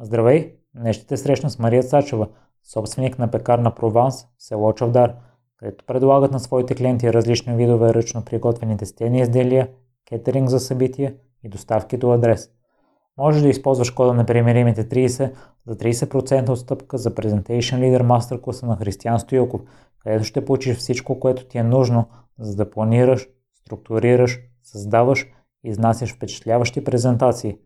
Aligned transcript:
Здравей! 0.00 0.54
Днес 0.74 0.96
ще 0.96 1.06
те 1.06 1.16
срещна 1.16 1.50
с 1.50 1.58
Мария 1.58 1.82
Сачева, 1.82 2.28
собственик 2.72 3.18
на 3.18 3.30
пекарна 3.30 3.74
Прованс 3.74 4.24
в 4.24 4.28
село 4.38 4.72
Чавдар, 4.72 5.14
където 5.56 5.84
предлагат 5.86 6.32
на 6.32 6.40
своите 6.40 6.74
клиенти 6.74 7.12
различни 7.12 7.56
видове 7.56 7.94
ръчно 7.94 8.24
приготвени 8.24 8.76
тестени 8.76 9.20
изделия, 9.20 9.68
кетеринг 10.08 10.48
за 10.48 10.60
събития 10.60 11.14
и 11.42 11.48
доставки 11.48 11.96
до 11.96 12.12
адрес. 12.12 12.50
Можеш 13.18 13.42
да 13.42 13.48
използваш 13.48 13.90
кода 13.90 14.12
на 14.12 14.26
примеримите 14.26 14.88
30 14.88 15.34
за 15.66 15.76
30% 15.76 16.48
отстъпка 16.48 16.98
за 16.98 17.10
Presentation 17.10 17.78
Leader 17.78 18.02
Master 18.02 18.40
класа 18.40 18.66
на 18.66 18.76
Християн 18.76 19.20
Стоилков, 19.20 19.60
където 19.98 20.24
ще 20.24 20.44
получиш 20.44 20.76
всичко, 20.76 21.20
което 21.20 21.44
ти 21.48 21.58
е 21.58 21.62
нужно, 21.62 22.06
за 22.38 22.56
да 22.56 22.70
планираш, 22.70 23.28
структурираш, 23.54 24.40
създаваш 24.62 25.26
и 25.64 25.68
изнасяш 25.68 26.14
впечатляващи 26.14 26.84
презентации. 26.84 27.58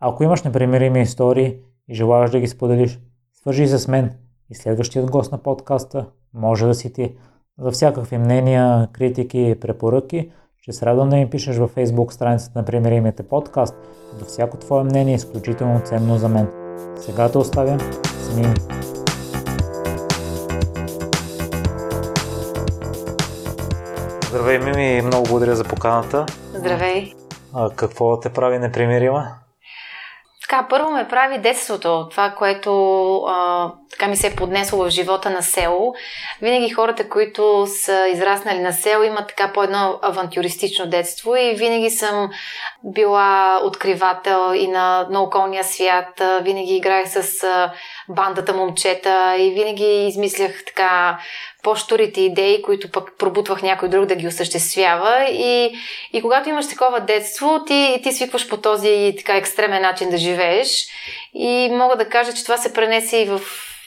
Ако 0.00 0.24
имаш 0.24 0.42
непримирими 0.42 1.00
истории 1.00 1.58
и 1.88 1.94
желаеш 1.94 2.30
да 2.30 2.40
ги 2.40 2.48
споделиш, 2.48 3.00
свържи 3.34 3.68
се 3.68 3.78
с 3.78 3.88
мен 3.88 4.10
и 4.50 4.54
следващият 4.54 5.10
гост 5.10 5.32
на 5.32 5.38
подкаста 5.38 6.06
може 6.34 6.66
да 6.66 6.74
си 6.74 6.92
ти. 6.92 7.16
За 7.58 7.70
всякакви 7.70 8.18
мнения, 8.18 8.88
критики 8.92 9.40
и 9.40 9.60
препоръки 9.60 10.32
ще 10.62 10.72
се 10.72 10.86
радвам 10.86 11.08
да 11.08 11.16
ми 11.16 11.30
пишеш 11.30 11.56
във 11.56 11.74
Facebook 11.74 12.10
страницата 12.10 12.58
на 12.58 12.64
Примеримите 12.64 13.22
подкаст, 13.22 13.74
до 14.18 14.24
всяко 14.24 14.56
твое 14.56 14.84
мнение 14.84 15.12
е 15.12 15.16
изключително 15.16 15.80
ценно 15.80 16.18
за 16.18 16.28
мен. 16.28 16.48
Сега 16.96 17.28
те 17.28 17.38
оставям 17.38 17.80
с 18.04 18.36
Мими. 18.36 18.54
Здравей, 24.28 24.58
Мими, 24.58 25.02
много 25.02 25.24
благодаря 25.28 25.56
за 25.56 25.64
поканата. 25.64 26.26
Здравей. 26.54 27.12
А, 27.54 27.70
какво 27.70 28.20
те 28.20 28.28
прави 28.28 28.58
непримирима? 28.58 29.41
Така, 30.52 30.66
първо 30.68 30.90
ме 30.90 31.08
прави 31.08 31.38
детството, 31.38 32.08
това, 32.10 32.30
което 32.30 33.16
а, 33.16 33.70
така 33.90 34.08
ми 34.08 34.16
се 34.16 34.26
е 34.26 34.36
поднесло 34.36 34.84
в 34.84 34.90
живота 34.90 35.30
на 35.30 35.42
село. 35.42 35.94
Винаги 36.42 36.70
хората, 36.70 37.08
които 37.08 37.66
са 37.66 38.08
израснали 38.08 38.58
на 38.58 38.72
село, 38.72 39.02
имат 39.02 39.28
така 39.28 39.52
по 39.52 39.62
едно 39.62 39.98
авантюристично 40.02 40.86
детство 40.86 41.36
и 41.36 41.54
винаги 41.54 41.90
съм 41.90 42.30
била 42.84 43.60
откривател 43.64 44.54
и 44.54 44.68
на, 44.68 45.06
на 45.10 45.22
околния 45.22 45.64
свят. 45.64 46.22
Винаги 46.42 46.76
играех 46.76 47.08
с 47.08 47.44
а, 47.44 47.72
бандата 48.14 48.52
момчета 48.52 49.36
и 49.38 49.50
винаги 49.50 50.06
измислях 50.06 50.64
така 50.64 51.18
по-штурите 51.62 52.20
идеи, 52.20 52.62
които 52.62 52.90
пък 52.90 53.12
пробутвах 53.18 53.62
някой 53.62 53.88
друг 53.88 54.06
да 54.06 54.16
ги 54.16 54.26
осъществява. 54.26 55.26
И, 55.30 55.74
и 56.12 56.22
когато 56.22 56.48
имаш 56.48 56.68
такова 56.68 57.00
детство, 57.00 57.64
ти, 57.66 58.00
ти 58.02 58.12
свикваш 58.12 58.48
по 58.48 58.56
този 58.56 59.14
така 59.18 59.36
екстремен 59.36 59.82
начин 59.82 60.10
да 60.10 60.16
живееш. 60.16 60.86
И 61.34 61.68
мога 61.72 61.96
да 61.96 62.08
кажа, 62.08 62.32
че 62.32 62.42
това 62.42 62.56
се 62.56 62.72
пренесе 62.72 63.16
и 63.16 63.24
в 63.24 63.40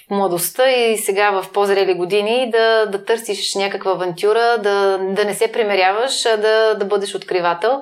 младостта 0.10 0.72
и 0.72 0.98
сега 0.98 1.32
в 1.32 1.52
по-зрели 1.52 1.94
години 1.94 2.50
да, 2.52 2.86
да 2.86 3.06
търсиш 3.06 3.56
някаква 3.56 3.92
авантюра, 3.92 4.58
да, 4.58 4.98
да 4.98 5.26
не 5.26 5.34
се 5.34 5.52
примеряваш, 5.52 6.26
а 6.26 6.38
да, 6.38 6.74
да 6.74 6.86
бъдеш 6.86 7.16
откривател. 7.16 7.82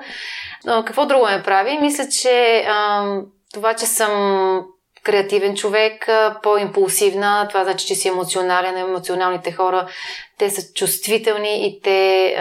Но 0.65 0.85
какво 0.85 1.05
друго 1.05 1.25
ме 1.25 1.43
прави? 1.43 1.77
Мисля, 1.81 2.07
че 2.21 2.65
а, 2.67 3.05
това, 3.53 3.73
че 3.73 3.85
съм 3.85 4.63
креативен 5.03 5.55
човек, 5.55 6.09
по-импулсивна, 6.43 7.45
това 7.49 7.63
значи, 7.63 7.87
че 7.87 7.95
си 7.95 8.07
емоционален. 8.07 8.77
Емоционалните 8.77 9.51
хора, 9.51 9.87
те 10.37 10.49
са 10.49 10.73
чувствителни 10.73 11.67
и 11.67 11.81
те, 11.81 12.35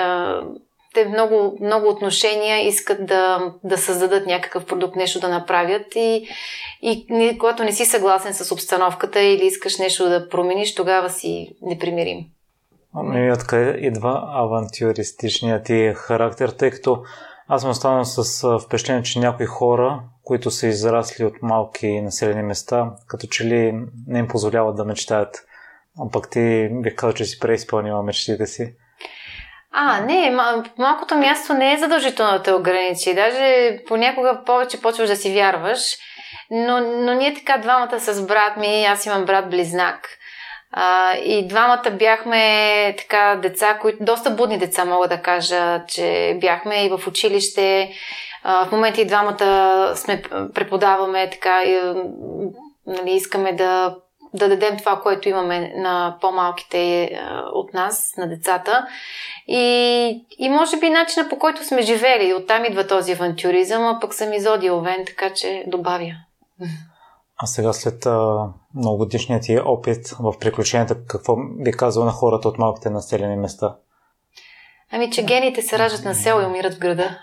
те 0.95 1.05
много, 1.05 1.59
много 1.61 1.89
отношения 1.89 2.67
искат 2.67 3.07
да, 3.07 3.53
да 3.65 3.79
създадат 3.79 4.27
някакъв 4.27 4.67
продукт, 4.67 4.97
нещо 4.97 5.21
да 5.21 5.29
направят 5.29 5.87
и, 5.97 6.29
и 6.83 7.07
когато 7.39 7.65
не 7.65 7.73
си 7.73 7.85
съгласен 7.85 8.35
с 8.35 8.53
обстановката 8.53 9.21
или 9.21 9.47
искаш 9.47 9.79
нещо 9.79 10.09
да 10.09 10.29
промениш, 10.29 10.75
тогава 10.75 11.11
си 11.11 11.57
непримирим. 11.63 12.19
Ами 12.95 13.33
откъде 13.33 13.79
идва 13.81 14.23
авантюристичният 14.27 15.65
ти 15.65 15.93
характер, 15.97 16.49
тъй 16.49 16.71
като 16.71 17.03
аз 17.49 17.63
съм 17.63 17.71
останал 17.71 18.05
с 18.05 18.59
впечатление, 18.59 19.03
че 19.03 19.19
някои 19.19 19.47
хора, 19.47 20.01
които 20.25 20.51
са 20.51 20.67
израсли 20.67 21.25
от 21.25 21.43
малки 21.43 22.01
населени 22.01 22.43
места, 22.43 22.91
като 23.07 23.27
че 23.27 23.45
ли 23.45 23.75
не 24.07 24.19
им 24.19 24.29
позволяват 24.29 24.77
да 24.77 24.85
мечтаят. 24.85 25.37
А 26.01 26.11
пък 26.13 26.31
ти 26.31 26.69
бих 26.73 26.95
казал, 26.95 27.13
че 27.13 27.25
си 27.25 27.39
преизпълнила 27.39 28.03
мечтите 28.03 28.47
си. 28.47 28.75
А, 29.73 30.01
не, 30.01 30.37
малкото 30.79 31.15
място 31.15 31.55
не 31.55 31.73
е 31.73 31.79
задължително 31.79 32.33
да 32.33 32.43
те 32.43 32.53
ограничи. 32.53 33.15
Даже 33.15 33.79
понякога 33.89 34.43
повече 34.47 34.81
почваш 34.81 35.09
да 35.09 35.17
си 35.17 35.35
вярваш. 35.35 35.97
Но, 36.51 36.81
но 36.81 37.15
ние 37.15 37.35
така 37.35 37.59
двамата 37.59 38.01
с 38.01 38.27
брат 38.27 38.57
ми, 38.57 38.85
аз 38.85 39.07
имам 39.07 39.25
брат-близнак– 39.25 40.09
а, 40.73 41.17
и 41.17 41.49
двамата 41.49 41.91
бяхме 41.99 42.95
така 42.99 43.39
деца, 43.43 43.79
които 43.81 44.05
доста 44.05 44.31
будни 44.31 44.59
деца, 44.59 44.85
мога 44.85 45.09
да 45.09 45.23
кажа, 45.23 45.85
че 45.89 46.39
бяхме 46.41 46.85
и 46.85 46.89
в 46.89 47.07
училище. 47.07 47.91
В 48.45 48.69
момента 48.73 49.01
и 49.01 49.07
двамата 49.07 49.93
сме 49.97 50.23
преподаваме 50.55 51.31
така, 51.31 51.65
и, 51.65 51.81
нали, 52.87 53.11
искаме 53.11 53.53
да, 53.53 53.97
да 54.35 54.49
дадем 54.49 54.77
това, 54.79 55.01
което 55.01 55.29
имаме 55.29 55.73
на 55.77 56.17
по-малките 56.21 57.05
а, 57.05 57.43
от 57.53 57.75
нас, 57.75 58.15
на 58.19 58.29
децата. 58.29 58.87
И, 59.49 60.25
и 60.39 60.49
може 60.49 60.77
би 60.77 60.91
начина 60.91 61.29
по 61.29 61.39
който 61.39 61.65
сме 61.65 61.83
живели, 61.83 62.35
оттам 62.35 62.65
идва 62.65 62.87
този 62.87 63.13
авантюризъм, 63.13 63.85
а 63.85 63.99
пък 64.01 64.15
съм 64.15 64.33
изодиовен, 64.33 65.05
така 65.07 65.35
че 65.35 65.65
добавя. 65.67 66.13
А 67.37 67.47
сега 67.47 67.73
след 67.73 68.07
многогодишният 68.75 69.43
ти 69.43 69.59
опит 69.59 70.09
в 70.21 70.39
приключенията, 70.41 70.97
какво 71.07 71.37
би 71.37 71.73
казал 71.73 72.05
на 72.05 72.11
хората 72.13 72.49
от 72.49 72.59
малките 72.59 72.91
населени 72.91 73.37
места? 73.37 73.77
Ами, 74.93 75.11
че 75.11 75.25
гените 75.25 75.63
се 75.63 75.79
раждат 75.79 76.05
на 76.05 76.15
село 76.15 76.41
и 76.41 76.45
умират 76.45 76.75
в 76.75 76.79
града. 76.79 77.19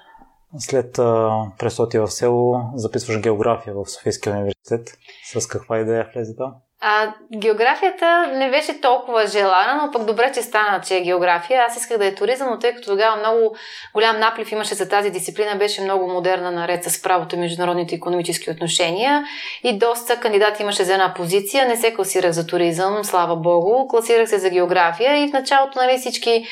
След 0.57 0.97
а, 0.97 1.51
пресоти 1.59 1.97
в 1.97 2.07
село, 2.07 2.71
записваш 2.75 3.17
география 3.17 3.73
в 3.73 3.85
Софийския 3.85 4.33
университет. 4.33 4.97
С 5.23 5.45
каква 5.45 5.83
идея 5.83 6.09
влезе 6.11 6.33
там? 6.33 6.63
А, 6.81 7.13
географията 7.37 8.27
не 8.33 8.49
беше 8.49 8.81
толкова 8.81 9.27
желана, 9.27 9.81
но 9.85 9.91
пък 9.91 10.05
добре, 10.05 10.31
че 10.33 10.41
стана, 10.41 10.81
че 10.81 10.97
е 10.97 11.01
география. 11.01 11.65
Аз 11.67 11.77
исках 11.77 11.97
да 11.97 12.05
е 12.05 12.15
туризъм, 12.15 12.49
но 12.49 12.59
тъй 12.59 12.75
като 12.75 12.89
тогава 12.89 13.15
много 13.15 13.55
голям 13.93 14.19
наплив 14.19 14.51
имаше 14.51 14.73
за 14.73 14.89
тази 14.89 15.09
дисциплина, 15.09 15.55
беше 15.55 15.81
много 15.81 16.07
модерна 16.07 16.51
наред 16.51 16.83
с 16.83 17.01
правото 17.01 17.35
и 17.35 17.39
международните 17.39 17.95
економически 17.95 18.51
отношения 18.51 19.23
и 19.63 19.77
доста 19.77 20.19
кандидати 20.19 20.63
имаше 20.63 20.83
за 20.83 20.93
една 20.93 21.13
позиция. 21.13 21.67
Не 21.67 21.75
се 21.75 21.93
класирах 21.93 22.31
за 22.31 22.47
туризъм, 22.47 23.03
слава 23.03 23.35
богу. 23.35 23.87
Класирах 23.87 24.29
се 24.29 24.39
за 24.39 24.49
география 24.49 25.23
и 25.23 25.29
в 25.29 25.33
началото 25.33 25.79
нали, 25.79 25.97
всички 25.97 26.47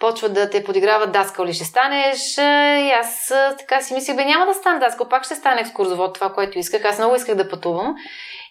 почват 0.00 0.34
да 0.34 0.50
те 0.50 0.64
подиграват 0.64 1.12
даскал 1.12 1.44
ли 1.44 1.54
ще 1.54 1.64
станеш. 1.64 2.38
И 2.86 2.90
аз 3.00 3.32
така 3.58 3.80
си 3.80 3.94
мислих, 3.94 4.16
бе 4.16 4.24
няма 4.24 4.46
да 4.46 4.54
стане 4.54 4.78
даскал, 4.78 5.08
пак 5.08 5.24
ще 5.24 5.34
стане 5.34 5.60
екскурзовод, 5.60 6.14
това, 6.14 6.32
което 6.32 6.58
исках. 6.58 6.84
Аз 6.84 6.98
много 6.98 7.14
исках 7.14 7.34
да 7.34 7.48
пътувам. 7.48 7.94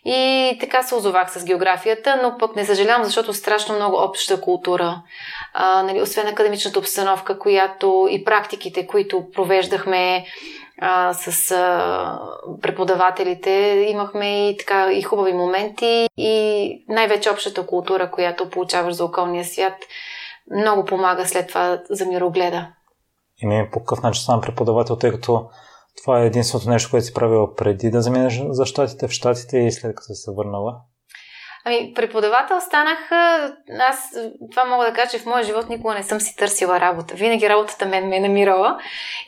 И 0.06 0.58
така 0.60 0.84
се 0.84 0.96
озовах 0.96 1.32
с 1.32 1.46
географията, 1.46 2.20
но 2.24 2.38
пък 2.38 2.56
не 2.56 2.66
съжалявам, 2.66 3.04
защото 3.04 3.34
страшно 3.34 3.76
много 3.76 4.04
обща 4.04 4.42
култура. 4.42 5.02
А, 5.54 5.84
нали, 5.84 6.02
освен 6.02 6.28
академичната 6.28 6.80
обстановка, 6.80 7.40
която 7.40 8.08
и 8.12 8.24
практиките, 8.24 8.88
които 8.88 9.32
провеждахме 9.32 10.26
а, 10.82 11.14
с 11.14 11.52
а, 11.52 12.20
преподавателите, 12.62 13.86
имахме 13.90 14.50
и 14.50 14.58
така 14.58 14.92
и 14.92 15.02
хубави 15.02 15.34
моменти 15.34 16.10
и 16.18 16.86
най-вече 16.90 17.30
общата 17.30 17.66
култура, 17.66 18.12
която 18.12 18.50
получаваш 18.50 18.94
за 18.94 19.06
околния 19.06 19.46
свят, 19.46 19.74
много 20.56 20.86
помага 20.86 21.26
след 21.26 21.48
това 21.48 21.82
за 21.90 22.06
мирогледа. 22.06 22.68
И 23.44 23.48
ми 23.48 23.70
по 23.72 23.80
какъв 23.80 24.04
начин 24.04 24.24
съм 24.24 24.42
преподавател, 24.42 24.96
тъй 24.96 25.12
като 25.12 25.50
това 25.98 26.22
е 26.22 26.26
единственото 26.26 26.70
нещо, 26.70 26.90
което 26.92 27.06
си 27.06 27.14
правила 27.14 27.56
преди 27.56 27.90
да 27.90 28.02
заминеш 28.02 28.44
за 28.50 28.66
щатите 28.66 29.08
в 29.08 29.12
щатите 29.12 29.58
и 29.58 29.72
след 29.72 29.96
като 29.96 30.14
се 30.14 30.32
върнала? 30.32 30.82
Ами, 31.66 31.94
преподавател 31.94 32.62
станах, 32.62 33.12
аз 33.80 34.16
това 34.52 34.66
мога 34.66 34.86
да 34.86 34.94
кажа, 34.94 35.12
че 35.12 35.18
в 35.18 35.26
моя 35.26 35.44
живот 35.44 35.70
никога 35.70 35.94
не 35.94 36.04
съм 36.04 36.20
си 36.20 36.36
търсила 36.36 36.80
работа. 36.80 37.16
Винаги 37.16 37.50
работата 37.50 37.86
мен 37.86 38.08
ме 38.08 38.18
е 38.18 38.20
намирала. 38.20 38.78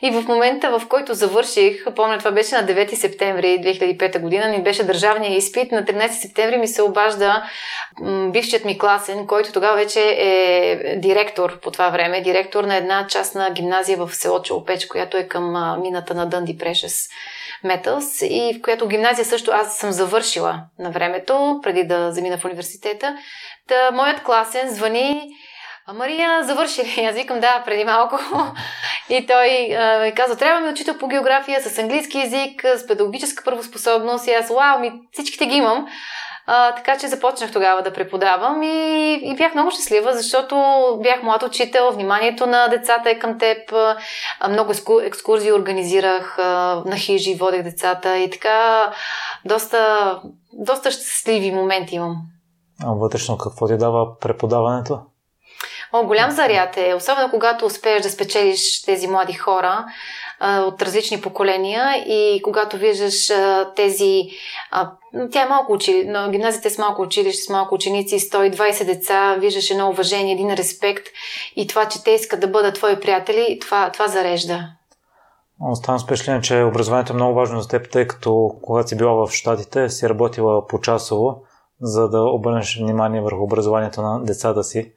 И 0.02 0.10
в 0.10 0.28
момента, 0.28 0.78
в 0.78 0.88
който 0.88 1.14
завърших, 1.14 1.84
помня, 1.96 2.18
това 2.18 2.30
беше 2.30 2.54
на 2.54 2.66
9 2.66 2.94
септември 2.94 3.46
2005 3.46 4.20
година, 4.20 4.48
ми 4.48 4.62
беше 4.62 4.84
държавния 4.84 5.36
изпит. 5.36 5.72
На 5.72 5.84
13 5.84 6.08
септември 6.08 6.56
ми 6.56 6.68
се 6.68 6.82
обажда 6.82 7.42
бившият 8.30 8.64
ми 8.64 8.78
класен, 8.78 9.26
който 9.26 9.52
тогава 9.52 9.76
вече 9.76 10.00
е 10.18 10.96
директор 10.96 11.60
по 11.60 11.70
това 11.70 11.88
време, 11.88 12.20
директор 12.20 12.64
на 12.64 12.76
една 12.76 13.06
частна 13.06 13.50
гимназия 13.50 13.98
в 13.98 14.14
село 14.14 14.42
Челопеч, 14.42 14.86
която 14.86 15.16
е 15.16 15.28
към 15.28 15.80
мината 15.82 16.14
на 16.14 16.26
Дънди 16.26 16.58
Прешес. 16.58 17.08
Metals 17.64 18.26
и 18.26 18.58
в 18.58 18.62
която 18.62 18.88
гимназия 18.88 19.24
също 19.24 19.50
аз 19.50 19.76
съм 19.76 19.92
завършила 19.92 20.60
на 20.78 20.90
времето, 20.90 21.60
преди 21.62 21.84
да 21.84 22.12
замина 22.12 22.38
в 22.38 22.44
университета. 22.44 23.16
Та, 23.68 23.90
моят 23.90 24.22
класен 24.22 24.70
звъни 24.70 25.30
а 25.86 25.92
Мария, 25.92 26.44
завърши 26.44 26.84
ли? 26.84 27.04
Аз 27.04 27.14
викам, 27.14 27.40
да, 27.40 27.62
преди 27.64 27.84
малко. 27.84 28.18
И 29.08 29.26
той 29.26 29.68
ми 30.04 30.14
казва, 30.14 30.36
трябва 30.36 30.60
ми 30.60 30.72
учител 30.72 30.98
по 30.98 31.08
география 31.08 31.60
с 31.60 31.78
английски 31.78 32.18
язик, 32.18 32.64
с 32.76 32.86
педагогическа 32.86 33.44
правоспособност. 33.44 34.26
И 34.26 34.30
аз, 34.30 34.48
вау, 34.48 34.80
ми 34.80 34.92
всичките 35.12 35.46
ги 35.46 35.56
имам. 35.56 35.86
А, 36.46 36.74
така 36.74 36.98
че 36.98 37.08
започнах 37.08 37.52
тогава 37.52 37.82
да 37.82 37.92
преподавам 37.92 38.62
и, 38.62 39.12
и 39.22 39.36
бях 39.36 39.54
много 39.54 39.70
щастлива, 39.70 40.12
защото 40.12 40.56
бях 41.02 41.22
млад 41.22 41.42
учител, 41.42 41.90
вниманието 41.90 42.46
на 42.46 42.68
децата 42.68 43.10
е 43.10 43.18
към 43.18 43.38
теб, 43.38 43.72
а, 44.40 44.48
много 44.48 44.72
екскурзии 45.02 45.52
организирах, 45.52 46.38
а, 46.38 46.82
на 46.86 46.96
хижи 46.96 47.34
водех 47.34 47.62
децата 47.62 48.18
и 48.18 48.30
така 48.30 48.92
доста, 49.44 50.20
доста 50.52 50.90
щастливи 50.90 51.50
моменти 51.50 51.94
имам. 51.94 52.16
А 52.84 52.92
вътрешно 52.92 53.38
какво 53.38 53.68
ти 53.68 53.76
дава 53.76 54.18
преподаването? 54.18 55.00
О, 55.92 56.06
голям 56.06 56.30
заряд 56.30 56.76
е, 56.76 56.94
особено 56.94 57.30
когато 57.30 57.66
успееш 57.66 58.02
да 58.02 58.10
спечелиш 58.10 58.82
тези 58.82 59.06
млади 59.06 59.32
хора 59.32 59.84
от 60.40 60.82
различни 60.82 61.20
поколения 61.20 61.96
и 61.96 62.40
когато 62.42 62.76
виждаш 62.76 63.30
тези... 63.76 64.22
Тя 65.32 65.42
е 65.42 65.48
малко 65.48 65.72
учили, 65.72 66.04
но 66.08 66.30
гимназията 66.30 66.68
е 66.68 66.70
с 66.70 66.78
малко 66.78 67.02
училище, 67.02 67.42
с 67.42 67.48
малко 67.48 67.74
ученици, 67.74 68.20
120 68.20 68.84
деца, 68.84 69.36
виждаш 69.38 69.70
едно 69.70 69.88
уважение, 69.88 70.32
един 70.32 70.54
респект 70.54 71.06
и 71.56 71.66
това, 71.66 71.88
че 71.88 72.04
те 72.04 72.10
искат 72.10 72.40
да 72.40 72.46
бъдат 72.46 72.74
твои 72.74 73.00
приятели, 73.00 73.58
това, 73.60 73.90
това 73.90 74.08
зарежда. 74.08 74.68
Оставам 75.60 75.98
с 75.98 76.04
впечатление, 76.04 76.40
че 76.40 76.62
образованието 76.62 77.12
е 77.12 77.16
много 77.16 77.34
важно 77.34 77.60
за 77.60 77.68
теб, 77.68 77.90
тъй 77.90 78.06
като 78.06 78.50
когато 78.62 78.88
си 78.88 78.96
била 78.96 79.12
в 79.12 79.32
Штатите, 79.32 79.88
си 79.88 80.08
работила 80.08 80.66
по-часово, 80.66 81.42
за 81.80 82.08
да 82.08 82.20
обърнеш 82.20 82.78
внимание 82.80 83.20
върху 83.20 83.42
образованието 83.42 84.02
на 84.02 84.24
децата 84.24 84.64
си. 84.64 84.92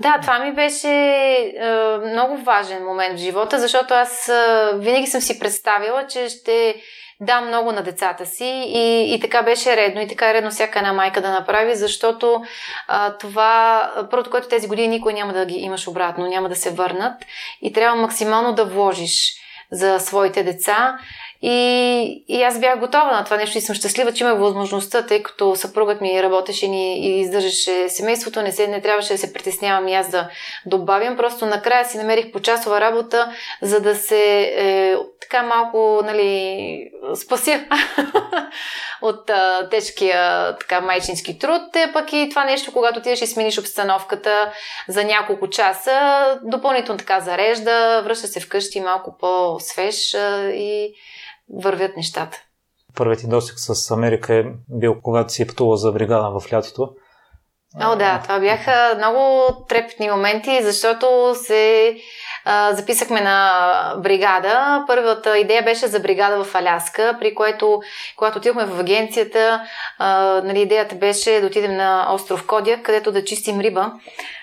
Да, 0.00 0.18
това 0.22 0.38
ми 0.38 0.52
беше 0.52 0.88
е, 0.88 1.70
много 1.98 2.36
важен 2.36 2.84
момент 2.84 3.18
в 3.18 3.22
живота, 3.22 3.58
защото 3.58 3.94
аз 3.94 4.28
е, 4.28 4.70
винаги 4.74 5.06
съм 5.06 5.20
си 5.20 5.38
представила, 5.38 6.06
че 6.06 6.28
ще 6.28 6.74
дам 7.20 7.46
много 7.46 7.72
на 7.72 7.82
децата 7.82 8.26
си 8.26 8.64
и, 8.66 9.14
и 9.14 9.20
така 9.20 9.42
беше 9.42 9.76
редно 9.76 10.00
и 10.00 10.08
така 10.08 10.30
е 10.30 10.34
редно 10.34 10.50
всяка 10.50 10.78
една 10.78 10.92
майка 10.92 11.20
да 11.20 11.30
направи, 11.30 11.74
защото 11.74 12.42
а, 12.88 13.16
това, 13.16 13.90
първото, 14.10 14.30
което 14.30 14.48
тези 14.48 14.68
години 14.68 14.88
никой 14.88 15.12
няма 15.12 15.32
да 15.32 15.46
ги 15.46 15.54
имаш 15.54 15.88
обратно, 15.88 16.26
няма 16.26 16.48
да 16.48 16.56
се 16.56 16.70
върнат 16.70 17.22
и 17.62 17.72
трябва 17.72 18.00
максимално 18.00 18.52
да 18.52 18.64
вложиш 18.64 19.32
за 19.70 20.00
своите 20.00 20.42
деца 20.42 20.98
и, 21.44 22.24
и 22.28 22.42
аз 22.42 22.60
бях 22.60 22.78
готова 22.78 23.12
на 23.12 23.24
това 23.24 23.36
нещо 23.36 23.58
и 23.58 23.60
съм 23.60 23.74
щастлива, 23.74 24.12
че 24.12 24.24
имах 24.24 24.38
възможността, 24.38 25.06
тъй 25.06 25.22
като 25.22 25.56
съпругът 25.56 26.00
ми 26.00 26.22
работеше 26.22 26.68
ни 26.68 27.06
и 27.06 27.20
издържаше 27.20 27.88
семейството, 27.88 28.42
не, 28.42 28.52
се, 28.52 28.66
не 28.66 28.80
трябваше 28.80 29.12
да 29.12 29.18
се 29.18 29.32
притеснявам 29.32 29.88
и 29.88 29.94
аз 29.94 30.10
да 30.10 30.28
добавям. 30.66 31.16
Просто 31.16 31.46
накрая 31.46 31.84
си 31.84 31.98
намерих 31.98 32.32
почасова 32.32 32.80
работа, 32.80 33.32
за 33.62 33.80
да 33.80 33.94
се 33.94 34.40
е, 34.56 34.96
така 35.20 35.42
малко 35.42 36.00
нали, 36.04 36.90
спася 37.14 37.64
от 39.02 39.30
а, 39.30 39.68
тежкия 39.68 40.56
така, 40.58 40.80
майчински 40.80 41.38
труд. 41.38 41.76
Е, 41.76 41.92
пък 41.92 42.12
и 42.12 42.28
това 42.30 42.44
нещо, 42.44 42.72
когато 42.72 42.98
отидеш 42.98 43.22
и 43.22 43.26
смениш 43.26 43.58
обстановката 43.58 44.52
за 44.88 45.04
няколко 45.04 45.50
часа, 45.50 46.26
допълнително 46.42 46.98
така 46.98 47.20
зарежда, 47.20 48.02
връща 48.04 48.26
се 48.26 48.40
вкъщи 48.40 48.80
малко 48.80 49.16
по-свеж 49.18 50.14
и 50.54 50.94
вървят 51.52 51.96
нещата. 51.96 52.38
Първият 52.96 53.20
ти 53.20 53.28
досек 53.28 53.54
с 53.58 53.90
Америка 53.90 54.34
е 54.34 54.44
бил 54.68 55.00
когато 55.02 55.32
си 55.32 55.46
пътува 55.46 55.76
за 55.76 55.92
бригада 55.92 56.40
в 56.40 56.52
лятото. 56.52 56.90
О, 57.80 57.96
да, 57.96 58.20
това 58.22 58.40
бяха 58.40 58.94
много 58.96 59.46
трепетни 59.68 60.10
моменти, 60.10 60.62
защото 60.62 61.34
се 61.34 61.94
а, 62.44 62.74
записахме 62.74 63.20
на 63.20 63.94
бригада. 63.98 64.84
Първата 64.86 65.38
идея 65.38 65.62
беше 65.62 65.86
за 65.86 66.00
бригада 66.00 66.44
в 66.44 66.54
Аляска, 66.54 67.16
при 67.20 67.34
което, 67.34 67.80
когато 68.16 68.38
отидохме 68.38 68.64
в 68.64 68.80
агенцията, 68.80 69.62
а, 69.98 70.40
нали, 70.44 70.60
идеята 70.60 70.94
беше 70.94 71.40
да 71.40 71.46
отидем 71.46 71.76
на 71.76 72.14
остров 72.14 72.46
Кодия, 72.46 72.82
където 72.82 73.12
да 73.12 73.24
чистим 73.24 73.60
риба 73.60 73.92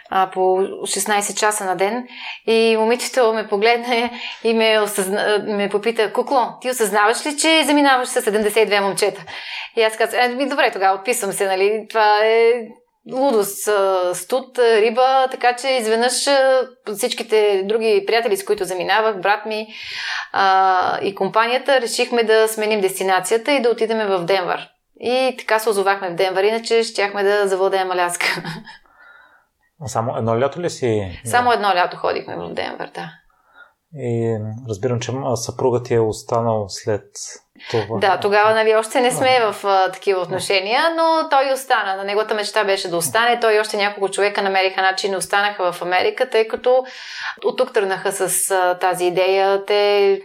а, 0.10 0.30
по 0.34 0.40
16 0.40 1.40
часа 1.40 1.66
на 1.66 1.76
ден. 1.76 2.08
И 2.48 2.78
момичето 2.78 3.34
ме 3.34 3.48
погледна 3.48 4.10
и 4.44 4.54
ме, 4.54 4.80
осъзна, 4.80 5.44
ме 5.48 5.70
попита, 5.70 6.14
Кукло, 6.14 6.48
ти 6.62 6.70
осъзнаваш 6.70 7.26
ли, 7.26 7.38
че 7.38 7.64
заминаваш 7.66 8.08
с 8.08 8.22
72 8.22 8.82
момчета? 8.82 9.24
И 9.76 9.82
аз 9.82 9.98
казах, 9.98 10.20
е, 10.26 10.46
добре, 10.46 10.72
тогава 10.72 11.00
отписвам 11.00 11.32
се, 11.32 11.48
нали? 11.48 11.86
Това 11.90 12.26
е 12.26 12.54
лудост, 13.12 13.70
студ, 14.14 14.60
риба, 14.60 15.28
така 15.32 15.56
че 15.56 15.68
изведнъж 15.68 16.14
всичките 16.98 17.64
други 17.66 18.04
приятели, 18.08 18.38
с 18.38 18.46
които 18.46 18.66
заминавах, 18.66 19.22
брат 19.22 19.46
ми 19.46 19.68
а, 20.32 21.00
и 21.02 21.16
компанията, 21.16 21.82
решихме 21.82 22.24
да 22.24 22.48
сменим 22.48 22.82
дестинацията 22.82 23.52
и 23.52 23.62
да 23.62 23.70
отидем 23.70 24.08
в 24.08 24.26
Денвър. 24.26 24.70
И 25.02 25.36
така 25.40 25.60
се 25.60 25.70
озовахме 25.70 26.10
в 26.10 26.16
Денвър, 26.16 26.44
иначе 26.44 26.84
щяхме 26.84 27.24
да 27.24 27.48
завладеем 27.48 27.92
Аляска. 27.92 28.28
Само 29.86 30.18
едно 30.18 30.40
лято 30.40 30.62
ли 30.62 30.70
си? 30.70 31.22
Само 31.26 31.52
едно 31.52 31.68
лято 31.68 31.98
ходихме 31.98 32.36
в 32.36 32.54
Денвър, 32.54 32.92
да. 32.96 33.12
И 33.94 34.38
разбирам, 34.70 35.00
че 35.00 35.12
съпругът 35.36 35.86
ти 35.86 35.94
е 35.94 36.00
останал 36.00 36.66
след 36.70 37.04
това. 37.72 38.00
Да, 38.00 38.20
тогава 38.20 38.54
нали, 38.54 38.76
още 38.76 39.02
не 39.02 39.12
сме 39.12 39.40
в 39.52 39.66
а, 39.66 39.92
такива 39.92 40.22
отношения, 40.22 40.82
но 40.96 41.30
той 41.30 41.54
остана. 41.54 41.96
На 41.96 42.04
неговата 42.04 42.36
мечта 42.36 42.64
беше 42.64 42.90
да 42.90 42.98
остане. 42.98 43.40
Той 43.40 43.56
и 43.56 43.60
още 43.60 43.78
няколко 43.78 44.10
човека 44.10 44.42
намериха 44.42 44.82
начин 44.82 45.14
и 45.14 45.16
останаха 45.16 45.72
в 45.72 45.82
Америка, 45.82 46.30
тъй 46.30 46.48
като 46.48 46.84
от 47.46 47.58
тук 47.58 47.74
тръгнаха 47.74 48.12
с 48.12 48.52
а, 48.52 48.78
тази 48.80 49.06
идея. 49.06 49.66
Те 49.66 50.22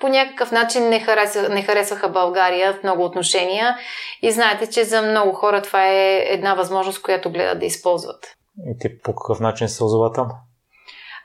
по 0.00 0.08
някакъв 0.08 0.52
начин 0.52 0.88
не, 0.88 1.00
харесва, 1.00 1.48
не 1.48 1.62
харесваха 1.62 2.08
България 2.08 2.72
в 2.72 2.82
много 2.82 3.04
отношения 3.04 3.76
и 4.22 4.30
знаете, 4.30 4.70
че 4.70 4.84
за 4.84 5.02
много 5.02 5.32
хора 5.32 5.62
това 5.62 5.86
е 5.86 6.16
една 6.16 6.54
възможност, 6.54 7.02
която 7.02 7.32
гледат 7.32 7.58
да 7.58 7.66
използват. 7.66 8.37
И 8.66 8.78
ти 8.78 9.02
по 9.02 9.14
какъв 9.14 9.40
начин 9.40 9.68
се 9.68 9.84
озова 9.84 10.12
там? 10.12 10.28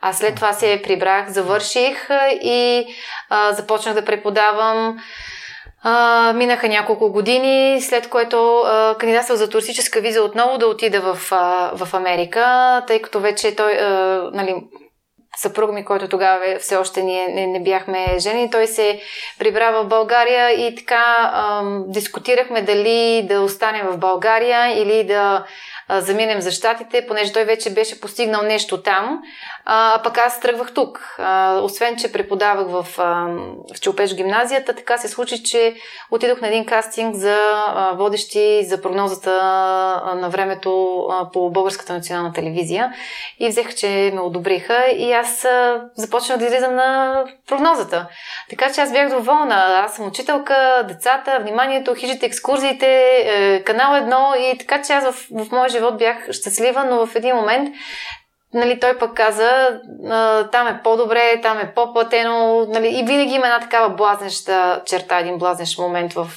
А 0.02 0.14
след 0.14 0.36
това 0.36 0.54
се 0.54 0.82
прибрах, 0.84 1.30
завърших 1.30 2.10
и 2.32 2.86
а, 3.30 3.54
започнах 3.54 3.96
да 3.96 4.06
преподавам. 4.06 4.98
А, 5.84 6.34
минаха 6.34 6.68
няколко 6.68 7.12
години, 7.12 7.82
след 7.82 8.10
което 8.10 8.58
а, 8.58 8.96
кандидатствах 9.00 9.38
за 9.38 9.50
туристическа 9.50 10.02
виза 10.02 10.22
отново 10.22 10.58
да 10.58 10.68
отида 10.68 11.02
в, 11.02 11.32
а, 11.32 11.72
в 11.76 11.94
Америка, 11.94 12.84
тъй 12.88 13.02
като 13.02 13.20
вече 13.20 13.56
той, 13.56 13.74
а, 13.74 14.30
нали, 14.34 14.56
съпруг 15.38 15.72
ми, 15.72 15.86
който 15.86 16.08
тогава 16.08 16.60
все 16.60 16.76
още 16.76 17.04
ние 17.04 17.28
не, 17.28 17.48
не 17.48 17.64
бяхме 17.64 18.20
жени, 18.20 18.52
той 18.52 18.68
се 18.68 19.00
прибра 19.40 19.72
в 19.72 19.88
България 19.88 20.68
и 20.68 20.76
така 20.76 21.32
а, 21.34 21.64
дискутирахме 21.88 22.62
дали 22.62 23.26
да 23.30 23.42
остане 23.42 23.84
в 23.84 23.98
България 23.98 24.82
или 24.82 25.04
да 25.04 25.46
заминем 25.90 26.42
за 26.42 26.52
щатите, 26.52 27.08
понеже 27.08 27.34
той 27.34 27.44
вече 27.44 27.74
беше 27.74 28.02
постигнал 28.02 28.42
нещо 28.42 28.82
там, 28.82 29.22
а, 29.66 30.02
пък 30.04 30.18
аз 30.18 30.40
тръгвах 30.40 30.74
тук. 30.74 31.16
А, 31.20 31.60
освен, 31.60 31.96
че 31.96 32.12
преподавах 32.12 32.68
в, 32.68 33.00
а, 33.00 33.28
в 33.76 33.80
Челпеш 33.82 34.16
гимназията, 34.16 34.76
така 34.76 34.98
се 34.98 35.08
случи, 35.08 35.44
че 35.44 35.76
отидох 36.12 36.42
на 36.42 36.48
един 36.48 36.66
кастинг 36.66 37.16
за 37.16 37.38
а, 37.68 37.92
водещи 37.92 38.66
за 38.66 38.82
прогнозата 38.82 39.32
на 40.16 40.30
времето 40.30 41.00
а, 41.12 41.32
по 41.32 41.50
Българската 41.50 41.94
национална 41.94 42.34
телевизия 42.34 42.94
и 43.40 43.48
взех, 43.48 43.76
че 43.76 44.12
ме 44.14 44.22
одобриха 44.22 44.86
и 44.98 45.14
аз 45.14 45.46
а, 45.46 45.82
започнах 45.96 46.38
да 46.38 46.46
излизам 46.46 46.76
на 46.76 47.24
прогнозата. 47.48 48.08
Така 48.50 48.74
че 48.74 48.82
аз 48.82 48.92
бях 48.92 49.10
доволна. 49.10 49.56
Аз 49.86 49.96
съм 49.96 50.08
учителка, 50.08 50.86
децата, 50.88 51.40
вниманието, 51.42 51.96
хижите, 51.96 52.26
екскурзиите, 52.26 52.88
е, 53.26 53.64
канал 53.64 53.96
едно 53.96 54.34
и 54.38 54.58
така 54.58 54.82
че 54.82 54.94
аз 54.94 55.04
в, 55.04 55.46
в 55.46 55.52
моя 55.52 55.70
живот 55.70 55.98
бях 55.98 56.32
щастлива, 56.32 56.84
но 56.84 57.06
в 57.06 57.16
един 57.16 57.36
момент 57.36 57.70
нали, 58.54 58.80
той 58.80 58.98
пък 58.98 59.14
каза, 59.14 59.80
там 60.52 60.68
е 60.68 60.82
по-добре, 60.84 61.40
там 61.42 61.60
е 61.60 61.74
по-платено, 61.74 62.66
нали, 62.70 62.88
и 62.88 63.04
винаги 63.04 63.34
има 63.34 63.46
една 63.46 63.60
такава 63.60 63.90
блазнеща 63.90 64.82
черта, 64.86 65.20
един 65.20 65.38
блазнещ 65.38 65.80
момент 65.80 66.14
в, 66.14 66.28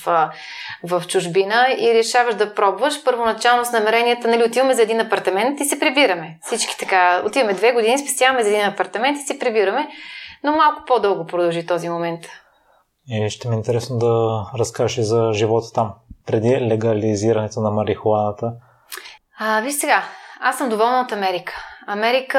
в 0.84 1.02
чужбина 1.08 1.66
и 1.78 1.94
решаваш 1.94 2.34
да 2.34 2.54
пробваш. 2.54 3.04
Първоначално 3.04 3.64
с 3.64 3.72
намеренията, 3.72 4.28
нали, 4.28 4.44
отиваме 4.44 4.74
за 4.74 4.82
един 4.82 5.00
апартамент 5.00 5.60
и 5.60 5.64
се 5.64 5.78
прибираме. 5.78 6.38
Всички 6.42 6.78
така, 6.78 7.22
отиваме 7.26 7.54
две 7.54 7.72
години, 7.72 7.98
спестяваме 7.98 8.42
за 8.42 8.48
един 8.48 8.64
апартамент 8.64 9.18
и 9.18 9.26
се 9.26 9.38
прибираме, 9.38 9.88
но 10.44 10.52
малко 10.52 10.82
по-дълго 10.86 11.26
продължи 11.26 11.66
този 11.66 11.88
момент. 11.88 12.20
И 13.08 13.30
ще 13.30 13.48
ми 13.48 13.54
е 13.54 13.58
интересно 13.58 13.98
да 13.98 14.44
разкажеш 14.58 15.04
за 15.04 15.30
живота 15.32 15.72
там, 15.72 15.92
преди 16.26 16.60
легализирането 16.60 17.60
на 17.60 17.70
марихуаната. 17.70 18.52
А, 19.38 19.60
виж 19.60 19.74
сега, 19.74 20.02
аз 20.40 20.58
съм 20.58 20.68
доволна 20.68 21.00
от 21.00 21.12
Америка. 21.12 21.52
Америка, 21.86 22.38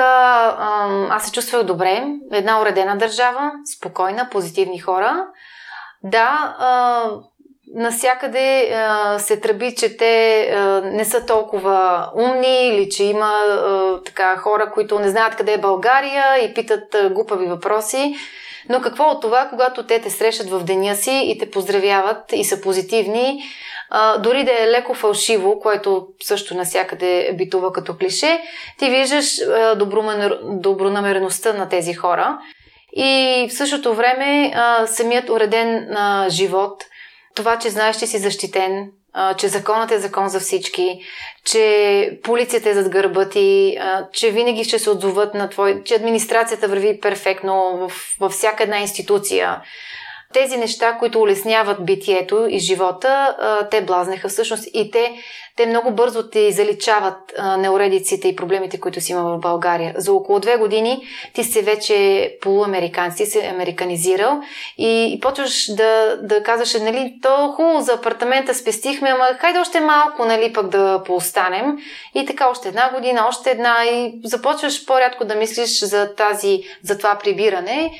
аз 1.10 1.26
се 1.26 1.32
чувствах 1.32 1.64
добре. 1.64 2.06
Една 2.32 2.62
уредена 2.62 2.98
държава, 2.98 3.52
спокойна, 3.78 4.28
позитивни 4.32 4.80
хора. 4.80 5.28
Да, 6.04 6.56
насякъде 7.76 8.72
а, 8.74 9.20
се 9.20 9.40
тръби, 9.40 9.76
че 9.76 9.98
те 9.98 10.42
а, 10.42 10.82
не 10.82 11.06
са 11.06 11.26
толкова 11.26 12.10
умни 12.16 12.68
или 12.68 12.90
че 12.90 13.04
има 13.04 13.32
а, 13.48 14.02
така 14.06 14.38
хора, 14.38 14.72
които 14.74 15.00
не 15.00 15.10
знаят 15.10 15.36
къде 15.36 15.54
е 15.54 15.58
България 15.58 16.38
и 16.38 16.54
питат 16.54 16.96
а, 16.96 17.10
глупави 17.10 17.46
въпроси. 17.46 18.16
Но 18.70 18.82
какво 18.82 19.04
от 19.04 19.22
това, 19.22 19.48
когато 19.50 19.86
те 19.86 20.02
те 20.02 20.10
срещат 20.10 20.50
в 20.50 20.64
деня 20.64 20.96
си 20.96 21.22
и 21.26 21.38
те 21.38 21.52
поздравяват 21.52 22.24
и 22.34 22.44
са 22.44 22.62
позитивни, 22.62 23.44
а, 23.90 24.18
дори 24.18 24.44
да 24.44 24.52
е 24.52 24.68
леко 24.68 24.94
фалшиво, 24.94 25.60
което 25.60 26.08
също 26.24 26.56
насякъде 26.56 27.34
битува 27.34 27.74
като 27.74 27.98
клише, 27.98 28.42
ти 28.80 28.90
виждаш 28.90 29.42
а, 29.42 29.76
добронамереността 30.44 31.54
на 31.54 31.70
тези 31.70 31.94
хора. 31.94 32.38
И 32.96 33.48
в 33.50 33.54
същото 33.54 33.94
време 33.94 34.52
а, 34.56 34.88
самият 34.88 35.30
уреден 35.30 35.96
а, 35.96 36.30
живот, 36.30 36.84
това, 37.36 37.60
че 37.60 37.70
знаеш, 37.70 37.98
че 37.98 38.08
си 38.08 38.18
защитен, 38.18 38.92
а, 39.14 39.34
че 39.34 39.48
законът 39.48 39.92
е 39.92 40.00
закон 40.00 40.30
за 40.30 40.40
всички, 40.40 41.00
че 41.46 42.20
полицията 42.24 42.70
е 42.70 42.74
зад 42.74 42.90
гърба 42.90 43.30
ти, 43.30 43.78
а, 43.80 44.08
че 44.14 44.32
винаги 44.32 44.64
ще 44.64 44.80
се 44.80 44.90
отзоват 44.90 45.34
на 45.34 45.50
твой, 45.50 45.84
че 45.84 45.96
администрацията 45.96 46.68
върви 46.68 47.00
перфектно 47.00 47.78
в, 47.78 47.92
във 48.20 48.32
всяка 48.32 48.64
една 48.64 48.80
институция. 48.80 49.62
Тези 50.34 50.58
неща, 50.58 50.98
които 51.00 51.22
улесняват 51.22 51.86
битието 51.86 52.48
и 52.50 52.60
живота, 52.60 53.36
те 53.72 53.82
блазнеха 53.82 54.30
всъщност 54.30 54.68
и 54.74 54.92
те, 54.92 55.12
те 55.56 55.66
много 55.66 55.92
бързо 55.92 56.30
ти 56.30 56.52
заличават 56.52 57.18
неуредиците 57.58 58.28
и 58.28 58.36
проблемите, 58.36 58.80
които 58.80 59.02
си 59.02 59.12
има 59.12 59.24
в 59.24 59.40
България. 59.40 59.94
За 59.98 60.14
около 60.14 60.40
две 60.40 60.58
години 60.58 61.08
ти 61.34 61.44
си 61.44 61.62
вече 61.62 62.38
полуамериканец, 62.42 63.16
ти 63.16 63.26
си 63.26 63.40
американизирал 63.40 64.42
и, 64.78 65.14
и 65.14 65.20
почваш 65.20 65.76
да, 65.76 66.18
да 66.22 66.44
казваш, 66.44 66.74
нали, 66.74 67.14
то 67.22 67.52
хубаво 67.56 67.82
за 67.82 67.94
апартамента 67.94 68.54
спестихме, 68.54 69.10
ама 69.10 69.26
хайде 69.40 69.60
още 69.60 69.80
малко, 69.80 70.26
нали, 70.26 70.54
пък 70.54 70.68
да 70.68 71.04
поостанем. 71.06 71.78
И 72.16 72.26
така 72.26 72.50
още 72.50 72.68
една 72.68 72.92
година, 72.94 73.26
още 73.30 73.52
една 73.52 73.86
и 73.86 74.14
започваш 74.24 74.86
по-рядко 74.86 75.26
да 75.26 75.36
мислиш 75.36 75.84
за 75.84 76.16
тази, 76.16 76.64
за 76.84 76.98
това 76.98 77.16
прибиране. 77.24 77.92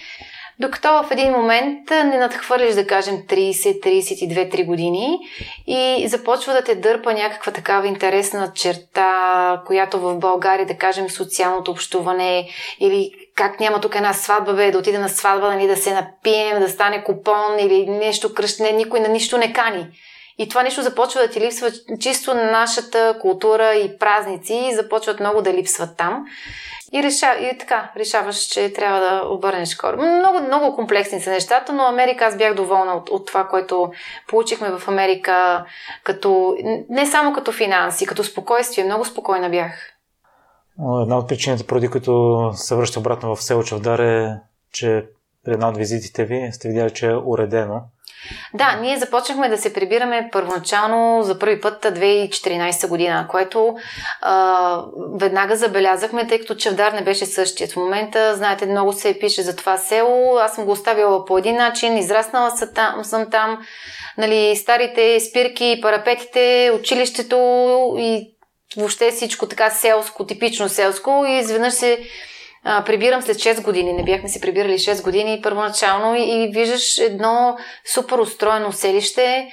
Докато 0.60 1.04
в 1.04 1.12
един 1.12 1.32
момент 1.32 1.90
не 1.90 2.18
надхвърлиш, 2.18 2.76
да 2.76 2.88
кажем, 2.88 3.18
30, 3.18 3.52
32, 3.84 4.56
3 4.56 4.66
години 4.66 5.20
и 5.68 6.08
започва 6.08 6.54
да 6.54 6.64
те 6.64 6.76
дърпа 6.76 7.14
някаква 7.14 7.52
такава 7.52 7.88
интересна 7.88 8.52
черта, 8.56 9.62
която 9.66 10.00
в 10.00 10.16
България, 10.16 10.66
да 10.66 10.78
кажем, 10.78 11.10
социалното 11.10 11.72
общуване 11.72 12.50
или 12.80 13.12
как 13.36 13.60
няма 13.60 13.82
тук 13.82 13.96
една 13.96 14.14
сватба, 14.14 14.54
бе, 14.54 14.72
да 14.72 14.78
отида 14.78 15.00
на 15.00 15.10
сватба, 15.10 15.54
нали, 15.54 15.68
да 15.68 15.78
се 15.78 15.94
напием, 15.94 16.60
да 16.60 16.70
стане 16.70 17.04
купон 17.04 17.60
или 17.60 17.86
нещо 17.86 18.34
кръщне, 18.34 18.72
никой 18.72 19.00
на 19.00 19.08
нищо 19.08 19.38
не 19.38 19.54
кани. 19.54 19.88
И 20.38 20.50
това 20.50 20.64
нещо 20.64 20.82
започва 20.82 21.22
да 21.22 21.30
ти 21.30 21.40
липсва 21.40 21.72
чисто 22.00 22.34
нашата 22.34 23.18
култура 23.22 23.74
и 23.74 23.98
празници 23.98 24.54
и 24.54 24.76
започват 24.76 25.20
много 25.20 25.42
да 25.42 25.54
липсват 25.54 25.98
там. 25.98 26.26
И, 26.94 27.04
реша, 27.04 27.34
и 27.42 27.58
така, 27.58 27.92
решаваш, 27.98 28.38
че 28.38 28.74
трябва 28.74 29.00
да 29.00 29.28
обърнеш 29.30 29.78
хора. 29.78 29.98
Много, 29.98 30.40
много 30.40 30.76
комплексни 30.76 31.20
са 31.20 31.30
нещата, 31.30 31.74
но 31.74 31.84
Америка 31.84 32.26
аз 32.26 32.38
бях 32.38 32.54
доволна 32.54 32.94
от, 32.94 33.10
от 33.10 33.28
това, 33.28 33.48
което 33.48 33.92
получихме 34.28 34.70
в 34.70 34.88
Америка, 34.88 35.66
като, 36.04 36.58
не 36.90 37.06
само 37.06 37.34
като 37.34 37.52
финанси, 37.52 38.06
като 38.06 38.24
спокойствие. 38.24 38.84
Много 38.84 39.06
спокойна 39.06 39.50
бях. 39.50 39.72
Една 41.02 41.18
от 41.18 41.28
причините, 41.28 41.68
поради 41.68 41.88
които 41.88 42.52
се 42.56 42.76
връща 42.76 43.00
обратно 43.00 43.36
в 43.36 43.44
село 43.44 43.64
Чавдар 43.64 44.00
е, 44.00 44.40
че 44.72 45.06
при 45.46 45.54
една 45.54 45.70
от 45.70 45.78
визитите 45.78 46.26
ви 46.26 46.50
сте 46.52 46.68
видяли, 46.68 46.94
че 46.94 47.08
е 47.08 47.16
уредено 47.16 47.82
да, 48.54 48.76
ние 48.82 48.98
започнахме 48.98 49.50
да 49.50 49.58
се 49.58 49.74
прибираме 49.74 50.30
първоначално 50.32 51.24
за 51.24 51.40
първи 51.40 51.62
път 51.62 51.86
2014 51.86 52.88
година, 52.88 53.28
което 53.30 53.76
а, 54.22 54.82
веднага 55.20 55.56
забелязахме, 55.56 56.28
тъй 56.28 56.40
като 56.40 56.56
Чавдар 56.56 56.92
не 56.92 57.04
беше 57.04 57.26
същият. 57.26 57.72
В 57.72 57.76
момента, 57.76 58.36
знаете, 58.36 58.66
много 58.66 58.94
се 58.94 59.20
пише 59.20 59.42
за 59.42 59.56
това 59.56 59.78
село. 59.78 60.38
Аз 60.38 60.56
съм 60.56 60.66
го 60.66 60.72
оставила 60.72 61.26
по 61.26 61.38
един 61.38 61.56
начин, 61.56 61.98
израснала 61.98 62.52
съм 62.52 62.70
там, 62.76 63.04
съм 63.04 63.30
там 63.32 63.58
нали, 64.18 64.56
старите 64.56 65.20
спирки, 65.20 65.80
парапетите, 65.82 66.72
училището 66.80 67.38
и 67.98 68.34
въобще 68.78 69.12
всичко 69.12 69.48
така 69.48 69.70
селско, 69.70 70.26
типично 70.26 70.70
селско 70.70 71.26
и 71.28 71.40
изведнъж 71.40 71.74
се 71.74 72.00
прибирам 72.64 73.22
след 73.22 73.38
6 73.38 73.64
години. 73.64 73.94
Не 73.94 74.04
бяхме 74.04 74.30
се 74.30 74.42
прибирали 74.42 74.74
6 74.74 75.04
години 75.04 75.40
първоначално 75.44 76.16
и 76.16 76.52
виждаш 76.54 76.98
едно 76.98 77.58
супер 77.94 78.18
устроено 78.18 78.72
селище, 78.72 79.50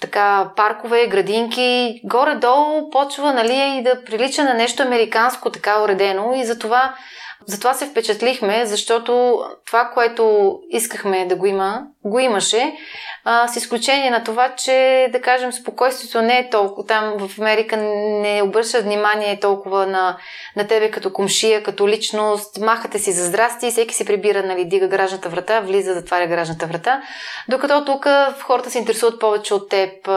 така 0.00 0.50
паркове, 0.56 1.06
градинки, 1.06 2.00
горе-долу 2.04 2.90
почва 2.90 3.32
нали, 3.32 3.78
и 3.78 3.82
да 3.82 4.04
прилича 4.04 4.44
на 4.44 4.54
нещо 4.54 4.82
американско, 4.82 5.50
така 5.50 5.82
уредено 5.82 6.34
и 6.34 6.44
затова 6.44 6.94
затова 7.46 7.74
се 7.74 7.86
впечатлихме, 7.86 8.66
защото 8.66 9.42
това, 9.66 9.90
което 9.94 10.54
искахме 10.70 11.26
да 11.26 11.36
го 11.36 11.46
има, 11.46 11.82
го 12.04 12.18
имаше, 12.18 12.76
а, 13.24 13.48
с 13.48 13.56
изключение 13.56 14.10
на 14.10 14.24
това, 14.24 14.54
че, 14.54 15.08
да 15.12 15.20
кажем, 15.20 15.52
спокойствието 15.52 16.22
не 16.22 16.38
е 16.38 16.50
толкова. 16.50 16.86
Там 16.86 17.14
в 17.18 17.38
Америка 17.38 17.76
не 17.76 18.42
обръща 18.44 18.80
внимание 18.80 19.40
толкова 19.40 19.86
на, 19.86 20.16
на 20.56 20.66
тебе 20.66 20.90
като 20.90 21.12
комшия, 21.12 21.62
като 21.62 21.88
личност. 21.88 22.60
Махате 22.60 22.98
си 22.98 23.12
за 23.12 23.24
здрасти, 23.24 23.70
всеки 23.70 23.94
се 23.94 24.04
прибира, 24.04 24.42
нали, 24.42 24.64
дига 24.64 24.88
гражната 24.88 25.28
врата, 25.28 25.60
влиза, 25.60 25.94
затваря 25.94 26.26
гражната 26.26 26.66
врата. 26.66 27.02
Докато 27.48 27.84
тук 27.84 28.06
хората 28.42 28.70
се 28.70 28.78
интересуват 28.78 29.20
повече 29.20 29.54
от 29.54 29.68
теб, 29.68 30.08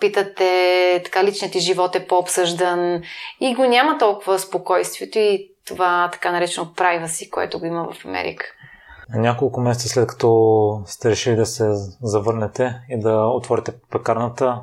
питате, 0.00 1.00
така 1.04 1.24
личният 1.24 1.52
ти 1.52 1.60
живот 1.60 1.96
е 1.96 2.06
по-обсъждан 2.06 3.02
и 3.40 3.54
го 3.54 3.64
няма 3.64 3.98
толкова 3.98 4.38
спокойствието 4.38 5.18
и 5.18 5.53
това 5.64 6.10
така 6.12 6.32
наречено 6.32 6.66
privacy, 6.66 7.30
което 7.30 7.58
го 7.58 7.66
има 7.66 7.92
в 7.92 8.04
Америка. 8.04 8.44
Няколко 9.08 9.60
месеца 9.60 9.88
след 9.88 10.08
като 10.08 10.82
сте 10.86 11.10
решили 11.10 11.36
да 11.36 11.46
се 11.46 11.64
завърнете 12.02 12.80
и 12.88 13.00
да 13.00 13.26
отворите 13.26 13.72
пекарната, 13.90 14.62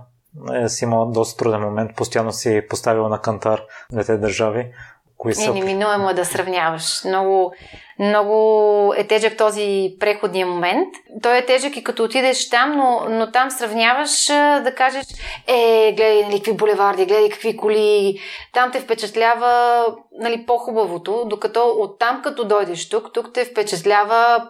е, 0.53 0.69
си 0.69 0.85
имал 0.85 1.11
доста 1.11 1.43
труден 1.43 1.61
момент. 1.61 1.95
Постоянно 1.95 2.31
си 2.31 2.65
поставила 2.69 3.09
на 3.09 3.21
кантар 3.21 3.61
двете 3.91 4.17
държави. 4.17 4.71
Кои 5.21 5.33
са... 5.33 5.53
неминуемо 5.53 6.09
е 6.09 6.13
да 6.13 6.25
сравняваш. 6.25 7.03
Много, 7.05 7.53
много 7.99 8.93
е 8.97 9.07
тежък 9.07 9.37
този 9.37 9.95
преходния 9.99 10.47
момент. 10.47 10.87
Той 11.23 11.37
е 11.37 11.45
тежък 11.45 11.77
и 11.77 11.83
като 11.83 12.03
отидеш 12.03 12.49
там, 12.49 12.71
но, 12.77 13.05
но 13.09 13.31
там 13.31 13.51
сравняваш 13.51 14.25
да 14.63 14.73
кажеш, 14.77 15.05
е, 15.47 15.93
гледай 15.97 16.23
нали, 16.23 16.35
какви 16.35 16.53
булеварди, 16.53 17.05
гледай 17.05 17.29
какви 17.29 17.57
коли. 17.57 18.19
Там 18.53 18.71
те 18.71 18.79
впечатлява 18.79 19.85
нали, 20.19 20.45
по-хубавото, 20.45 21.25
докато 21.25 21.75
оттам 21.77 22.21
като 22.23 22.43
дойдеш 22.43 22.89
тук, 22.89 23.13
тук 23.13 23.33
те 23.33 23.45
впечатлява 23.45 24.47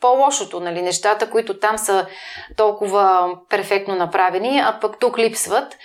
по-лошото. 0.00 0.60
Нали, 0.60 0.82
нещата, 0.82 1.30
които 1.30 1.58
там 1.58 1.78
са 1.78 2.06
толкова 2.56 3.28
перфектно 3.48 3.94
направени, 3.94 4.62
а 4.64 4.78
пък 4.80 4.98
тук 4.98 5.18
липсват. 5.18 5.76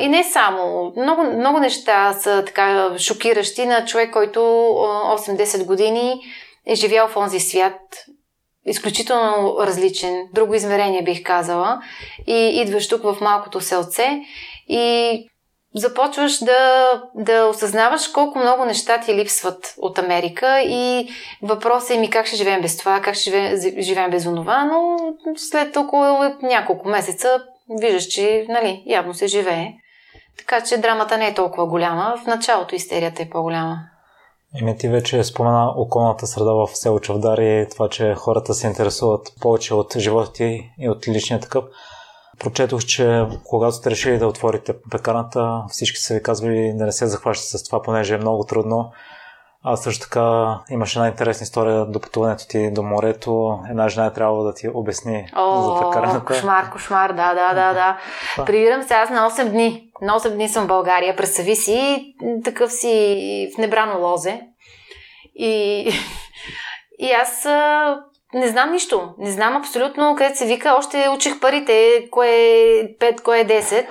И 0.00 0.08
не 0.08 0.24
само. 0.24 0.92
Много, 0.96 1.22
много 1.22 1.58
неща 1.58 2.12
са 2.12 2.42
така 2.46 2.98
шокиращи 2.98 3.66
на 3.66 3.84
човек, 3.84 4.12
който 4.12 4.40
8-10 4.40 5.66
години 5.66 6.20
е 6.66 6.74
живял 6.74 7.08
в 7.08 7.16
онзи 7.16 7.40
свят, 7.40 7.80
изключително 8.66 9.56
различен, 9.60 10.28
друго 10.32 10.54
измерение 10.54 11.02
бих 11.02 11.22
казала, 11.22 11.80
и 12.26 12.60
идваш 12.60 12.88
тук 12.88 13.02
в 13.02 13.16
малкото 13.20 13.60
селце 13.60 14.22
и 14.68 15.28
започваш 15.74 16.38
да, 16.38 17.02
да 17.14 17.46
осъзнаваш 17.46 18.08
колко 18.08 18.38
много 18.38 18.64
неща 18.64 19.00
ти 19.00 19.14
липсват 19.14 19.74
от 19.78 19.98
Америка. 19.98 20.60
И 20.62 21.08
въпросът 21.42 21.90
е 21.90 21.98
ми 21.98 22.10
как 22.10 22.26
ще 22.26 22.36
живеем 22.36 22.60
без 22.60 22.76
това, 22.76 23.00
как 23.00 23.14
ще 23.14 23.56
живеем 23.78 24.10
без 24.10 24.26
онова, 24.26 24.64
но 24.64 24.96
след 25.36 25.76
около 25.76 26.34
няколко 26.42 26.88
месеца 26.88 27.42
виждаш, 27.80 28.04
че 28.04 28.46
нали, 28.48 28.82
явно 28.86 29.14
се 29.14 29.26
живее. 29.26 29.72
Така 30.38 30.64
че 30.64 30.78
драмата 30.78 31.18
не 31.18 31.28
е 31.28 31.34
толкова 31.34 31.66
голяма. 31.66 32.16
В 32.24 32.26
началото 32.26 32.74
истерията 32.74 33.22
е 33.22 33.30
по-голяма. 33.30 33.78
Еми 34.60 34.78
ти 34.78 34.88
вече 34.88 35.24
спомена 35.24 35.72
околната 35.76 36.26
среда 36.26 36.52
в 36.52 36.68
село 36.74 37.00
Чавдар 37.00 37.38
и 37.38 37.66
това, 37.70 37.88
че 37.88 38.14
хората 38.14 38.54
се 38.54 38.66
интересуват 38.66 39.32
повече 39.40 39.74
от 39.74 39.98
живота 39.98 40.32
ти 40.32 40.70
и 40.78 40.88
от 40.88 41.08
личния 41.08 41.40
такъв. 41.40 41.64
Прочетох, 42.38 42.84
че 42.84 43.26
когато 43.44 43.76
сте 43.76 43.90
решили 43.90 44.18
да 44.18 44.26
отворите 44.26 44.74
пекарната, 44.90 45.62
всички 45.68 45.98
са 45.98 46.14
ви 46.14 46.22
казвали 46.22 46.72
да 46.74 46.84
не 46.84 46.92
се 46.92 47.06
захващате 47.06 47.58
с 47.58 47.64
това, 47.64 47.82
понеже 47.82 48.14
е 48.14 48.18
много 48.18 48.44
трудно. 48.44 48.92
А 49.66 49.76
също 49.76 50.04
така 50.04 50.58
имаше 50.70 50.98
една 50.98 51.08
интересна 51.08 51.44
история 51.44 51.86
до 51.86 52.00
пътуването 52.00 52.48
ти 52.48 52.70
до 52.70 52.82
морето. 52.82 53.58
Една 53.70 53.88
жена 53.88 54.06
е 54.06 54.12
трябвало 54.12 54.42
да 54.42 54.54
ти 54.54 54.68
обясни 54.74 55.30
О, 55.36 55.62
за 55.62 55.80
пекарната. 55.80 56.24
Кошмар, 56.24 56.70
кошмар, 56.70 57.12
да, 57.12 57.34
да, 57.34 57.54
да, 57.54 57.72
да. 57.72 57.98
Прибирам 58.44 58.82
се 58.82 58.94
аз 58.94 59.10
на 59.10 59.30
8 59.30 59.50
дни. 59.50 59.90
На 60.02 60.20
8 60.20 60.30
дни 60.30 60.48
съм 60.48 60.64
в 60.64 60.68
България. 60.68 61.16
Представи 61.16 61.56
си, 61.56 62.04
такъв 62.44 62.72
си 62.72 63.50
в 63.54 63.58
небрано 63.58 64.00
лозе. 64.00 64.40
И, 65.34 65.88
и 66.98 67.12
аз 67.12 67.46
не 68.34 68.48
знам 68.48 68.72
нищо. 68.72 69.14
Не 69.18 69.30
знам 69.30 69.56
абсолютно 69.56 70.14
къде 70.18 70.34
се 70.34 70.46
вика. 70.46 70.74
Още 70.78 71.08
учих 71.16 71.40
парите, 71.40 72.08
кое 72.10 72.28
е 72.28 72.98
5, 72.98 73.22
кое 73.22 73.40
е 73.40 73.46
10. 73.46 73.86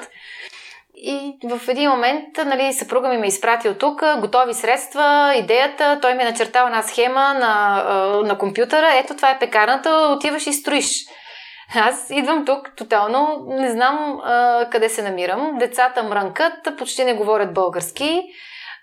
И 1.06 1.38
в 1.44 1.70
един 1.70 1.90
момент, 1.90 2.38
нали, 2.46 2.74
съпруга 2.74 3.10
ми 3.10 3.18
ме 3.18 3.28
изпрати 3.28 3.70
от 3.70 3.80
тук, 3.80 4.04
готови 4.20 4.54
средства, 4.54 5.34
идеята, 5.38 6.00
той 6.02 6.14
ми 6.14 6.24
е 6.24 6.26
начертал 6.26 6.66
една 6.66 6.82
схема 6.82 7.34
на, 7.34 7.84
на 8.26 8.38
компютъра, 8.38 8.92
ето 8.94 9.16
това 9.16 9.32
е 9.32 9.40
пекарната, 9.40 9.90
отиваш 9.90 10.48
и 10.48 10.54
строиш. 10.54 11.06
Аз 11.76 12.10
идвам 12.10 12.46
тук 12.46 12.76
тотално, 12.76 13.46
не 13.48 13.72
знам 13.72 14.22
а, 14.24 14.66
къде 14.72 14.90
се 14.90 15.04
намирам. 15.04 15.58
Децата 15.60 16.04
мрънкат, 16.04 16.78
почти 16.78 17.04
не 17.04 17.14
говорят 17.14 17.54
български 17.54 18.24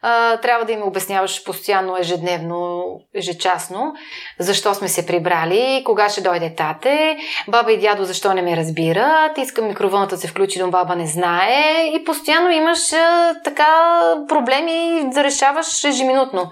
а, 0.02 0.37
трябва 0.37 0.64
да 0.64 0.73
им 0.73 0.83
обясняваш 0.83 1.45
постоянно, 1.45 1.97
ежедневно, 1.97 2.85
ежечасно, 3.14 3.95
защо 4.38 4.75
сме 4.75 4.88
се 4.88 5.07
прибрали, 5.07 5.83
кога 5.87 6.09
ще 6.09 6.21
дойде 6.21 6.54
тате, 6.54 7.19
баба 7.49 7.73
и 7.73 7.78
дядо 7.78 8.04
защо 8.04 8.35
не 8.35 8.42
ме 8.42 8.57
разбират, 8.57 9.38
искам 9.38 9.66
микровълната 9.66 10.14
да 10.14 10.21
се 10.21 10.28
включи, 10.28 10.62
но 10.62 10.71
баба 10.71 10.97
не 10.97 11.07
знае 11.07 11.90
и 11.95 12.04
постоянно 12.04 12.50
имаш 12.50 12.92
а, 12.92 13.35
така 13.45 14.00
проблеми 14.28 15.02
да 15.14 15.25
решаваш 15.25 15.85
ежеминутно. 15.85 16.50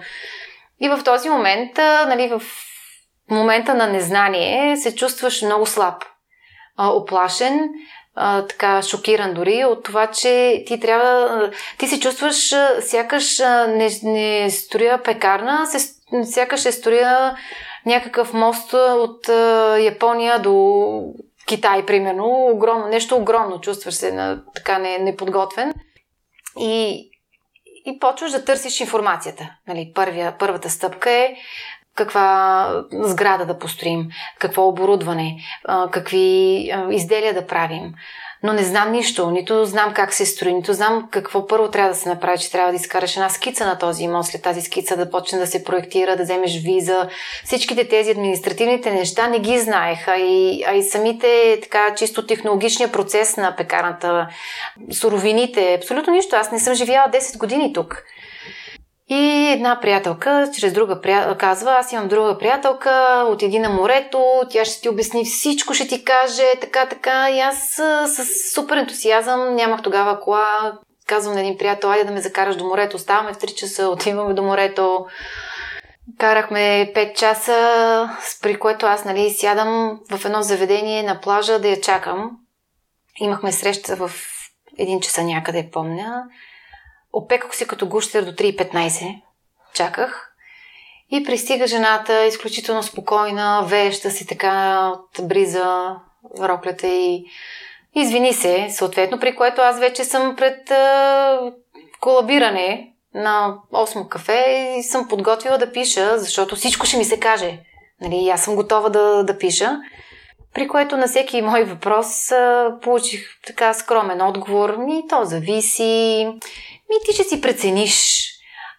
И 0.80 0.88
в 0.88 1.00
този 1.04 1.30
момент, 1.30 1.78
а, 1.78 2.06
нали, 2.06 2.28
в 2.28 2.42
момента 3.30 3.74
на 3.74 3.86
незнание 3.86 4.76
се 4.76 4.94
чувстваш 4.94 5.42
много 5.42 5.66
слаб, 5.66 6.04
оплашен, 6.78 7.68
така 8.48 8.82
шокиран 8.82 9.34
дори 9.34 9.64
от 9.64 9.84
това, 9.84 10.06
че 10.06 10.64
ти 10.66 10.80
трябва. 10.80 11.50
Ти 11.78 11.86
се 11.86 12.00
чувстваш 12.00 12.54
сякаш 12.80 13.38
не, 13.68 13.90
не 14.02 14.50
строя 14.50 15.02
пекарна, 15.02 15.66
се, 15.66 15.94
сякаш 16.24 16.64
е 16.64 16.72
строя 16.72 17.36
някакъв 17.86 18.32
мост 18.32 18.72
от 18.74 19.28
Япония 19.78 20.38
до 20.38 21.14
Китай, 21.46 21.86
примерно. 21.86 22.48
Огромно, 22.52 22.88
нещо 22.88 23.16
огромно. 23.16 23.60
Чувстваш 23.60 23.94
се 23.94 24.12
на, 24.12 24.42
така 24.54 24.78
не, 24.78 24.98
неподготвен. 24.98 25.74
И, 26.58 27.10
и 27.86 27.98
почваш 27.98 28.32
да 28.32 28.44
търсиш 28.44 28.80
информацията. 28.80 29.50
Нали, 29.68 29.92
първия, 29.94 30.34
първата 30.38 30.70
стъпка 30.70 31.10
е 31.10 31.36
каква 31.98 32.68
сграда 32.92 33.46
да 33.46 33.58
построим, 33.58 34.08
какво 34.38 34.68
оборудване, 34.68 35.36
какви 35.90 36.72
изделия 36.90 37.34
да 37.34 37.46
правим. 37.46 37.94
Но 38.42 38.52
не 38.52 38.62
знам 38.62 38.92
нищо, 38.92 39.30
нито 39.30 39.64
знам 39.64 39.94
как 39.94 40.14
се 40.14 40.26
строи, 40.26 40.54
нито 40.54 40.72
знам 40.72 41.08
какво 41.10 41.46
първо 41.46 41.70
трябва 41.70 41.90
да 41.90 41.96
се 41.96 42.08
направи, 42.08 42.38
че 42.38 42.52
трябва 42.52 42.72
да 42.72 42.76
изкараш 42.76 43.16
една 43.16 43.28
скица 43.28 43.66
на 43.66 43.78
този 43.78 44.04
имот, 44.04 44.26
след 44.26 44.42
тази 44.42 44.60
скица 44.60 44.96
да 44.96 45.10
почне 45.10 45.38
да 45.38 45.46
се 45.46 45.64
проектира, 45.64 46.16
да 46.16 46.22
вземеш 46.22 46.62
виза. 46.62 47.08
Всичките 47.44 47.88
тези 47.88 48.10
административните 48.10 48.90
неща 48.90 49.28
не 49.28 49.38
ги 49.38 49.58
знаеха 49.58 50.16
и, 50.16 50.64
а 50.68 50.74
и 50.74 50.82
самите 50.82 51.58
така 51.62 51.94
чисто 51.96 52.26
технологичния 52.26 52.92
процес 52.92 53.36
на 53.36 53.56
пекарната, 53.56 54.28
суровините, 54.92 55.74
абсолютно 55.74 56.12
нищо. 56.12 56.36
Аз 56.36 56.52
не 56.52 56.60
съм 56.60 56.74
живяла 56.74 57.10
10 57.10 57.38
години 57.38 57.72
тук. 57.72 58.04
И 59.10 59.48
една 59.52 59.80
приятелка, 59.80 60.50
чрез 60.54 60.72
друга 60.72 61.00
приятелка, 61.00 61.38
казва, 61.38 61.72
аз 61.72 61.92
имам 61.92 62.08
друга 62.08 62.38
приятелка, 62.38 63.24
отиди 63.28 63.58
на 63.58 63.68
морето, 63.68 64.42
тя 64.50 64.64
ще 64.64 64.80
ти 64.80 64.88
обясни 64.88 65.24
всичко, 65.24 65.74
ще 65.74 65.88
ти 65.88 66.04
каже, 66.04 66.52
така, 66.60 66.86
така. 66.86 67.30
И 67.30 67.40
аз 67.40 67.80
с 68.06 68.24
супер 68.54 68.76
ентусиазъм, 68.76 69.54
нямах 69.54 69.82
тогава 69.82 70.20
кола, 70.20 70.72
казвам 71.06 71.34
на 71.34 71.40
един 71.40 71.58
приятел, 71.58 71.90
айде 71.90 72.04
да 72.04 72.12
ме 72.12 72.20
закараш 72.20 72.56
до 72.56 72.64
морето, 72.64 72.98
ставаме 72.98 73.32
в 73.32 73.38
3 73.38 73.54
часа, 73.54 73.88
отиваме 73.88 74.34
до 74.34 74.42
морето. 74.42 75.06
Карахме 76.18 76.92
5 76.94 77.14
часа, 77.14 78.10
при 78.42 78.58
което 78.58 78.86
аз 78.86 79.04
нали, 79.04 79.30
сядам 79.30 80.00
в 80.10 80.24
едно 80.24 80.42
заведение 80.42 81.02
на 81.02 81.20
плажа 81.20 81.58
да 81.58 81.68
я 81.68 81.80
чакам. 81.80 82.30
Имахме 83.20 83.52
среща 83.52 83.96
в 83.96 84.10
един 84.78 85.00
часа 85.00 85.22
някъде, 85.22 85.70
помня. 85.72 86.24
Опеках 87.12 87.56
се 87.56 87.66
като 87.66 87.88
гущер 87.88 88.22
до 88.22 88.32
3.15. 88.32 89.20
Чаках. 89.74 90.32
И 91.10 91.24
пристига 91.24 91.66
жената, 91.66 92.26
изключително 92.26 92.82
спокойна, 92.82 93.64
веща 93.66 94.10
си 94.10 94.26
така 94.26 94.88
от 94.88 95.28
бриза, 95.28 95.96
роклята 96.40 96.86
и 96.88 97.24
извини 97.94 98.32
се, 98.32 98.68
съответно, 98.70 99.20
при 99.20 99.36
което 99.36 99.60
аз 99.60 99.78
вече 99.78 100.04
съм 100.04 100.36
пред 100.36 100.70
а, 100.70 101.52
колабиране 102.00 102.92
на 103.14 103.56
8 103.72 104.08
кафе 104.08 104.74
и 104.78 104.82
съм 104.82 105.08
подготвила 105.08 105.58
да 105.58 105.72
пиша, 105.72 106.18
защото 106.18 106.56
всичко 106.56 106.86
ще 106.86 106.96
ми 106.96 107.04
се 107.04 107.20
каже. 107.20 107.58
Нали, 108.00 108.28
аз 108.28 108.42
съм 108.44 108.56
готова 108.56 108.88
да, 108.88 109.24
да 109.24 109.38
пиша. 109.38 109.78
При 110.58 110.68
което 110.68 110.96
на 110.96 111.06
всеки 111.06 111.42
мой 111.42 111.64
въпрос 111.64 112.32
а, 112.32 112.72
получих 112.82 113.20
така 113.46 113.74
скромен 113.74 114.22
отговор. 114.22 114.76
Ми, 114.76 115.02
то 115.08 115.24
зависи. 115.24 116.26
Ми 116.90 116.96
ти 117.06 117.12
ще 117.12 117.24
си 117.24 117.40
прецениш. 117.40 118.24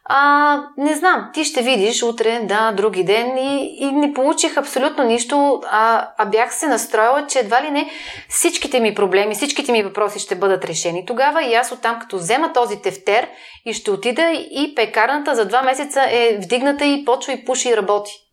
А, 0.05 0.57
не 0.77 0.95
знам, 0.95 1.29
ти 1.33 1.45
ще 1.45 1.61
видиш 1.61 2.03
утре, 2.03 2.41
да, 2.43 2.71
други 2.71 3.03
ден 3.03 3.37
и, 3.37 3.77
и 3.79 3.91
не 3.91 4.13
получих 4.13 4.57
абсолютно 4.57 5.03
нищо, 5.03 5.61
а, 5.71 6.07
а 6.17 6.25
бях 6.25 6.53
се 6.53 6.67
настроила, 6.67 7.27
че 7.27 7.39
едва 7.39 7.63
ли 7.63 7.71
не 7.71 7.89
всичките 8.29 8.79
ми 8.79 8.95
проблеми, 8.95 9.35
всичките 9.35 9.71
ми 9.71 9.83
въпроси 9.83 10.19
ще 10.19 10.35
бъдат 10.35 10.65
решени 10.65 11.05
тогава 11.05 11.43
и 11.43 11.53
аз 11.53 11.71
оттам 11.71 11.99
като 11.99 12.17
взема 12.17 12.53
този 12.53 12.81
тефтер 12.81 13.27
и 13.65 13.73
ще 13.73 13.91
отида 13.91 14.31
и 14.51 14.73
пекарната 14.75 15.35
за 15.35 15.45
два 15.45 15.61
месеца 15.61 16.01
е 16.09 16.37
вдигната 16.41 16.85
и 16.85 17.05
почва 17.05 17.33
и 17.33 17.45
пуши 17.45 17.69
и 17.69 17.77
работи. 17.77 18.28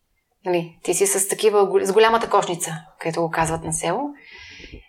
Нали, 0.47 0.77
ти 0.83 0.93
си 0.93 1.07
с 1.07 1.27
такива, 1.27 1.67
с 1.81 1.93
голямата 1.93 2.29
кошница, 2.29 2.71
където 2.99 3.21
го 3.21 3.31
казват 3.31 3.63
на 3.63 3.73
село. 3.73 4.01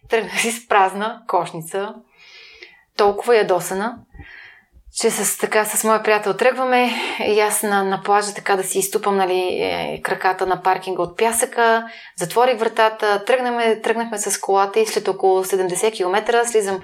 Тръгна 0.09 0.31
си 0.31 0.51
с 0.53 0.69
празна 0.69 1.23
кошница, 1.27 1.95
толкова 2.97 3.37
ядосана 3.37 3.99
че 5.01 5.11
с, 5.11 5.39
така, 5.39 5.65
с 5.65 5.85
моя 5.85 6.03
приятел 6.03 6.35
тръгваме 6.35 6.91
и 7.27 7.41
аз 7.41 7.63
на, 7.63 7.85
на 7.85 8.03
плажа 8.03 8.35
така 8.35 8.57
да 8.57 8.63
си 8.63 8.79
изтупам 8.79 9.17
нали, 9.17 9.41
е, 9.41 10.01
краката 10.03 10.47
на 10.47 10.63
паркинга 10.63 11.03
от 11.03 11.19
пясъка, 11.19 11.89
затворих 12.17 12.59
вратата, 12.59 13.25
тръгнахме, 13.25 13.81
тръгнахме 13.81 14.19
с 14.19 14.41
колата 14.41 14.81
и 14.81 14.87
след 14.87 15.09
около 15.09 15.45
70 15.45 15.97
км 15.97 16.45
слизам 16.45 16.81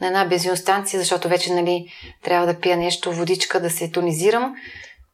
на 0.00 0.06
една 0.06 0.24
бензиностанция, 0.24 1.00
защото 1.00 1.28
вече 1.28 1.52
нали, 1.52 1.92
трябва 2.22 2.46
да 2.46 2.60
пия 2.60 2.76
нещо, 2.76 3.12
водичка, 3.12 3.60
да 3.60 3.70
се 3.70 3.90
тонизирам 3.90 4.54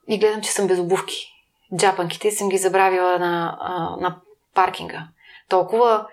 и 0.09 0.19
гледам, 0.19 0.41
че 0.41 0.53
съм 0.53 0.67
без 0.67 0.79
обувки. 0.79 1.27
Джапанките 1.77 2.31
съм 2.31 2.49
ги 2.49 2.59
забравила 2.59 3.19
на, 3.19 3.59
на 4.01 4.17
паркинга. 4.55 5.09
Толкова 5.49 6.07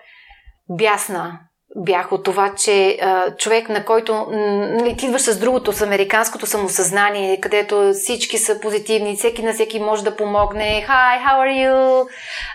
бясна, 0.70 1.40
бях 1.78 2.12
от 2.12 2.24
това, 2.24 2.54
че 2.54 2.98
а, 3.02 3.36
човек, 3.36 3.68
на 3.68 3.84
който 3.84 4.26
нали, 4.30 4.96
ти 4.96 5.06
идваш 5.06 5.22
с 5.22 5.38
другото, 5.38 5.72
с 5.72 5.82
американското 5.82 6.46
самосъзнание, 6.46 7.40
където 7.40 7.92
всички 7.94 8.38
са 8.38 8.60
позитивни, 8.60 9.16
всеки 9.16 9.42
на 9.42 9.52
всеки 9.52 9.80
може 9.80 10.04
да 10.04 10.16
помогне. 10.16 10.86
Hi, 10.88 11.26
how 11.26 11.38
are 11.38 11.68
you? 11.68 12.06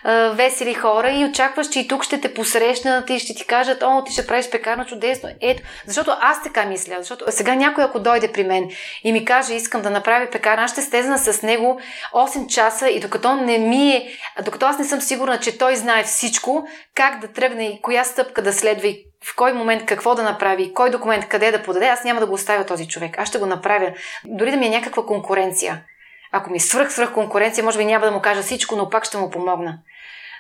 А, 0.03 0.29
весели 0.29 0.73
хора 0.73 1.11
и 1.11 1.25
очакваш, 1.25 1.69
че 1.69 1.79
и 1.79 1.87
тук 1.87 2.03
ще 2.03 2.21
те 2.21 2.33
посрещнат 2.33 3.09
и 3.09 3.19
ще 3.19 3.33
ти 3.35 3.45
кажат, 3.45 3.83
о, 3.83 4.03
ти 4.03 4.13
ще 4.13 4.27
правиш 4.27 4.49
пекарно 4.49 4.85
чудесно. 4.85 5.29
Ето, 5.41 5.61
защото 5.85 6.11
аз 6.19 6.43
така 6.43 6.65
мисля, 6.65 6.95
защото 6.97 7.25
сега 7.29 7.55
някой, 7.55 7.83
ако 7.83 7.99
дойде 7.99 8.31
при 8.31 8.43
мен 8.43 8.69
и 9.03 9.11
ми 9.11 9.25
каже, 9.25 9.53
искам 9.53 9.81
да 9.81 9.89
направя 9.89 10.27
пекарна, 10.31 10.63
аз 10.63 10.71
ще 10.71 10.81
стезна 10.81 11.17
с 11.17 11.41
него 11.41 11.79
8 12.13 12.47
часа 12.47 12.89
и 12.89 12.99
докато 12.99 13.35
не 13.35 13.57
ми 13.57 13.91
е, 13.91 14.07
докато 14.45 14.65
аз 14.65 14.79
не 14.79 14.85
съм 14.85 15.01
сигурна, 15.01 15.39
че 15.39 15.57
той 15.57 15.75
знае 15.75 16.03
всичко, 16.03 16.67
как 16.95 17.19
да 17.19 17.27
тръгне 17.27 17.65
и 17.65 17.81
коя 17.81 18.03
стъпка 18.03 18.41
да 18.41 18.53
следва 18.53 18.87
и 18.87 19.05
в 19.23 19.35
кой 19.35 19.53
момент 19.53 19.85
какво 19.85 20.15
да 20.15 20.23
направи, 20.23 20.73
кой 20.73 20.89
документ 20.89 21.27
къде 21.27 21.51
да 21.51 21.63
подаде, 21.63 21.87
аз 21.87 22.03
няма 22.03 22.19
да 22.19 22.25
го 22.25 22.33
оставя 22.33 22.65
този 22.65 22.87
човек. 22.87 23.19
Аз 23.19 23.29
ще 23.29 23.37
го 23.37 23.45
направя. 23.45 23.93
Дори 24.25 24.51
да 24.51 24.57
ми 24.57 24.65
е 24.65 24.69
някаква 24.69 25.05
конкуренция. 25.05 25.83
Ако 26.31 26.51
ми 26.51 26.57
е 26.57 26.59
свръх, 26.59 26.93
свръх 26.93 27.13
конкуренция, 27.13 27.63
може 27.63 27.77
би 27.77 27.85
няма 27.85 28.05
да 28.05 28.11
му 28.11 28.21
кажа 28.21 28.41
всичко, 28.41 28.75
но 28.75 28.89
пак 28.89 29.05
ще 29.05 29.17
му 29.17 29.29
помогна. 29.29 29.79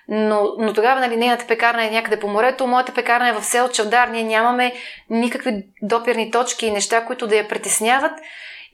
Но, 0.07 0.53
но 0.57 0.73
тогава, 0.73 0.99
нали, 0.99 1.17
нейната 1.17 1.47
пекарна 1.47 1.85
е 1.85 1.91
някъде 1.91 2.19
по 2.19 2.27
морето, 2.27 2.67
моята 2.67 2.93
пекарна 2.93 3.29
е 3.29 3.33
в 3.33 3.43
сел 3.43 3.69
Чавдар, 3.69 4.07
ние 4.07 4.23
нямаме 4.23 4.73
никакви 5.09 5.65
допирни 5.81 6.31
точки 6.31 6.65
и 6.65 6.71
неща, 6.71 7.05
които 7.05 7.27
да 7.27 7.35
я 7.35 7.47
притесняват. 7.47 8.11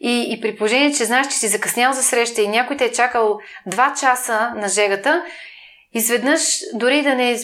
И, 0.02 0.34
и 0.34 0.42
при 0.42 0.56
положение, 0.56 0.94
че 0.94 1.06
знаеш, 1.06 1.28
че 1.28 1.38
си 1.38 1.48
закъснял 1.48 1.94
за 1.94 2.04
среща 2.04 2.42
и 2.42 2.48
някой 2.48 2.78
те 2.78 2.86
е 2.86 2.92
чакал 2.92 3.40
2 3.68 4.00
часа 4.00 4.52
на 4.56 4.68
жегата, 4.68 5.26
изведнъж, 5.94 6.60
дори 6.74 7.02
да 7.02 7.16
не 7.16 7.38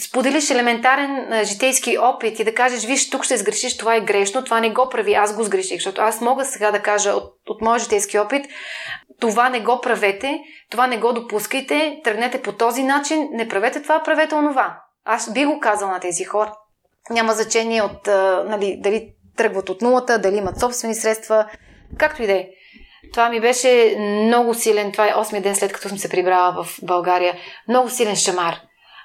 споделиш 0.00 0.50
елементарен 0.50 1.44
житейски 1.44 1.98
опит 1.98 2.38
и 2.38 2.44
да 2.44 2.54
кажеш, 2.54 2.84
виж, 2.84 3.10
тук 3.10 3.24
ще 3.24 3.36
сгрешиш, 3.36 3.76
това 3.76 3.94
е 3.94 4.00
грешно, 4.00 4.44
това 4.44 4.60
не 4.60 4.70
го 4.70 4.88
прави, 4.90 5.14
аз 5.14 5.36
го 5.36 5.42
сгреших, 5.42 5.76
защото 5.76 6.02
аз 6.02 6.20
мога 6.20 6.44
сега 6.44 6.70
да 6.70 6.82
кажа 6.82 7.10
от, 7.10 7.34
от 7.48 7.60
моя 7.60 7.78
житейски 7.78 8.18
опит, 8.18 8.46
това 9.20 9.48
не 9.48 9.60
го 9.60 9.80
правете, 9.80 10.40
това 10.70 10.86
не 10.86 10.98
го 10.98 11.12
допускайте, 11.12 12.00
тръгнете 12.04 12.42
по 12.42 12.52
този 12.52 12.82
начин, 12.82 13.28
не 13.32 13.48
правете 13.48 13.82
това, 13.82 14.02
правете 14.02 14.34
онова. 14.34 14.80
Аз 15.04 15.32
би 15.32 15.44
го 15.44 15.60
казал 15.60 15.88
на 15.88 16.00
тези 16.00 16.24
хора. 16.24 16.54
Няма 17.10 17.32
значение 17.32 17.82
от, 17.82 18.08
а, 18.08 18.44
нали, 18.48 18.76
дали 18.80 19.08
тръгват 19.36 19.70
от 19.70 19.82
нулата, 19.82 20.18
дали 20.18 20.36
имат 20.36 20.60
собствени 20.60 20.94
средства, 20.94 21.46
както 21.98 22.22
и 22.22 22.26
да 22.26 22.32
е. 22.32 22.48
Това 23.12 23.28
ми 23.28 23.40
беше 23.40 23.96
много 23.98 24.54
силен, 24.54 24.92
това 24.92 25.06
е 25.06 25.12
8 25.12 25.42
ден 25.42 25.56
след 25.56 25.72
като 25.72 25.88
съм 25.88 25.98
се 25.98 26.08
прибрала 26.08 26.64
в 26.64 26.78
България, 26.82 27.34
много 27.68 27.90
силен 27.90 28.16
шамар. 28.16 28.60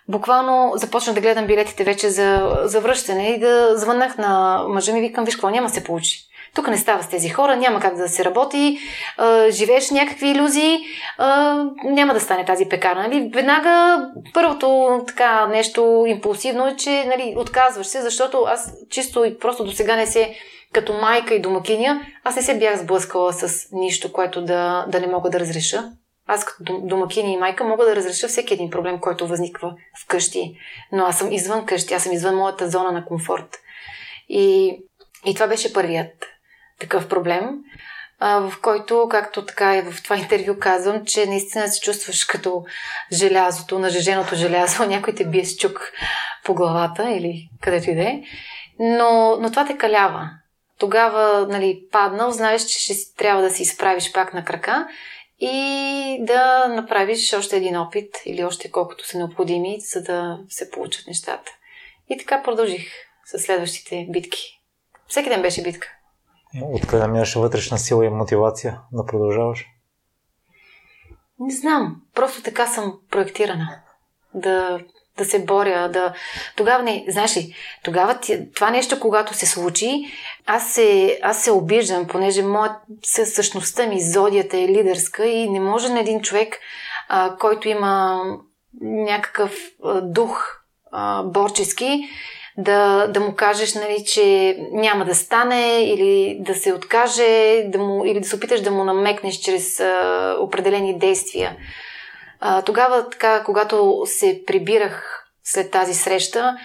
Буквално 0.10 0.72
започнах 0.76 1.16
да 1.16 1.22
гледам 1.22 1.48
билетите 1.48 1.84
вече 1.84 2.10
за, 2.10 2.58
за 2.64 2.82
връщане 2.82 3.30
и 3.30 3.40
да 3.40 3.78
звъннах 3.78 4.18
на 4.18 4.64
мъжа 4.68 4.94
ми, 4.94 5.02
викам, 5.02 5.26
виж 5.26 5.36
какво, 5.36 5.50
няма 5.50 5.70
се 5.70 5.84
получи. 5.84 6.20
Тук 6.56 6.68
не 6.68 6.78
става 6.78 7.04
с 7.04 7.10
тези 7.10 7.30
хора, 7.30 7.56
няма 7.56 7.80
как 7.80 7.96
да 7.96 8.10
се 8.10 8.26
работи, 8.26 8.80
а, 9.18 9.52
живееш 9.52 9.92
някакви 9.92 10.30
иллюзии, 10.30 10.78
а, 11.18 11.58
няма 11.84 12.14
да 12.14 12.20
стане 12.20 12.46
тази 12.46 12.66
пекарна. 12.66 13.02
Нали? 13.02 13.32
Веднага 13.34 14.06
първото 14.34 15.00
така 15.08 15.48
нещо 15.48 16.06
импулсивно 16.08 16.68
е, 16.68 16.76
че 16.76 17.06
нали, 17.06 17.36
отказваш 17.38 17.88
се, 17.88 18.02
защото 18.02 18.46
аз 18.48 18.74
чисто 18.90 19.26
и 19.26 19.40
просто 19.40 19.64
до 19.64 19.72
сега 19.72 19.96
не 19.96 20.08
се 20.08 20.36
като 20.74 20.94
майка 20.94 21.36
и 21.36 21.42
домакиня, 21.42 22.02
аз 22.24 22.36
не 22.36 22.42
се 22.42 22.60
бях 22.60 22.80
сблъскала 22.80 23.34
с 23.34 23.68
нищо, 23.72 24.12
което 24.12 24.42
да, 24.42 24.86
да 24.88 25.00
не 25.00 25.08
мога 25.08 25.30
да 25.30 25.40
разреша. 25.40 25.84
Аз 26.32 26.46
като 26.46 26.80
домакиня 26.84 27.32
и 27.32 27.38
майка 27.38 27.64
мога 27.64 27.86
да 27.86 27.96
разреша 27.96 28.28
всеки 28.28 28.54
един 28.54 28.70
проблем, 28.70 29.00
който 29.00 29.28
възниква 29.28 29.76
вкъщи. 30.04 30.58
Но 30.92 31.06
аз 31.06 31.18
съм 31.18 31.32
извън 31.32 31.66
къщи, 31.66 31.94
аз 31.94 32.04
съм 32.04 32.12
извън 32.12 32.36
моята 32.36 32.70
зона 32.70 32.92
на 32.92 33.06
комфорт. 33.06 33.60
И, 34.30 34.78
и 35.26 35.34
това 35.34 35.48
беше 35.48 35.74
първият 35.74 36.26
такъв 36.80 37.08
проблем, 37.08 37.50
в 38.22 38.54
който, 38.62 39.08
както 39.12 39.46
така 39.46 39.78
и 39.78 39.82
в 39.82 40.04
това 40.04 40.18
интервю 40.18 40.60
казвам, 40.60 41.06
че 41.06 41.26
наистина 41.26 41.68
се 41.68 41.82
чувстваш 41.82 42.26
като 42.26 42.64
желязото, 43.12 43.80
нажеженото 43.80 44.36
желязо, 44.36 44.86
някой 44.88 45.16
те 45.16 45.26
бие 45.26 45.46
с 45.46 45.58
чук 45.58 45.92
по 46.46 46.54
главата 46.54 47.10
или 47.10 47.50
където 47.62 47.90
и 47.90 47.96
да 47.96 48.04
е. 48.04 48.22
Но, 48.80 49.38
но 49.40 49.50
това 49.50 49.66
те 49.66 49.78
калява. 49.78 50.30
Тогава, 50.80 51.48
нали, 51.50 51.82
паднал, 51.92 52.32
знаеш, 52.32 52.66
че 52.66 52.80
ще 52.80 52.94
трябва 53.18 53.42
да 53.42 53.50
се 53.50 53.62
изправиш 53.62 54.14
пак 54.14 54.34
на 54.34 54.46
крака 54.46 54.88
и 55.40 56.18
да 56.22 56.68
направиш 56.68 57.34
още 57.34 57.58
един 57.58 57.78
опит 57.78 58.16
или 58.26 58.44
още 58.44 58.72
колкото 58.72 59.08
са 59.08 59.18
необходими, 59.18 59.80
за 59.80 60.04
да 60.04 60.40
се 60.50 60.72
получат 60.72 61.08
нещата. 61.08 61.52
И 62.10 62.18
така 62.18 62.44
продължих 62.44 62.88
с 63.26 63.40
следващите 63.40 64.08
битки. 64.10 64.62
Всеки 65.08 65.30
ден 65.30 65.42
беше 65.42 65.64
битка. 65.64 65.88
Откъде 66.64 67.08
минаше 67.08 67.40
вътрешна 67.40 67.78
сила 67.78 68.06
и 68.06 68.10
мотивация 68.10 68.82
да 68.92 69.06
продължаваш? 69.06 69.66
Не 71.40 71.56
знам. 71.56 72.02
Просто 72.16 72.44
така 72.44 72.68
съм 72.68 73.00
проектирана. 73.12 73.82
Да, 74.34 74.80
да 75.20 75.30
се 75.30 75.46
боря, 75.46 75.90
да... 75.90 76.14
Тогава 76.56 76.84
не... 76.84 77.06
Знаеш 77.08 77.38
ли, 77.38 77.56
тогава 77.84 78.20
това 78.56 78.70
нещо, 78.70 79.00
когато 79.00 79.34
се 79.34 79.46
случи, 79.46 80.06
аз 80.46 80.74
се, 80.74 81.20
аз 81.24 81.44
се 81.44 81.52
обиждам, 81.52 82.08
понеже 82.08 82.44
моят, 82.44 82.72
същността 83.04 83.88
ми, 83.88 84.02
зодията 84.02 84.58
е 84.58 84.68
лидерска 84.68 85.26
и 85.26 85.50
не 85.50 85.60
може 85.60 85.90
на 85.90 86.00
един 86.00 86.22
човек, 86.22 86.58
а, 87.10 87.36
който 87.40 87.70
има 87.70 88.22
някакъв 88.82 89.52
а, 89.84 90.02
дух 90.02 90.60
а, 90.92 91.24
борчески, 91.24 92.10
да, 92.58 93.08
да 93.08 93.20
му 93.20 93.36
кажеш, 93.36 93.76
нали, 93.76 94.06
че 94.06 94.58
няма 94.72 95.06
да 95.06 95.16
стане 95.16 95.84
или 95.84 96.38
да 96.40 96.56
се 96.56 96.74
откаже 96.74 97.64
да 97.68 97.80
му, 97.80 98.06
или 98.06 98.20
да 98.20 98.28
се 98.28 98.36
опиташ 98.36 98.62
да 98.62 98.72
му 98.72 98.84
намекнеш 98.84 99.36
чрез 99.36 99.80
а, 99.80 100.36
определени 100.40 101.00
действия. 101.00 101.58
А, 102.40 102.62
тогава, 102.62 103.10
така, 103.10 103.44
когато 103.44 104.04
се 104.06 104.44
прибирах 104.48 105.26
след 105.44 105.72
тази 105.72 105.94
среща, 105.94 106.58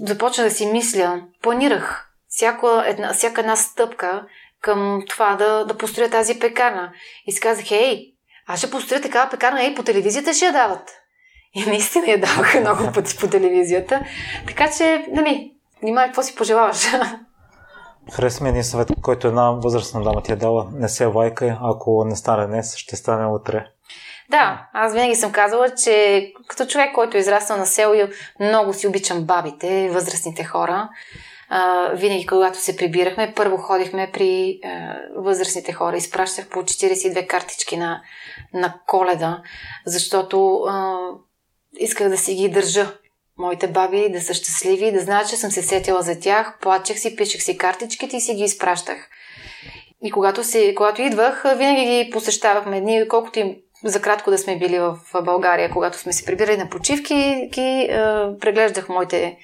започна 0.00 0.44
да 0.44 0.50
си 0.50 0.66
мисля, 0.66 1.22
планирах 1.42 2.10
всяка 2.28 2.84
една, 2.86 3.12
всяка 3.12 3.40
една 3.40 3.56
стъпка 3.56 4.26
към 4.60 5.02
това 5.08 5.36
да, 5.36 5.64
да 5.64 5.76
построя 5.76 6.10
тази 6.10 6.38
пекарна. 6.38 6.92
И 7.26 7.32
си 7.32 7.40
казах, 7.40 7.70
ей, 7.70 8.14
аз 8.46 8.58
ще 8.58 8.70
построя 8.70 9.00
такава 9.00 9.30
пекарна, 9.30 9.62
ей, 9.62 9.74
по 9.74 9.82
телевизията 9.82 10.34
ще 10.34 10.46
я 10.46 10.52
дават. 10.52 10.90
И 11.54 11.66
наистина 11.66 12.06
я 12.06 12.20
даваха 12.20 12.60
много 12.60 12.92
пъти 12.94 13.16
по 13.16 13.28
телевизията. 13.28 14.00
Така 14.46 14.70
че, 14.76 15.06
нали, 15.12 15.52
внимай, 15.82 16.06
какво 16.06 16.22
си 16.22 16.34
пожелаваш. 16.34 16.86
Хареса 18.12 18.44
ми 18.44 18.50
един 18.50 18.64
съвет, 18.64 18.88
който 19.02 19.28
една 19.28 19.50
възрастна 19.50 20.02
дама 20.02 20.22
ти 20.22 20.32
е 20.32 20.36
дала. 20.36 20.68
Не 20.72 20.88
се 20.88 21.06
лайкай, 21.06 21.52
ако 21.62 22.04
не 22.04 22.16
стане 22.16 22.46
днес, 22.46 22.76
ще 22.76 22.96
стане 22.96 23.26
утре. 23.26 23.66
Да, 24.30 24.68
аз 24.72 24.94
винаги 24.94 25.14
съм 25.14 25.32
казала, 25.32 25.70
че 25.84 26.32
като 26.48 26.66
човек, 26.66 26.94
който 26.94 27.16
е 27.16 27.20
израснал 27.20 27.58
на 27.58 27.66
село, 27.66 27.94
много 28.40 28.72
си 28.72 28.86
обичам 28.86 29.24
бабите, 29.24 29.88
възрастните 29.88 30.44
хора. 30.44 30.88
А, 31.48 31.90
винаги, 31.94 32.26
когато 32.26 32.58
се 32.58 32.76
прибирахме, 32.76 33.32
първо 33.36 33.56
ходихме 33.56 34.10
при 34.12 34.60
а, 34.64 34.96
възрастните 35.16 35.72
хора. 35.72 35.96
Изпращах 35.96 36.48
по 36.48 36.62
42 36.62 37.26
картички 37.26 37.76
на, 37.76 38.02
на 38.54 38.74
коледа, 38.86 39.42
защото 39.86 40.56
а, 40.56 40.96
исках 41.78 42.08
да 42.08 42.18
си 42.18 42.34
ги 42.34 42.48
държа. 42.48 42.92
Моите 43.38 43.68
баби 43.68 44.08
да 44.12 44.20
са 44.20 44.34
щастливи, 44.34 44.92
да 44.92 45.00
знаят, 45.00 45.28
че 45.28 45.36
съм 45.36 45.50
се 45.50 45.62
сетила 45.62 46.02
за 46.02 46.20
тях, 46.20 46.58
плачех 46.60 46.98
си, 46.98 47.16
пишех 47.16 47.42
си 47.42 47.58
картичките 47.58 48.16
и 48.16 48.20
си 48.20 48.34
ги 48.34 48.42
изпращах. 48.42 49.08
И 50.02 50.10
когато, 50.10 50.44
си, 50.44 50.74
когато 50.76 51.02
идвах, 51.02 51.44
винаги 51.56 52.04
ги 52.04 52.10
посещавахме. 52.10 52.80
Ние, 52.80 53.08
колкото 53.08 53.38
им 53.38 53.56
за 53.84 54.02
кратко 54.02 54.30
да 54.30 54.38
сме 54.38 54.58
били 54.58 54.78
в 54.78 54.98
България, 55.22 55.70
когато 55.70 55.98
сме 55.98 56.12
се 56.12 56.24
прибирали 56.24 56.56
на 56.56 56.68
почивки, 56.68 57.48
ги 57.52 57.60
е, 57.60 57.88
преглеждах 58.40 58.88
моите 58.88 59.36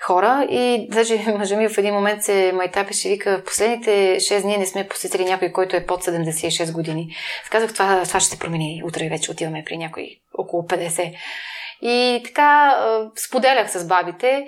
хора 0.00 0.46
и 0.50 0.88
даже 0.90 1.18
мъжа 1.38 1.56
ми 1.56 1.68
в 1.68 1.78
един 1.78 1.94
момент 1.94 2.22
се 2.22 2.52
майтапеше 2.54 3.08
и 3.08 3.12
вика, 3.12 3.38
в 3.38 3.44
последните 3.44 4.16
6 4.16 4.42
дни 4.42 4.56
не 4.56 4.66
сме 4.66 4.88
посетили 4.88 5.24
някой, 5.24 5.52
който 5.52 5.76
е 5.76 5.86
под 5.86 6.04
76 6.04 6.72
години. 6.72 7.16
Казах, 7.50 7.72
това, 7.72 8.02
това 8.04 8.20
ще 8.20 8.30
се 8.30 8.38
промени. 8.38 8.82
Утре 8.84 9.08
вече 9.08 9.30
отиваме 9.30 9.64
при 9.66 9.76
някой 9.76 10.16
около 10.34 10.62
50. 10.62 11.14
И 11.82 12.22
така 12.24 12.80
споделях 13.16 13.70
с 13.70 13.86
бабите 13.86 14.46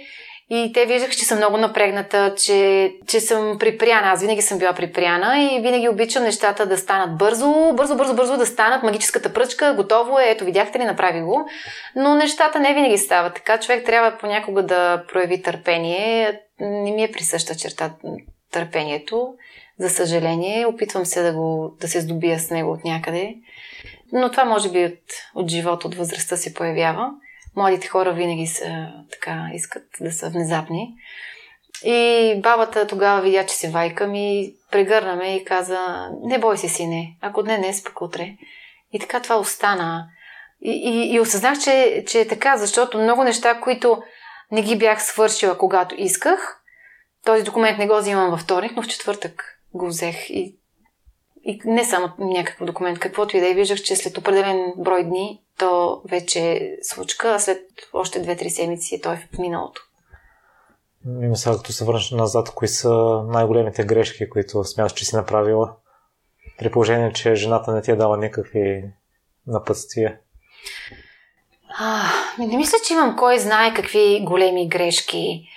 и 0.53 0.73
те 0.75 0.87
виждах, 0.87 1.11
че 1.11 1.25
съм 1.25 1.39
много 1.39 1.57
напрегната, 1.57 2.35
че, 2.37 2.93
че 3.07 3.21
съм 3.21 3.59
припряна. 3.59 4.09
Аз 4.09 4.21
винаги 4.21 4.43
съм 4.43 4.59
била 4.59 4.73
припряна 4.73 5.43
и 5.43 5.61
винаги 5.61 5.89
обичам 5.89 6.23
нещата 6.23 6.67
да 6.67 6.79
станат 6.79 7.19
бързо, 7.19 7.73
бързо, 7.75 7.97
бързо, 7.97 8.15
бързо 8.15 8.37
да 8.37 8.47
станат. 8.47 8.83
Магическата 8.83 9.33
пръчка, 9.33 9.75
готово 9.77 10.19
е, 10.19 10.31
ето 10.31 10.45
видяхте 10.45 10.79
ли, 10.79 10.85
направи 10.85 11.21
го. 11.21 11.49
Но 11.97 12.15
нещата 12.15 12.61
не 12.61 12.75
винаги 12.75 12.99
стават. 12.99 13.35
Така 13.35 13.61
човек 13.61 13.87
трябва 13.87 14.19
понякога 14.19 14.63
да 14.63 15.05
прояви 15.13 15.43
търпение. 15.43 16.41
Не 16.61 16.91
ми 16.91 17.05
е 17.05 17.13
присъща 17.13 17.55
черта 17.55 17.95
търпението. 18.53 19.35
За 19.79 19.91
съжаление, 19.91 20.67
опитвам 20.67 21.07
се 21.07 21.23
да, 21.23 21.33
го, 21.33 21.77
да 21.81 21.89
се 21.89 22.01
здобия 22.01 22.39
с 22.39 22.51
него 22.51 22.73
от 22.73 22.85
някъде. 22.85 23.35
Но 24.13 24.31
това 24.31 24.45
може 24.45 24.71
би 24.71 24.85
от, 24.85 24.99
от 25.35 25.51
живота, 25.51 25.87
от 25.89 25.95
възрастта 25.95 26.37
се 26.37 26.55
появява. 26.55 27.11
Младите 27.57 27.89
хора 27.89 28.13
винаги 28.13 28.47
са, 28.47 28.89
така, 29.11 29.51
искат 29.55 29.83
да 30.01 30.13
са 30.13 30.31
внезапни. 30.31 30.95
И 31.85 32.35
бабата 32.43 32.87
тогава 32.87 33.21
видя, 33.23 33.47
че 33.47 33.55
се 33.55 33.71
вайка 33.71 34.07
ми, 34.07 34.55
прегърна 34.71 35.17
ме 35.17 35.37
и 35.37 35.45
каза, 35.45 36.09
не 36.23 36.39
бой 36.39 36.59
се, 36.59 36.69
сине, 36.69 37.17
ако 37.21 37.43
не, 37.43 37.59
не, 37.59 37.75
спък 37.75 38.01
утре. 38.01 38.37
И 38.93 38.99
така 38.99 39.21
това 39.21 39.37
остана. 39.37 40.09
И, 40.61 40.71
и, 40.71 41.15
и 41.15 41.21
осъзнах, 41.21 41.59
че, 41.59 42.05
че 42.09 42.21
е 42.21 42.29
така, 42.29 42.57
защото 42.57 42.99
много 42.99 43.25
неща, 43.25 43.61
които 43.61 44.03
не 44.53 44.63
ги 44.63 44.79
бях 44.79 45.03
свършила, 45.03 45.59
когато 45.59 45.95
исках, 45.99 46.61
този 47.25 47.43
документ 47.43 47.79
не 47.79 47.87
го 47.87 47.97
взимам 47.97 48.31
във 48.31 48.41
вторник, 48.41 48.73
но 48.77 48.83
в 48.83 48.89
четвъртък 48.89 49.61
го 49.75 49.87
взех. 49.87 50.31
И 50.31 50.60
и 51.45 51.61
не 51.65 51.85
само 51.85 52.09
някакъв 52.19 52.67
документ, 52.67 52.99
каквото 52.99 53.37
и 53.37 53.41
да 53.41 53.51
е, 53.51 53.55
виждах, 53.55 53.83
че 53.83 53.97
след 53.97 54.19
определен 54.19 54.73
брой 54.77 55.05
дни 55.05 55.43
то 55.59 56.03
вече 56.11 56.53
е 56.53 56.77
случка, 56.83 57.35
а 57.35 57.39
след 57.39 57.63
още 57.93 58.23
2-3 58.23 58.49
седмици 58.49 59.01
той 59.03 59.15
е 59.15 59.29
в 59.33 59.39
миналото. 59.39 59.83
Има 61.23 61.37
сега, 61.37 61.57
като 61.57 61.73
се 61.73 61.85
върнеш 61.85 62.11
назад, 62.11 62.51
кои 62.55 62.69
са 62.69 63.23
най-големите 63.27 63.85
грешки, 63.85 64.31
които 64.31 64.65
смяташ, 64.65 64.93
че 64.93 65.05
си 65.05 65.17
направила? 65.17 65.73
При 66.59 66.71
положение, 66.71 67.13
че 67.13 67.35
жената 67.35 67.73
не 67.73 67.83
ти 67.83 67.91
е 67.91 67.97
дала 67.97 68.17
никакви 68.17 68.85
напътствия. 69.47 70.19
А, 71.79 72.03
не 72.39 72.57
мисля, 72.57 72.79
че 72.87 72.93
имам 72.93 73.17
кой 73.17 73.39
знае 73.39 73.75
какви 73.75 74.25
големи 74.25 74.69
грешки. 74.69 75.49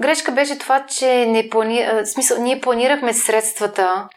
Грешка 0.00 0.32
беше 0.32 0.58
това, 0.58 0.86
че 0.86 1.26
не 1.26 1.48
плани... 1.48 1.86
смисъл, 2.04 2.42
ние 2.42 2.60
планирахме 2.60 3.14
средствата 3.14 4.08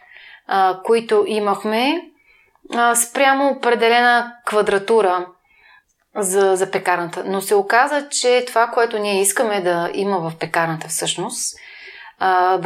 а, 0.47 0.79
които 0.83 1.23
имахме, 1.27 2.01
а, 2.73 2.95
спрямо 2.95 3.49
определена 3.49 4.33
квадратура 4.45 5.25
за, 6.15 6.55
за 6.55 6.71
пекарната. 6.71 7.23
Но 7.25 7.41
се 7.41 7.55
оказа, 7.55 8.09
че 8.09 8.45
това, 8.47 8.67
което 8.67 8.99
ние 8.99 9.21
искаме 9.21 9.61
да 9.61 9.89
има 9.93 10.19
в 10.19 10.33
пекарната 10.39 10.87
всъщност, 10.87 11.55
а, 12.19 12.57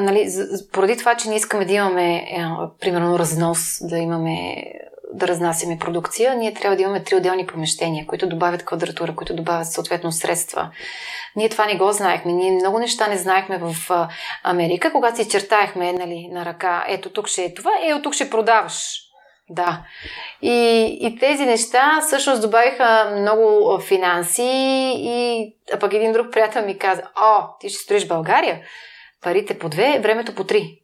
нали, 0.00 0.28
поради 0.72 0.96
това, 0.96 1.14
че 1.14 1.28
ние 1.28 1.38
искаме 1.38 1.64
да 1.64 1.72
имаме, 1.72 2.26
а, 2.38 2.68
примерно, 2.80 3.18
разнос, 3.18 3.78
да 3.80 3.98
имаме 3.98 4.64
да 5.14 5.28
разнасяме 5.28 5.78
продукция, 5.78 6.34
ние 6.34 6.54
трябва 6.54 6.76
да 6.76 6.82
имаме 6.82 7.04
три 7.04 7.14
отделни 7.14 7.46
помещения, 7.46 8.06
които 8.06 8.28
добавят 8.28 8.64
квадратура, 8.64 9.14
които 9.16 9.36
добавят 9.36 9.72
съответно 9.72 10.12
средства. 10.12 10.70
Ние 11.36 11.48
това 11.48 11.66
не 11.66 11.76
го 11.76 11.92
знаехме. 11.92 12.32
Ние 12.32 12.52
много 12.52 12.78
неща 12.78 13.06
не 13.08 13.16
знаехме 13.16 13.58
в 13.58 13.90
Америка, 14.42 14.92
когато 14.92 15.16
си 15.16 15.28
чертаехме 15.28 15.92
нали, 15.92 16.28
на 16.32 16.44
ръка, 16.44 16.84
ето 16.88 17.10
тук 17.10 17.26
ще 17.26 17.44
е 17.44 17.54
това, 17.54 17.70
ето 17.82 18.02
тук 18.02 18.14
ще 18.14 18.30
продаваш. 18.30 19.00
Да. 19.50 19.84
И, 20.42 20.82
и 21.00 21.18
тези 21.18 21.46
неща 21.46 22.00
всъщност 22.06 22.42
добавиха 22.42 23.16
много 23.20 23.78
финанси 23.80 24.42
и 24.96 25.48
а 25.74 25.78
пък 25.78 25.92
един 25.92 26.12
друг 26.12 26.32
приятел 26.32 26.66
ми 26.66 26.78
каза, 26.78 27.02
о, 27.16 27.42
ти 27.60 27.68
ще 27.68 27.78
строиш 27.78 28.06
България, 28.06 28.60
парите 29.22 29.58
по 29.58 29.68
две, 29.68 30.00
времето 30.02 30.34
по 30.34 30.44
три. 30.44 30.80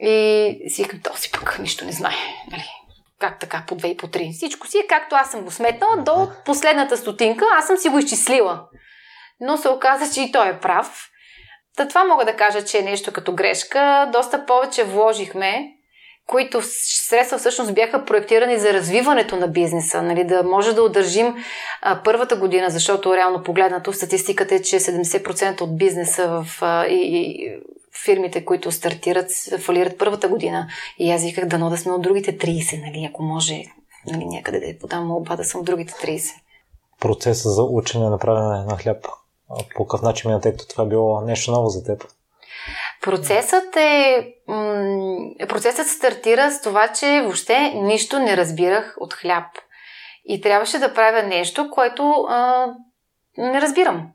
И 0.00 0.68
си 0.68 0.82
викам, 0.82 1.00
този 1.00 1.30
пък 1.30 1.58
нищо 1.58 1.84
не 1.84 1.92
знае. 1.92 2.14
Нали? 2.50 2.79
Как 3.20 3.38
така, 3.38 3.64
по 3.68 3.74
две 3.74 3.88
и 3.88 3.96
по 3.96 4.08
три? 4.08 4.30
Всичко 4.32 4.66
си 4.66 4.78
е 4.78 4.86
както 4.88 5.16
аз 5.16 5.30
съм 5.30 5.44
го 5.44 5.50
сметнала, 5.50 5.96
до 5.96 6.28
последната 6.44 6.96
стотинка 6.96 7.44
аз 7.58 7.66
съм 7.66 7.76
си 7.76 7.88
го 7.88 7.98
изчислила. 7.98 8.64
Но 9.40 9.56
се 9.56 9.68
оказа, 9.68 10.14
че 10.14 10.22
и 10.22 10.32
той 10.32 10.48
е 10.48 10.60
прав. 10.60 11.10
Та 11.76 11.88
това 11.88 12.04
мога 12.04 12.24
да 12.24 12.36
кажа, 12.36 12.64
че 12.64 12.78
е 12.78 12.82
нещо 12.82 13.12
като 13.12 13.34
грешка. 13.34 14.10
Доста 14.12 14.46
повече 14.46 14.84
вложихме, 14.84 15.68
които 16.26 16.60
средства 17.08 17.38
всъщност 17.38 17.74
бяха 17.74 18.04
проектирани 18.04 18.58
за 18.58 18.72
развиването 18.72 19.36
на 19.36 19.48
бизнеса, 19.48 20.02
нали, 20.02 20.24
да 20.24 20.42
може 20.42 20.74
да 20.74 20.82
удържим 20.82 21.34
а, 21.82 22.02
първата 22.02 22.36
година, 22.36 22.70
защото 22.70 23.16
реално 23.16 23.42
погледнато 23.42 23.92
статистиката 23.92 24.54
е, 24.54 24.62
че 24.62 24.80
70% 24.80 25.60
от 25.60 25.78
бизнеса 25.78 26.28
в, 26.28 26.58
а, 26.60 26.86
и, 26.86 26.94
и 26.94 27.58
фирмите, 28.04 28.44
които 28.44 28.72
стартират, 28.72 29.30
фалират 29.60 29.98
първата 29.98 30.28
година. 30.28 30.68
И 30.98 31.10
аз 31.10 31.22
виках 31.22 31.46
дано 31.46 31.70
да 31.70 31.76
сме 31.76 31.92
от 31.92 32.02
другите 32.02 32.38
30, 32.38 32.86
нали, 32.86 33.08
ако 33.10 33.22
може 33.22 33.64
нали, 34.06 34.24
някъде 34.26 34.60
да 34.60 34.66
я 34.66 34.78
подам 34.78 35.06
молба 35.06 35.36
да 35.36 35.44
съм 35.44 35.60
от 35.60 35.66
другите 35.66 35.92
30. 35.92 36.34
Процесът 37.00 37.52
за 37.52 37.62
учене, 37.62 38.10
направене 38.10 38.64
на 38.64 38.76
хляб, 38.76 39.06
по 39.76 39.86
какъв 39.86 40.02
начин 40.02 40.28
мина, 40.28 40.40
тъй 40.40 40.52
като 40.52 40.68
това 40.68 40.84
е 40.84 40.88
било 40.88 41.20
нещо 41.20 41.50
ново 41.50 41.68
за 41.68 41.84
теб? 41.84 42.04
Процесът 43.02 43.76
е. 43.76 44.26
процесът 45.48 45.86
стартира 45.86 46.50
с 46.50 46.62
това, 46.62 46.88
че 46.88 47.20
въобще 47.22 47.72
нищо 47.74 48.18
не 48.18 48.36
разбирах 48.36 48.96
от 49.00 49.14
хляб. 49.14 49.46
И 50.24 50.40
трябваше 50.40 50.78
да 50.78 50.94
правя 50.94 51.22
нещо, 51.22 51.70
което 51.70 52.26
а, 52.28 52.66
не 53.38 53.60
разбирам. 53.60 54.08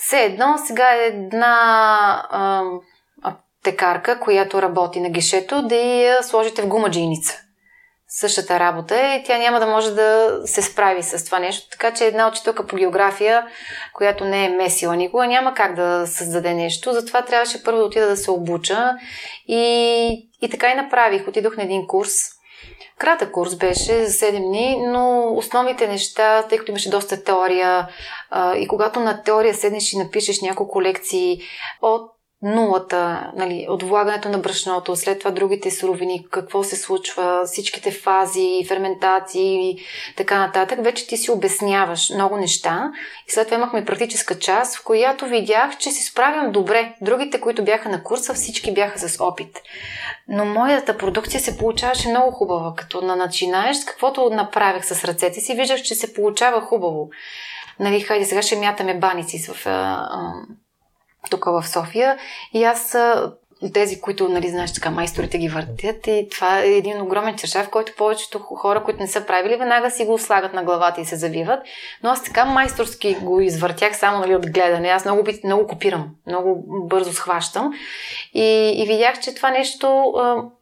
Все 0.00 0.24
едно, 0.24 0.58
сега 0.66 0.94
е 0.94 1.06
една 1.06 1.56
а, 2.30 2.62
аптекарка, 3.22 4.20
която 4.20 4.62
работи 4.62 5.00
на 5.00 5.10
гишето, 5.10 5.62
да 5.62 5.76
я 5.76 6.22
сложите 6.22 6.62
в 6.62 6.68
гумаджийница 6.68 7.38
същата 8.08 8.60
работа 8.60 9.14
и 9.14 9.22
тя 9.24 9.38
няма 9.38 9.60
да 9.60 9.66
може 9.66 9.94
да 9.94 10.40
се 10.44 10.62
справи 10.62 11.02
с 11.02 11.24
това 11.24 11.38
нещо. 11.38 11.68
Така 11.70 11.94
че 11.94 12.06
една 12.06 12.28
учителка 12.28 12.66
по 12.66 12.76
география, 12.76 13.46
която 13.94 14.24
не 14.24 14.44
е 14.44 14.50
месила 14.50 14.96
никога, 14.96 15.26
няма 15.26 15.54
как 15.54 15.74
да 15.74 16.06
създаде 16.06 16.54
нещо. 16.54 16.92
Затова 16.92 17.24
трябваше 17.24 17.64
първо 17.64 17.78
да 17.78 17.84
отида 17.84 18.08
да 18.08 18.16
се 18.16 18.30
обуча 18.30 18.94
и, 19.48 20.30
и 20.42 20.50
така 20.50 20.70
и 20.70 20.74
направих. 20.74 21.28
Отидох 21.28 21.56
на 21.56 21.62
един 21.62 21.86
курс. 21.86 22.12
Кратък 22.98 23.32
курс 23.32 23.56
беше 23.56 24.06
за 24.06 24.26
7 24.26 24.46
дни, 24.46 24.86
но 24.86 25.32
основните 25.34 25.86
неща, 25.86 26.42
тъй 26.48 26.58
като 26.58 26.70
имаше 26.70 26.90
доста 26.90 27.24
теория 27.24 27.88
а, 28.30 28.56
и 28.56 28.68
когато 28.68 29.00
на 29.00 29.22
теория 29.22 29.54
седнеш 29.54 29.92
и 29.92 29.98
напишеш 29.98 30.40
няколко 30.40 30.82
лекции 30.82 31.40
от 31.82 32.17
нулата, 32.42 33.32
нали, 33.36 33.66
от 33.68 33.82
влагането 33.82 34.28
на 34.28 34.38
брашното, 34.38 34.96
след 34.96 35.18
това 35.18 35.30
другите 35.30 35.70
суровини, 35.70 36.26
какво 36.30 36.64
се 36.64 36.76
случва, 36.76 37.42
всичките 37.46 37.90
фази, 37.90 38.64
ферментации 38.68 39.70
и 39.70 39.78
така 40.16 40.38
нататък, 40.38 40.84
вече 40.84 41.06
ти 41.06 41.16
си 41.16 41.30
обясняваш 41.30 42.10
много 42.10 42.36
неща. 42.36 42.92
И 43.28 43.32
след 43.32 43.46
това 43.46 43.56
имахме 43.56 43.84
практическа 43.84 44.38
част, 44.38 44.76
в 44.76 44.84
която 44.84 45.26
видях, 45.26 45.78
че 45.78 45.90
се 45.90 46.10
справям 46.10 46.52
добре. 46.52 46.94
Другите, 47.00 47.40
които 47.40 47.64
бяха 47.64 47.88
на 47.88 48.02
курса, 48.02 48.34
всички 48.34 48.74
бяха 48.74 49.08
с 49.08 49.20
опит. 49.20 49.62
Но 50.28 50.44
моята 50.44 50.96
продукция 50.96 51.40
се 51.40 51.58
получаваше 51.58 52.08
много 52.08 52.30
хубава. 52.30 52.74
Като 52.76 53.00
на 53.00 53.16
начинаеш, 53.16 53.84
каквото 53.84 54.30
направих 54.30 54.84
с 54.84 55.04
ръцете 55.04 55.40
си, 55.40 55.54
виждах, 55.54 55.82
че 55.82 55.94
се 55.94 56.14
получава 56.14 56.60
хубаво. 56.60 57.10
Нали, 57.80 58.00
хайде, 58.00 58.24
сега 58.24 58.42
ще 58.42 58.56
мятаме 58.56 58.98
баници 58.98 59.38
в 59.52 59.66
тук 61.30 61.44
в 61.44 61.68
София. 61.68 62.18
И 62.52 62.64
аз 62.64 62.96
тези, 63.74 64.00
които, 64.00 64.28
нали, 64.28 64.48
знаеш, 64.48 64.72
така, 64.72 64.90
майсторите 64.90 65.38
ги 65.38 65.48
въртят 65.48 66.06
и 66.06 66.28
това 66.30 66.60
е 66.60 66.68
един 66.68 67.02
огромен 67.02 67.36
чершав, 67.36 67.70
който 67.70 67.92
повечето 67.96 68.38
хора, 68.38 68.84
които 68.84 69.00
не 69.00 69.08
са 69.08 69.26
правили, 69.26 69.56
веднага 69.56 69.90
си 69.90 70.04
го 70.04 70.18
слагат 70.18 70.54
на 70.54 70.64
главата 70.64 71.00
и 71.00 71.04
се 71.04 71.16
завиват. 71.16 71.60
Но 72.02 72.10
аз 72.10 72.24
така 72.24 72.44
майсторски 72.44 73.14
го 73.14 73.40
извъртях 73.40 73.96
само 73.96 74.18
нали, 74.18 74.36
от 74.36 74.50
гледане. 74.50 74.88
Аз 74.88 75.04
много, 75.04 75.24
много 75.44 75.66
копирам, 75.66 76.08
много 76.26 76.64
бързо 76.66 77.12
схващам 77.12 77.72
и, 78.34 78.72
и 78.82 78.86
видях, 78.86 79.20
че 79.20 79.34
това 79.34 79.50
нещо, 79.50 80.12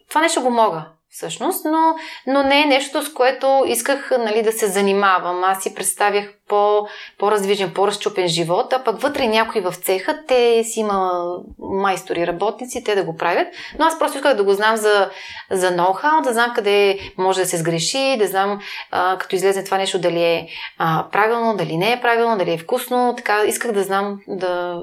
това 0.09 0.21
нещо 0.21 0.43
го 0.43 0.51
мога 0.51 0.85
всъщност, 1.17 1.65
но, 1.65 1.97
но 2.27 2.43
не 2.43 2.63
е 2.63 2.67
нещо, 2.67 3.03
с 3.03 3.13
което 3.13 3.65
исках 3.67 4.11
нали, 4.19 4.43
да 4.43 4.53
се 4.53 4.67
занимавам. 4.67 5.45
Аз 5.45 5.63
си 5.63 5.75
представях 5.75 6.25
по, 6.49 6.87
по-раздвижен, 7.19 7.73
по-разчупен 7.75 8.29
живот, 8.29 8.73
а 8.73 8.85
пък 8.85 9.01
вътре 9.01 9.27
някой 9.27 9.61
в 9.61 9.75
цеха, 9.75 10.25
те 10.29 10.65
си 10.65 10.81
има 10.81 11.23
майстори, 11.59 12.27
работници, 12.27 12.85
те 12.85 12.95
да 12.95 13.05
го 13.05 13.17
правят. 13.17 13.49
Но 13.79 13.85
аз 13.85 13.99
просто 13.99 14.17
исках 14.17 14.37
да 14.37 14.45
го 14.45 14.53
знам 14.53 14.77
за, 14.77 15.11
за 15.51 15.71
ноу-хау, 15.71 16.23
да 16.23 16.33
знам 16.33 16.53
къде 16.55 16.99
може 17.19 17.41
да 17.41 17.47
се 17.47 17.57
сгреши, 17.57 18.17
да 18.19 18.27
знам 18.27 18.61
а, 18.91 19.19
като 19.19 19.37
излезе 19.37 19.65
това 19.65 19.79
нещо 19.79 19.99
дали 19.99 20.23
е 20.23 20.49
а, 20.79 21.07
правилно, 21.13 21.57
дали 21.57 21.77
не 21.77 21.93
е 21.93 22.01
правилно, 22.01 22.39
дали 22.39 22.53
е 22.53 22.59
вкусно. 22.59 23.15
Така 23.17 23.45
исках 23.45 23.73
да 23.73 23.83
знам 23.83 24.21
да 24.29 24.83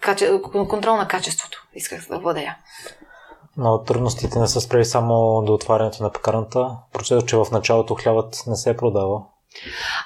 каче, 0.00 0.30
контрол 0.68 0.96
на 0.96 1.08
качеството. 1.08 1.66
Исках 1.74 2.06
да 2.08 2.18
владея. 2.18 2.56
Но 3.56 3.78
трудностите 3.78 4.38
не 4.38 4.48
са 4.48 4.60
спрели 4.60 4.84
само 4.84 5.42
до 5.42 5.54
отварянето 5.54 6.02
на 6.02 6.10
пекарната. 6.10 6.76
Прочетох, 6.92 7.24
че 7.24 7.36
в 7.36 7.46
началото 7.52 7.94
хлябът 7.94 8.44
не 8.46 8.56
се 8.56 8.76
продава. 8.76 9.22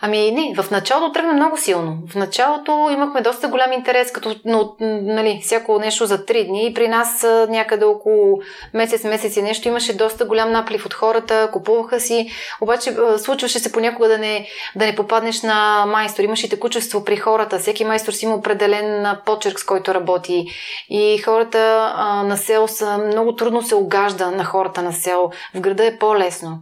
Ами 0.00 0.30
не, 0.30 0.54
в 0.62 0.70
началото 0.70 1.12
тръгна 1.12 1.32
много 1.32 1.56
силно. 1.56 1.98
В 2.08 2.14
началото 2.14 2.88
имахме 2.92 3.20
доста 3.20 3.48
голям 3.48 3.72
интерес, 3.72 4.12
като 4.12 4.34
но, 4.44 4.74
нали, 4.80 5.40
всяко 5.42 5.78
нещо 5.78 6.06
за 6.06 6.24
три 6.24 6.44
дни. 6.44 6.66
И 6.66 6.74
при 6.74 6.88
нас 6.88 7.26
някъде 7.48 7.84
около 7.84 8.40
месец, 8.74 9.04
месец 9.04 9.36
и 9.36 9.42
нещо 9.42 9.68
имаше 9.68 9.96
доста 9.96 10.24
голям 10.24 10.52
наплив 10.52 10.86
от 10.86 10.94
хората, 10.94 11.50
купуваха 11.52 12.00
си. 12.00 12.30
Обаче 12.60 12.96
случваше 13.18 13.58
се 13.58 13.72
понякога 13.72 14.08
да 14.08 14.18
не, 14.18 14.46
да 14.76 14.86
не 14.86 14.96
попаднеш 14.96 15.42
на 15.42 15.86
майстор. 15.86 16.22
Имаше 16.22 16.46
и 16.46 16.48
текучество 16.48 17.04
при 17.04 17.16
хората. 17.16 17.58
Всеки 17.58 17.84
майстор 17.84 18.12
си 18.12 18.24
има 18.24 18.34
определен 18.34 19.16
почерк, 19.26 19.60
с 19.60 19.64
който 19.64 19.94
работи. 19.94 20.46
И 20.88 21.18
хората 21.18 21.92
а, 21.96 22.22
на 22.22 22.36
село 22.36 22.68
са 22.68 22.98
много 22.98 23.36
трудно 23.36 23.62
се 23.62 23.74
огажда 23.74 24.30
на 24.30 24.44
хората 24.44 24.82
на 24.82 24.92
село. 24.92 25.30
В 25.54 25.60
града 25.60 25.86
е 25.86 25.98
по-лесно. 25.98 26.58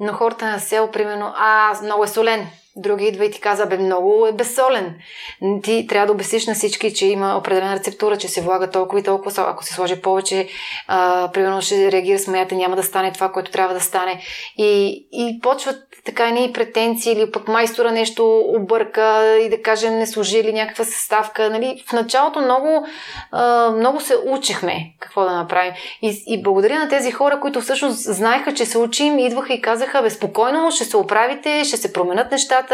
Но 0.00 0.12
хората 0.12 0.46
на 0.46 0.60
село, 0.60 0.90
примерно, 0.90 1.32
а, 1.36 1.78
много 1.82 2.04
е 2.04 2.08
солен. 2.08 2.46
Други 2.76 3.04
идва 3.04 3.24
и 3.24 3.30
ти 3.30 3.40
каза, 3.40 3.66
бе, 3.66 3.78
много 3.78 4.26
е 4.26 4.32
безсолен. 4.32 4.94
Ти 5.62 5.86
трябва 5.88 6.06
да 6.06 6.12
обясниш 6.12 6.46
на 6.46 6.54
всички, 6.54 6.94
че 6.94 7.06
има 7.06 7.36
определена 7.36 7.76
рецептура, 7.76 8.16
че 8.16 8.28
се 8.28 8.40
влага 8.40 8.70
толкова 8.70 9.00
и 9.00 9.02
толкова. 9.02 9.32
Ако 9.36 9.64
се 9.64 9.74
сложи 9.74 10.00
повече, 10.00 10.48
а, 10.88 11.30
примерно 11.32 11.62
ще 11.62 11.92
реагира 11.92 12.18
с 12.18 12.26
маята, 12.26 12.54
няма 12.54 12.76
да 12.76 12.82
стане 12.82 13.12
това, 13.12 13.32
което 13.32 13.50
трябва 13.50 13.74
да 13.74 13.80
стане. 13.80 14.20
И, 14.56 15.06
и 15.12 15.40
почват 15.42 15.76
така 16.04 16.30
ни 16.30 16.52
претенции 16.52 17.12
или 17.12 17.30
пък 17.30 17.48
майстора 17.48 17.90
нещо 17.90 18.44
обърка 18.46 19.36
и 19.38 19.48
да 19.48 19.62
кажем 19.62 19.98
не 19.98 20.06
служи 20.06 20.38
или 20.38 20.52
някаква 20.52 20.84
съставка. 20.84 21.50
Нали? 21.50 21.84
В 21.88 21.92
началото 21.92 22.40
много, 22.40 22.86
а, 23.32 23.70
много 23.70 24.00
се 24.00 24.14
учихме 24.26 24.94
какво 25.00 25.24
да 25.24 25.36
направим. 25.36 25.72
И, 26.02 26.22
и 26.26 26.42
благодаря 26.42 26.78
на 26.78 26.88
тези 26.88 27.10
хора, 27.10 27.40
които 27.40 27.60
всъщност 27.60 28.14
знаеха, 28.14 28.54
че 28.54 28.66
се 28.66 28.78
учим, 28.78 29.18
идваха 29.18 29.52
и 29.52 29.60
казаха, 29.60 30.02
безпокойно, 30.02 30.70
ще 30.70 30.84
се 30.84 30.96
оправите, 30.96 31.64
ще 31.64 31.76
се 31.76 31.92
променят 31.92 32.30
нещата. 32.30 32.65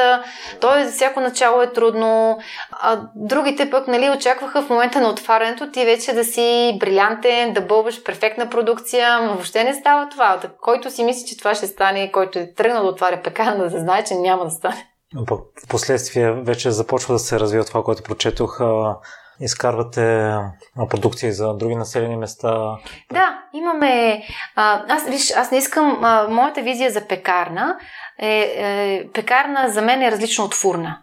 Той 0.61 0.85
за 0.85 0.93
всяко 0.93 1.21
начало 1.21 1.63
е 1.63 1.73
трудно. 1.73 2.39
А 2.71 3.01
другите 3.15 3.71
пък 3.71 3.89
нали, 3.89 4.11
очакваха 4.11 4.63
в 4.63 4.71
момента 4.71 5.01
на 5.01 5.09
отварянето 5.09 5.71
ти 5.71 5.85
вече 5.85 6.13
да 6.13 6.25
си 6.25 6.77
брилянтен, 6.81 7.53
да 7.53 7.61
бълваш 7.61 8.03
перфектна 8.03 8.51
продукция. 8.51 9.21
Но 9.23 9.33
въобще 9.33 9.65
не 9.65 9.75
става 9.75 10.09
това. 10.09 10.41
Който 10.61 10.91
си 10.91 11.05
мисли, 11.05 11.29
че 11.29 11.39
това 11.39 11.55
ще 11.55 11.67
стане, 11.67 12.13
който 12.13 12.39
е 12.39 12.55
тръгнал 12.55 12.83
да 12.83 12.89
отваря 12.89 13.23
пекарна, 13.23 13.65
да 13.65 13.71
се 13.71 13.81
знае, 13.81 14.05
че 14.05 14.15
няма 14.15 14.45
да 14.45 14.51
стане. 14.51 14.89
В 15.15 15.39
последствие 15.69 16.33
вече 16.33 16.71
започва 16.71 17.15
да 17.15 17.19
се 17.19 17.41
развива 17.41 17.65
това, 17.65 17.83
което 17.83 18.03
прочетох. 18.03 18.61
Изкарвате 19.41 20.35
продукции 20.91 21.33
за 21.33 21.55
други 21.55 21.75
населени 21.75 22.17
места. 22.17 22.77
Да, 23.13 23.43
имаме. 23.53 24.23
А, 24.57 24.83
аз, 24.89 25.05
виж, 25.09 25.31
аз 25.31 25.51
не 25.51 25.59
искам. 25.59 25.99
А, 26.03 26.29
моята 26.29 26.63
визия 26.63 26.91
за 26.91 27.07
пекарна 27.07 27.77
е, 28.19 28.55
е. 28.57 29.09
Пекарна 29.13 29.69
за 29.69 29.83
мен 29.83 30.03
е 30.03 30.11
различно 30.11 30.45
от 30.45 30.55
фурна 30.55 30.99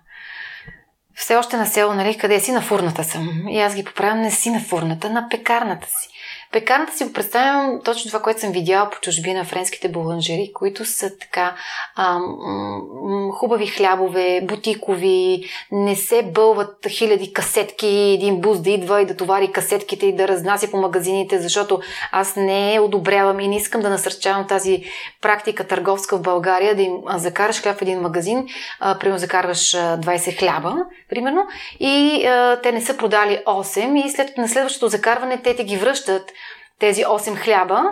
все 1.19 1.35
още 1.35 1.57
на 1.57 1.65
село, 1.65 1.93
нали, 1.93 2.17
къде 2.17 2.39
си 2.39 2.51
на 2.51 2.61
фурната 2.61 3.03
съм. 3.03 3.47
И 3.49 3.59
аз 3.59 3.75
ги 3.75 3.83
поправям, 3.83 4.21
не 4.21 4.31
си 4.31 4.49
на 4.49 4.59
фурната, 4.59 5.09
на 5.09 5.27
пекарната 5.29 5.87
си. 5.87 6.09
Пекарната 6.51 6.93
си 6.93 7.03
го 7.03 7.13
представям 7.13 7.79
точно 7.85 8.09
това, 8.09 8.21
което 8.21 8.39
съм 8.39 8.51
видяла 8.51 8.89
по 8.89 8.99
чужбина, 8.99 9.45
френските 9.45 9.89
буланжери, 9.89 10.51
които 10.53 10.85
са 10.85 11.17
така 11.17 11.55
ам, 11.97 13.31
хубави 13.33 13.67
хлябове, 13.67 14.41
бутикови, 14.43 15.43
не 15.71 15.95
се 15.95 16.23
бълват 16.23 16.87
хиляди 16.87 17.33
касетки, 17.33 17.87
един 17.87 18.41
бус 18.41 18.59
да 18.59 18.69
идва 18.69 19.01
и 19.01 19.05
да 19.05 19.15
товари 19.15 19.51
касетките 19.51 20.05
и 20.05 20.15
да 20.15 20.27
разнася 20.27 20.71
по 20.71 20.77
магазините, 20.77 21.39
защото 21.39 21.79
аз 22.11 22.35
не 22.35 22.79
одобрявам 22.81 23.39
и 23.39 23.47
не 23.47 23.55
искам 23.55 23.81
да 23.81 23.89
насърчавам 23.89 24.47
тази 24.47 24.83
практика 25.21 25.67
търговска 25.67 26.17
в 26.17 26.21
България, 26.21 26.75
да 26.75 26.81
им 26.81 26.97
закараш 27.15 27.61
хляб 27.61 27.77
в 27.77 27.81
един 27.81 27.99
магазин, 27.99 28.47
а, 28.79 28.99
примерно 28.99 29.19
закарваш 29.19 29.71
20 29.71 30.39
хляба, 30.39 30.75
примерно, 31.09 31.47
и 31.79 32.25
а, 32.25 32.61
те 32.61 32.71
не 32.71 32.81
са 32.81 32.97
продали 32.97 33.41
8 33.45 34.05
и 34.05 34.09
след 34.09 34.37
на 34.37 34.47
следващото 34.47 34.87
закарване 34.87 35.41
те 35.43 35.55
те 35.55 35.63
ги 35.63 35.77
връщат 35.77 36.31
тези 36.79 37.03
8 37.03 37.35
хляба 37.35 37.83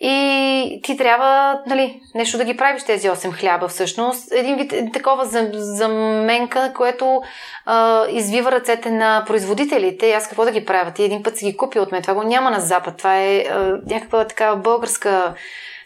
и 0.00 0.80
ти 0.84 0.96
трябва 0.96 1.60
нали, 1.66 2.00
нещо 2.14 2.38
да 2.38 2.44
ги 2.44 2.56
правиш 2.56 2.82
тези 2.84 3.08
8 3.08 3.32
хляба 3.32 3.68
всъщност. 3.68 4.32
Един 4.32 4.56
вид 4.56 4.92
такова 4.92 5.24
заменка, 5.52 6.72
което 6.76 7.22
а, 7.66 8.06
извива 8.08 8.52
ръцете 8.52 8.90
на 8.90 9.24
производителите. 9.26 10.06
И 10.06 10.12
аз 10.12 10.28
какво 10.28 10.44
да 10.44 10.50
ги 10.50 10.64
правя? 10.64 10.90
Ти 10.90 11.02
един 11.02 11.22
път 11.22 11.38
си 11.38 11.44
ги 11.44 11.56
купи 11.56 11.78
от 11.78 11.92
мен. 11.92 12.02
Това 12.02 12.14
го 12.14 12.22
няма 12.22 12.50
на 12.50 12.60
запад. 12.60 12.96
Това 12.96 13.18
е 13.18 13.38
а, 13.38 13.80
някаква 13.86 14.26
такава 14.26 14.56
българска 14.56 15.34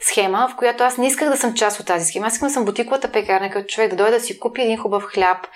схема, 0.01 0.49
в 0.53 0.57
която 0.57 0.85
аз 0.85 0.99
не 0.99 1.07
исках 1.07 1.29
да 1.29 1.37
съм 1.37 1.55
част 1.55 1.81
от 1.81 1.87
тази 1.87 2.05
схема. 2.05 2.27
Аз 2.27 2.35
искам 2.35 2.49
да 2.49 2.53
съм 2.53 2.65
бутиковата 2.65 3.12
пекарна, 3.12 3.51
като 3.51 3.67
човек 3.67 3.91
да 3.91 3.97
дойде 3.97 4.17
да 4.17 4.21
си 4.21 4.41
купи 4.41 4.62
един 4.62 4.79
хубав 4.79 5.03
хляб 5.03 5.47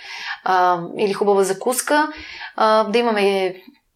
а, 0.45 0.81
или 0.99 1.13
хубава 1.13 1.43
закуска, 1.43 2.09
а, 2.57 2.85
да 2.85 2.99
имаме 2.99 3.55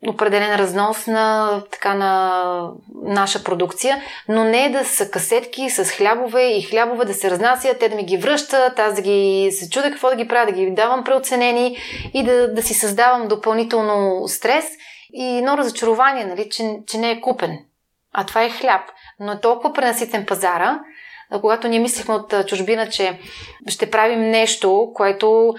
определен 0.09 0.55
разнос 0.55 1.07
на, 1.07 1.61
така, 1.71 1.95
на 1.95 2.73
наша 3.05 3.45
продукция, 3.45 4.03
но 4.29 4.45
не 4.45 4.69
да 4.69 4.85
са 4.85 5.11
касетки 5.11 5.71
с 5.71 5.85
хлябове 5.85 6.43
и 6.43 6.63
хлябове 6.63 7.05
да 7.05 7.15
се 7.15 7.31
разнасят, 7.31 7.79
те 7.79 7.89
да 7.89 7.97
ми 7.97 8.05
ги 8.05 8.17
връщат, 8.17 8.79
аз 8.79 8.95
да 8.95 9.03
ги 9.03 9.51
се 9.53 9.71
чудя 9.71 9.91
какво 9.91 10.09
да 10.11 10.17
ги 10.17 10.29
правя, 10.29 10.47
да 10.47 10.53
ги 10.53 10.71
давам 10.71 11.05
преоценени 11.05 11.77
и 12.15 12.25
да, 12.25 12.55
да 12.55 12.63
си 12.63 12.75
създавам 12.75 13.29
допълнително 13.29 14.29
стрес 14.29 14.65
и 15.13 15.39
едно 15.39 15.59
разочарование, 15.59 16.25
нали, 16.25 16.49
че, 16.51 16.77
че 16.87 16.99
не 16.99 17.11
е 17.11 17.21
купен. 17.21 17.59
А 18.13 18.27
това 18.27 18.43
е 18.43 18.51
хляб. 18.51 18.83
Но 19.21 19.33
е 19.33 19.41
толкова 19.41 19.73
пренаситен 19.73 20.27
пазара, 20.27 20.81
когато 21.41 21.69
ние 21.69 21.81
мислихме 21.81 22.15
от 22.15 22.47
чужбина, 22.47 22.89
че 22.89 23.19
ще 23.69 23.91
правим 23.91 24.21
нещо, 24.21 24.91
което 24.95 25.55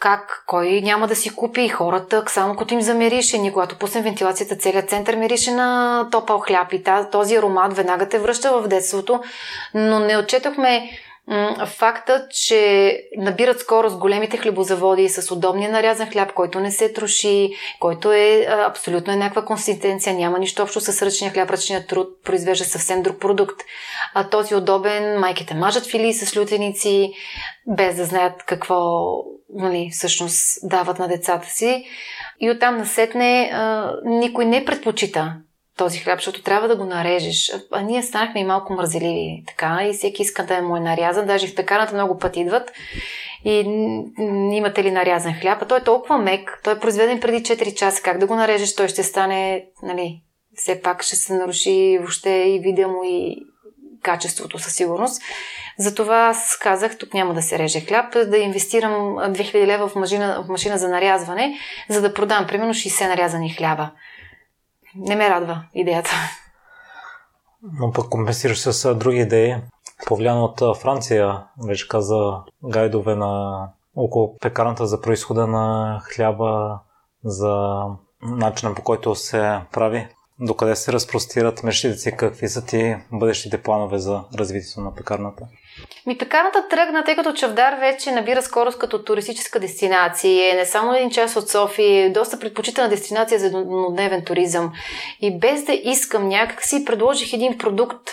как, 0.00 0.44
кой 0.46 0.80
няма 0.80 1.08
да 1.08 1.16
си 1.16 1.34
купи 1.34 1.68
хората, 1.68 2.24
само 2.28 2.56
като 2.56 2.74
им 2.74 2.80
замерише. 2.80 3.38
Ние, 3.38 3.52
когато 3.52 3.78
пуснем 3.78 4.04
вентилацията, 4.04 4.56
целият 4.56 4.90
център 4.90 5.16
мирише 5.16 5.50
на 5.50 6.08
топъл 6.10 6.38
хляб 6.38 6.72
и 6.72 6.82
този 7.12 7.36
аромат 7.36 7.76
веднага 7.76 8.08
те 8.08 8.18
връща 8.18 8.52
в 8.52 8.68
детството, 8.68 9.22
но 9.74 9.98
не 9.98 10.16
отчетохме 10.16 10.90
факта, 11.66 12.26
че 12.30 13.00
набират 13.16 13.60
скорост 13.60 13.98
големите 13.98 14.36
хлебозаводи 14.36 15.08
с 15.08 15.30
удобния 15.30 15.70
нарязан 15.70 16.10
хляб, 16.10 16.32
който 16.32 16.60
не 16.60 16.70
се 16.70 16.92
троши, 16.92 17.50
който 17.80 18.12
е 18.12 18.46
абсолютно 18.48 19.12
е 19.12 19.16
някаква 19.16 19.44
консистенция, 19.44 20.14
няма 20.14 20.38
нищо 20.38 20.62
общо 20.62 20.80
с 20.80 21.02
ръчния 21.02 21.32
хляб, 21.32 21.50
ръчният 21.50 21.88
труд 21.88 22.08
произвежда 22.24 22.64
съвсем 22.64 23.02
друг 23.02 23.18
продукт. 23.20 23.60
А 24.14 24.28
този 24.28 24.54
удобен, 24.54 25.20
майките 25.20 25.54
мажат 25.54 25.86
фили 25.86 26.14
с 26.14 26.36
лютеници, 26.36 27.12
без 27.66 27.96
да 27.96 28.04
знаят 28.04 28.42
какво 28.46 29.14
нали, 29.54 29.90
всъщност 29.92 30.58
дават 30.62 30.98
на 30.98 31.08
децата 31.08 31.48
си. 31.48 31.84
И 32.40 32.50
оттам 32.50 32.76
насетне 32.76 33.52
никой 34.04 34.44
не 34.44 34.64
предпочита 34.64 35.34
този 35.76 35.98
хляб, 35.98 36.18
защото 36.18 36.42
трябва 36.42 36.68
да 36.68 36.76
го 36.76 36.84
нарежеш. 36.84 37.52
А 37.72 37.82
ние 37.82 38.02
станахме 38.02 38.40
и 38.40 38.44
малко 38.44 38.72
мързеливи 38.72 39.44
така 39.46 39.80
и 39.82 39.92
всеки 39.92 40.22
иска 40.22 40.46
да 40.46 40.62
му 40.62 40.76
е 40.76 40.80
нарязан. 40.80 41.26
Даже 41.26 41.48
в 41.48 41.54
пекарната 41.54 41.94
много 41.94 42.18
пъти 42.18 42.40
идват 42.40 42.72
и 43.44 43.58
имате 44.52 44.84
ли 44.84 44.90
нарязан 44.90 45.34
хляб, 45.34 45.62
а 45.62 45.66
той 45.66 45.78
е 45.78 45.84
толкова 45.84 46.18
мек, 46.18 46.60
той 46.64 46.72
е 46.72 46.78
произведен 46.78 47.20
преди 47.20 47.42
4 47.42 47.74
часа, 47.74 48.02
как 48.02 48.18
да 48.18 48.26
го 48.26 48.34
нарежеш, 48.34 48.74
той 48.74 48.88
ще 48.88 49.02
стане, 49.02 49.64
нали, 49.82 50.20
все 50.54 50.80
пак 50.80 51.02
ще 51.02 51.16
се 51.16 51.34
наруши 51.34 51.98
въобще 51.98 52.30
и 52.30 52.60
видео 52.60 52.88
му 52.88 53.00
и 53.04 53.36
качеството 54.02 54.58
със 54.58 54.74
сигурност. 54.74 55.22
Затова 55.78 56.16
аз 56.16 56.58
казах, 56.62 56.98
тук 56.98 57.14
няма 57.14 57.34
да 57.34 57.42
се 57.42 57.58
реже 57.58 57.80
хляб, 57.80 58.12
да 58.12 58.38
инвестирам 58.38 58.92
2000 58.92 59.66
лева 59.66 59.88
в 59.88 59.94
машина, 59.94 60.44
в 60.46 60.48
машина 60.48 60.78
за 60.78 60.88
нарязване, 60.88 61.58
за 61.88 62.00
да 62.00 62.14
продам 62.14 62.46
примерно 62.46 62.74
60 62.74 63.08
нарязани 63.08 63.54
хляба 63.54 63.90
не 64.96 65.16
ме 65.16 65.30
радва 65.30 65.64
идеята. 65.74 66.10
Но 67.62 67.92
пък 67.92 68.08
компенсираш 68.08 68.58
с 68.58 68.94
други 68.94 69.18
идеи. 69.18 69.54
Повлиян 70.06 70.42
от 70.42 70.78
Франция, 70.78 71.44
вече 71.66 71.88
каза 71.88 72.36
гайдове 72.64 73.14
на 73.14 73.62
около 73.96 74.38
пекарната 74.38 74.86
за 74.86 75.00
происхода 75.00 75.46
на 75.46 76.00
хляба, 76.04 76.78
за 77.24 77.82
начина 78.22 78.74
по 78.74 78.82
който 78.82 79.14
се 79.14 79.60
прави. 79.72 80.08
Докъде 80.40 80.76
се 80.76 80.92
разпростират 80.92 81.62
мечтите 81.62 81.98
си, 81.98 82.16
какви 82.16 82.48
са 82.48 82.66
ти 82.66 82.96
бъдещите 83.12 83.62
планове 83.62 83.98
за 83.98 84.24
развитието 84.34 84.80
на 84.80 84.94
пекарната? 84.94 85.46
Ми 86.06 86.18
пекарната 86.18 86.68
тръгна, 86.68 87.04
тъй 87.04 87.16
като 87.16 87.32
Чавдар 87.32 87.72
вече 87.80 88.12
набира 88.12 88.42
скорост 88.42 88.78
като 88.78 89.04
туристическа 89.04 89.60
дестинация. 89.60 90.52
Е 90.52 90.56
не 90.56 90.66
само 90.66 90.94
един 90.94 91.10
час 91.10 91.36
от 91.36 91.48
София, 91.48 92.04
е 92.04 92.10
доста 92.10 92.38
предпочитана 92.38 92.88
дестинация 92.88 93.38
за 93.38 93.46
еднодневен 93.46 94.24
туризъм. 94.24 94.72
И 95.20 95.38
без 95.38 95.64
да 95.64 95.72
искам 95.72 96.28
някакси, 96.28 96.84
предложих 96.84 97.32
един 97.32 97.58
продукт, 97.58 98.10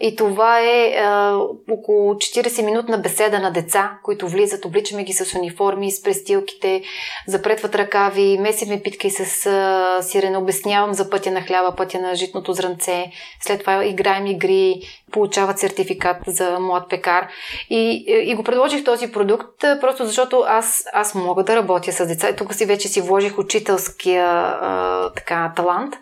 и 0.00 0.16
това 0.16 0.60
е 0.60 0.94
а, 0.96 1.38
около 1.70 2.14
40-минутна 2.14 3.02
беседа 3.02 3.38
на 3.38 3.50
деца, 3.52 3.98
които 4.02 4.28
влизат, 4.28 4.64
обличаме 4.64 5.04
ги 5.04 5.12
с 5.12 5.34
униформи, 5.34 5.90
с 5.90 6.02
престилките, 6.02 6.82
запретват 7.26 7.74
ръкави, 7.74 8.38
месиме 8.40 8.82
питки 8.82 9.10
с 9.10 9.46
а, 9.46 10.02
сирена, 10.02 10.38
обяснявам 10.38 10.94
за 10.94 11.10
пътя 11.10 11.30
на 11.30 11.40
хляба, 11.40 11.76
пътя 11.76 12.00
на 12.00 12.14
житното 12.14 12.52
зранце. 12.52 13.12
След 13.40 13.60
това 13.60 13.84
играем 13.84 14.26
игри, 14.26 14.82
получават 15.10 15.58
сертификат 15.58 16.16
за 16.26 16.58
млад 16.60 16.88
пекар. 16.88 17.28
И, 17.70 18.04
и 18.26 18.34
го 18.34 18.42
предложих 18.42 18.84
този 18.84 19.12
продукт, 19.12 19.60
просто 19.80 20.06
защото 20.06 20.44
аз, 20.48 20.84
аз 20.92 21.14
мога 21.14 21.44
да 21.44 21.56
работя 21.56 21.92
с 21.92 22.06
деца. 22.06 22.28
И 22.28 22.36
тук 22.36 22.54
си 22.54 22.66
вече 22.66 22.88
си 22.88 23.00
вложих 23.00 23.38
учителския 23.38 24.26
а, 24.26 25.10
така, 25.16 25.52
талант 25.56 25.94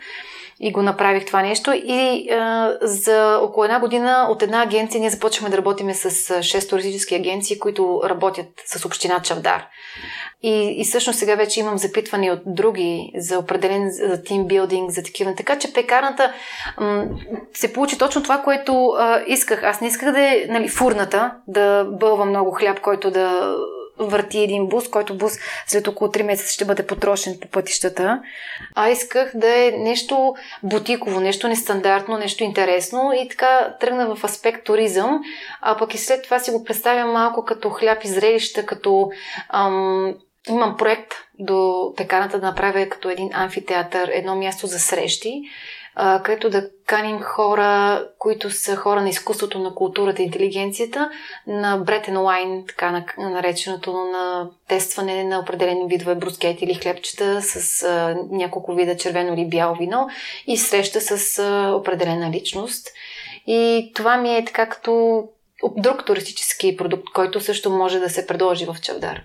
и 0.61 0.73
го 0.73 0.83
направих 0.83 1.25
това 1.25 1.43
нещо. 1.43 1.73
И 1.75 2.31
а, 2.31 2.77
за 2.83 3.39
около 3.43 3.65
една 3.65 3.81
година 3.81 4.27
от 4.31 4.43
една 4.43 4.63
агенция 4.63 5.01
ние 5.01 5.11
започваме 5.11 5.51
да 5.51 5.57
работиме 5.57 5.95
с 5.95 6.11
6 6.11 6.71
туристически 6.71 7.15
агенции, 7.15 7.59
които 7.59 8.01
работят 8.05 8.47
с 8.67 8.85
община 8.85 9.21
Чавдар. 9.21 9.67
И, 10.43 10.81
и 10.81 10.85
всъщност 10.85 11.19
сега 11.19 11.35
вече 11.35 11.61
имам 11.61 11.79
запитвания 11.79 12.33
от 12.33 12.41
други 12.47 13.13
за 13.17 13.39
определен 13.39 13.91
за 13.91 14.23
тимбилдинг, 14.23 14.91
за 14.91 15.03
такива. 15.03 15.35
Така 15.35 15.59
че 15.59 15.73
пекарната 15.73 16.33
м- 16.81 17.05
се 17.53 17.73
получи 17.73 17.99
точно 17.99 18.23
това, 18.23 18.39
което 18.39 18.87
а, 18.87 19.23
исках. 19.27 19.63
Аз 19.63 19.81
не 19.81 19.89
исках 19.89 20.13
да 20.13 20.21
е 20.21 20.47
нали, 20.49 20.69
фурната, 20.69 21.33
да 21.49 21.85
бълва 21.85 22.25
много 22.25 22.51
хляб, 22.51 22.81
който 22.81 23.11
да 23.11 23.57
върти 23.99 24.39
един 24.39 24.67
бус, 24.67 24.89
който 24.89 25.15
бус 25.15 25.33
след 25.67 25.89
около 25.89 26.11
3 26.11 26.23
месеца 26.23 26.53
ще 26.53 26.65
бъде 26.65 26.87
потрошен 26.87 27.39
по 27.41 27.49
пътищата. 27.49 28.23
А 28.75 28.89
исках 28.89 29.33
да 29.35 29.67
е 29.67 29.71
нещо 29.71 30.35
бутиково, 30.63 31.21
нещо 31.21 31.49
нестандартно, 31.49 32.19
нещо 32.19 32.45
интересно 32.45 33.13
и 33.13 33.29
така 33.29 33.77
тръгна 33.81 34.15
в 34.15 34.25
аспект 34.25 34.65
туризъм, 34.65 35.21
а 35.61 35.77
пък 35.77 35.95
и 35.95 35.99
след 35.99 36.25
това 36.25 36.39
си 36.39 36.51
го 36.51 36.65
представям 36.65 37.13
малко 37.13 37.45
като 37.45 37.71
хляб 37.71 38.05
и 38.05 38.09
зрелища, 38.09 38.67
като 38.67 39.11
ам, 39.49 40.15
имам 40.49 40.77
проект 40.77 41.15
до 41.39 41.93
пекарната 41.97 42.41
да 42.41 42.47
направя 42.47 42.89
като 42.89 43.11
един 43.11 43.31
амфитеатър, 43.33 44.11
едно 44.13 44.37
място 44.37 44.67
за 44.67 44.79
срещи, 44.79 45.43
където 45.99 46.51
да 46.51 46.71
каним 46.87 47.21
хора, 47.21 48.03
които 48.19 48.51
са 48.51 48.77
хора 48.77 49.03
на 49.03 49.09
изкуството, 49.09 49.59
на 49.59 49.75
културата, 49.75 50.23
интелигенцията, 50.23 51.11
на 51.47 51.77
бретен 51.77 52.21
лайн, 52.21 52.65
така 52.69 53.05
нареченото 53.19 53.93
на 53.93 54.51
тестване 54.69 55.25
на 55.25 55.39
определени 55.39 55.89
видове 55.89 56.15
брускети 56.15 56.65
или 56.65 56.75
хлебчета 56.75 57.43
с 57.43 57.83
а, 57.83 58.17
няколко 58.31 58.75
вида 58.75 58.97
червено 58.97 59.35
или 59.35 59.49
бяло 59.49 59.75
вино 59.75 60.09
и 60.47 60.57
среща 60.57 61.01
с 61.01 61.39
а, 61.39 61.75
определена 61.75 62.31
личност. 62.31 62.89
И 63.47 63.93
това 63.95 64.17
ми 64.17 64.37
е 64.37 64.45
така 64.45 64.69
като 64.69 65.25
друг 65.77 66.05
туристически 66.05 66.77
продукт, 66.77 67.05
който 67.15 67.41
също 67.41 67.71
може 67.71 67.99
да 67.99 68.11
се 68.11 68.27
предложи 68.27 68.67
в 68.67 68.77
Чавдар. 68.83 69.23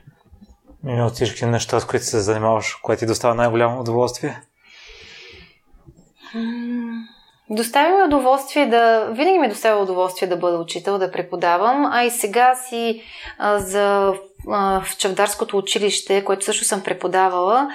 И 0.88 1.02
от 1.02 1.14
всички 1.14 1.46
неща, 1.46 1.80
с 1.80 1.86
които 1.86 2.06
се 2.06 2.20
занимаваш, 2.20 2.76
което 2.76 3.00
ти 3.00 3.06
доставя 3.06 3.36
най-голямо 3.36 3.82
удоволствие? 3.82 4.42
Доставя 7.50 7.98
ми 7.98 8.04
удоволствие 8.04 8.66
да... 8.66 9.08
Винаги 9.12 9.40
ми 9.40 9.50
доставя 9.50 9.84
удоволствие 9.84 10.28
да 10.28 10.38
бъда 10.38 10.58
учител, 10.58 10.98
да 10.98 11.12
преподавам, 11.12 11.90
а 11.94 12.04
и 12.04 12.10
сега 12.10 12.56
си 12.56 13.02
а, 13.38 13.60
за 13.60 14.14
в 14.46 14.84
Чавдарското 14.98 15.58
училище, 15.58 16.24
което 16.24 16.46
също 16.46 16.66
съм 16.66 16.82
преподавала, 16.82 17.70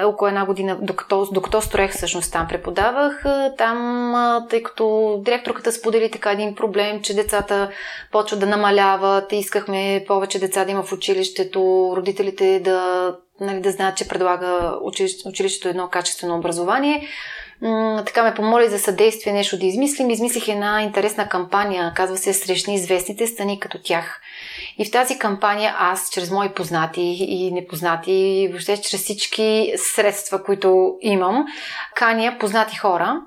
е 0.00 0.04
около 0.04 0.28
една 0.28 0.46
година, 0.46 0.78
докато, 0.82 1.28
докато 1.32 1.60
строех 1.62 1.92
всъщност 1.92 2.32
там 2.32 2.46
преподавах, 2.48 3.24
там, 3.58 4.46
тъй 4.50 4.62
като 4.62 5.16
директорката 5.24 5.72
сподели 5.72 6.10
така 6.10 6.32
един 6.32 6.54
проблем, 6.54 7.02
че 7.02 7.14
децата 7.14 7.70
почват 8.12 8.40
да 8.40 8.46
намаляват, 8.46 9.32
искахме 9.32 10.04
повече 10.06 10.38
деца 10.38 10.64
да 10.64 10.70
има 10.70 10.82
в 10.82 10.92
училището, 10.92 11.92
родителите 11.96 12.60
да, 12.60 13.14
нали, 13.40 13.60
да 13.60 13.70
знаят, 13.70 13.96
че 13.96 14.08
предлага 14.08 14.78
училище, 14.82 15.28
училището 15.28 15.68
едно 15.68 15.88
качествено 15.88 16.36
образование 16.36 17.08
така 18.06 18.22
ме 18.22 18.34
помоли 18.34 18.68
за 18.68 18.78
съдействие 18.78 19.32
нещо 19.32 19.58
да 19.58 19.66
измислим. 19.66 20.10
Измислих 20.10 20.48
една 20.48 20.82
интересна 20.82 21.28
кампания, 21.28 21.92
казва 21.96 22.16
се 22.16 22.32
Срещни 22.32 22.74
известните, 22.74 23.26
стани 23.26 23.60
като 23.60 23.78
тях. 23.82 24.20
И 24.78 24.84
в 24.84 24.90
тази 24.90 25.18
кампания 25.18 25.74
аз, 25.78 26.10
чрез 26.10 26.30
мои 26.30 26.48
познати 26.48 27.16
и 27.20 27.52
непознати, 27.52 28.48
въобще 28.50 28.80
чрез 28.80 29.02
всички 29.02 29.72
средства, 29.76 30.44
които 30.44 30.96
имам, 31.00 31.44
каня 31.94 32.36
познати 32.40 32.76
хора, 32.76 33.20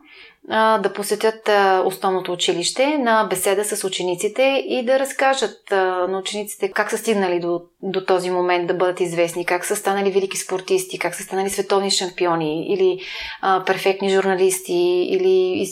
да 0.50 0.92
посетят 0.96 1.50
основното 1.86 2.32
училище 2.34 2.98
на 2.98 3.28
беседа 3.30 3.66
с 3.66 3.84
учениците 3.84 4.64
и 4.68 4.86
да 4.86 5.00
разкажат 5.00 5.58
на 5.72 6.20
учениците 6.20 6.72
как 6.72 6.90
са 6.90 6.98
стигнали 6.98 7.40
до, 7.40 7.62
до 7.82 8.06
този 8.06 8.30
момент 8.30 8.68
да 8.68 8.74
бъдат 8.74 9.00
известни, 9.00 9.46
как 9.46 9.66
са 9.66 9.76
станали 9.76 10.12
велики 10.12 10.38
спортисти, 10.38 11.00
как 11.00 11.16
са 11.16 11.24
станали 11.24 11.50
световни 11.50 11.92
шампиони 11.92 12.74
или 12.74 13.00
а, 13.42 13.64
перфектни 13.66 14.10
журналисти 14.10 15.08
или 15.10 15.62
из, 15.62 15.70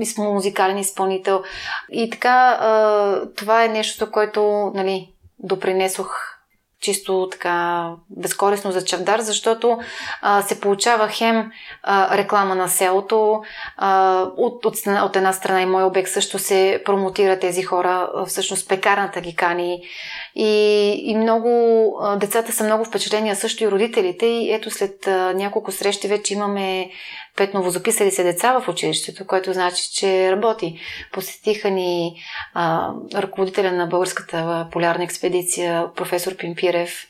из, 0.00 0.18
музикален 0.18 0.78
изпълнител. 0.78 1.42
И 1.92 2.10
така, 2.10 2.58
а, 2.60 3.22
това 3.36 3.64
е 3.64 3.68
нещо, 3.68 4.10
което 4.10 4.72
нали, 4.74 5.12
допринесох 5.38 6.31
чисто 6.82 7.28
така 7.30 7.88
безкорисно 8.10 8.72
за 8.72 8.84
чавдар, 8.84 9.20
защото 9.20 9.78
а, 10.22 10.42
се 10.42 10.60
получава 10.60 11.08
хем 11.08 11.50
а, 11.82 12.16
реклама 12.16 12.54
на 12.54 12.68
селото, 12.68 13.42
а, 13.76 14.22
от, 14.36 14.66
от, 14.66 14.76
от 14.86 15.16
една 15.16 15.32
страна 15.32 15.62
и 15.62 15.66
мой 15.66 15.84
обект 15.84 16.10
също 16.10 16.38
се 16.38 16.82
промотира 16.84 17.38
тези 17.38 17.62
хора, 17.62 18.08
всъщност 18.26 18.68
пекарната 18.68 19.20
ги 19.20 19.36
кани. 19.36 19.82
И, 20.34 20.48
и 21.04 21.16
много, 21.16 21.50
а, 22.02 22.16
децата 22.16 22.52
са 22.52 22.64
много 22.64 22.84
впечатления, 22.84 23.36
също 23.36 23.64
и 23.64 23.70
родителите. 23.70 24.26
И 24.26 24.52
ето 24.52 24.70
след 24.70 25.06
а, 25.06 25.32
няколко 25.34 25.72
срещи 25.72 26.08
вече 26.08 26.34
имаме 26.34 26.90
пет 27.36 27.54
новозаписали 27.54 28.10
се 28.10 28.22
деца 28.22 28.60
в 28.60 28.68
училището, 28.68 29.26
което 29.26 29.52
значи, 29.52 29.90
че 29.92 30.32
работи. 30.32 30.80
Посетиха 31.12 31.70
ни 31.70 32.22
а, 32.54 32.90
ръководителя 33.14 33.72
на 33.72 33.86
българската 33.86 34.68
полярна 34.72 35.04
експедиция, 35.04 35.86
професор 35.96 36.36
Пимпирев, 36.36 37.06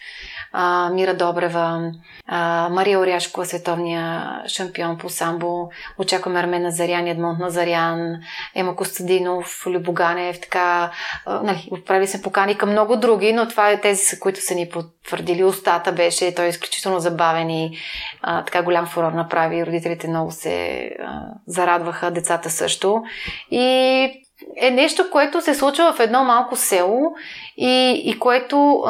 а, 0.53 0.91
Мира 0.91 1.15
Добрева, 1.15 1.93
а, 2.27 2.69
Мария 2.69 3.01
Оряшкова, 3.01 3.47
световния 3.47 4.41
шампион 4.47 4.99
по 4.99 5.09
самбо. 5.09 5.71
Очакваме 5.99 6.41
Армен 6.41 6.63
Назарян, 6.63 7.07
Едмонт 7.07 7.39
Назарян, 7.39 8.17
Ема 8.55 8.77
Костадинов, 8.77 9.67
Любоганев, 9.67 10.41
така. 10.41 10.91
А, 11.27 11.43
нали, 11.43 11.69
отправили 11.71 12.07
се 12.07 12.23
покани 12.23 12.59
към 12.59 12.71
много 12.71 12.97
други, 12.97 13.33
но 13.33 13.49
това 13.49 13.71
е 13.71 13.81
тези, 13.81 14.21
които 14.21 14.41
са 14.41 14.55
ни 14.55 14.69
потвърдили. 14.69 15.45
Устата 15.45 15.93
беше, 15.93 16.35
той 16.35 16.45
е 16.45 16.49
изключително 16.49 17.01
забавен 17.01 17.51
и 17.51 17.79
а, 18.23 18.45
така 18.45 18.63
голям 18.63 18.87
фурор 18.87 19.13
направи. 19.13 19.67
Родителите 19.67 20.09
много 20.09 20.31
се 20.31 20.91
а, 21.05 21.21
зарадваха, 21.47 22.11
децата 22.11 22.51
също. 22.51 23.03
И 23.51 24.23
е 24.57 24.71
нещо, 24.71 25.11
което 25.13 25.43
се 25.43 25.55
случва 25.55 25.93
в 25.93 26.01
едно 26.01 26.25
малко 26.25 26.57
село 26.57 27.15
и, 27.57 28.03
и 28.05 28.19
което 28.19 28.85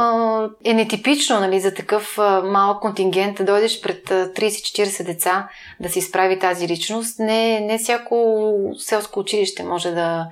е 0.64 0.74
нетипично 0.74 1.40
нали, 1.40 1.60
за 1.60 1.74
такъв 1.74 2.18
малък 2.44 2.80
контингент 2.80 3.36
да 3.36 3.44
дойдеш 3.44 3.80
пред 3.80 4.08
30-40 4.08 5.04
деца 5.04 5.48
да 5.80 5.88
се 5.88 5.98
изправи 5.98 6.38
тази 6.38 6.68
личност. 6.68 7.18
Не, 7.18 7.60
не 7.60 7.78
всяко 7.78 8.52
селско 8.78 9.20
училище 9.20 9.62
може 9.62 9.90
да, 9.90 10.26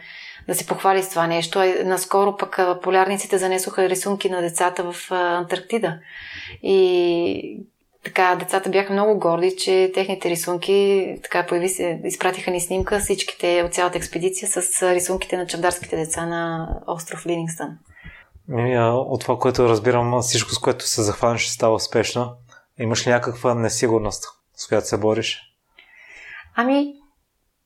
да 0.48 0.54
се 0.54 0.66
похвали 0.66 1.02
с 1.02 1.10
това 1.10 1.26
нещо. 1.26 1.62
Наскоро 1.84 2.36
пък 2.36 2.60
полярниците 2.82 3.38
занесоха 3.38 3.88
рисунки 3.88 4.30
на 4.30 4.40
децата 4.40 4.92
в 4.92 5.10
Антарктида. 5.10 5.98
И 6.62 7.60
така, 8.04 8.36
децата 8.36 8.70
бяха 8.70 8.92
много 8.92 9.18
горди, 9.18 9.56
че 9.56 9.90
техните 9.94 10.30
рисунки, 10.30 11.16
така 11.22 11.46
появи 11.46 11.68
се, 11.68 12.00
изпратиха 12.04 12.50
ни 12.50 12.60
снимка 12.60 12.98
всичките 12.98 13.62
от 13.66 13.74
цялата 13.74 13.98
експедиция 13.98 14.48
с 14.48 14.82
рисунките 14.94 15.36
на 15.36 15.46
чавдарските 15.46 15.96
деца 15.96 16.26
на 16.26 16.68
остров 16.86 17.26
Ливингстън. 17.26 17.68
От 18.92 19.20
това, 19.20 19.38
което 19.38 19.68
разбирам, 19.68 20.20
всичко, 20.22 20.50
с 20.50 20.58
което 20.58 20.86
се 20.86 21.02
захванеш, 21.02 21.46
става 21.46 21.74
успешно. 21.74 22.32
Имаш 22.78 23.06
ли 23.06 23.10
някаква 23.10 23.54
несигурност, 23.54 24.24
с 24.56 24.68
която 24.68 24.86
се 24.86 24.98
бориш? 24.98 25.40
Ами, 26.56 26.76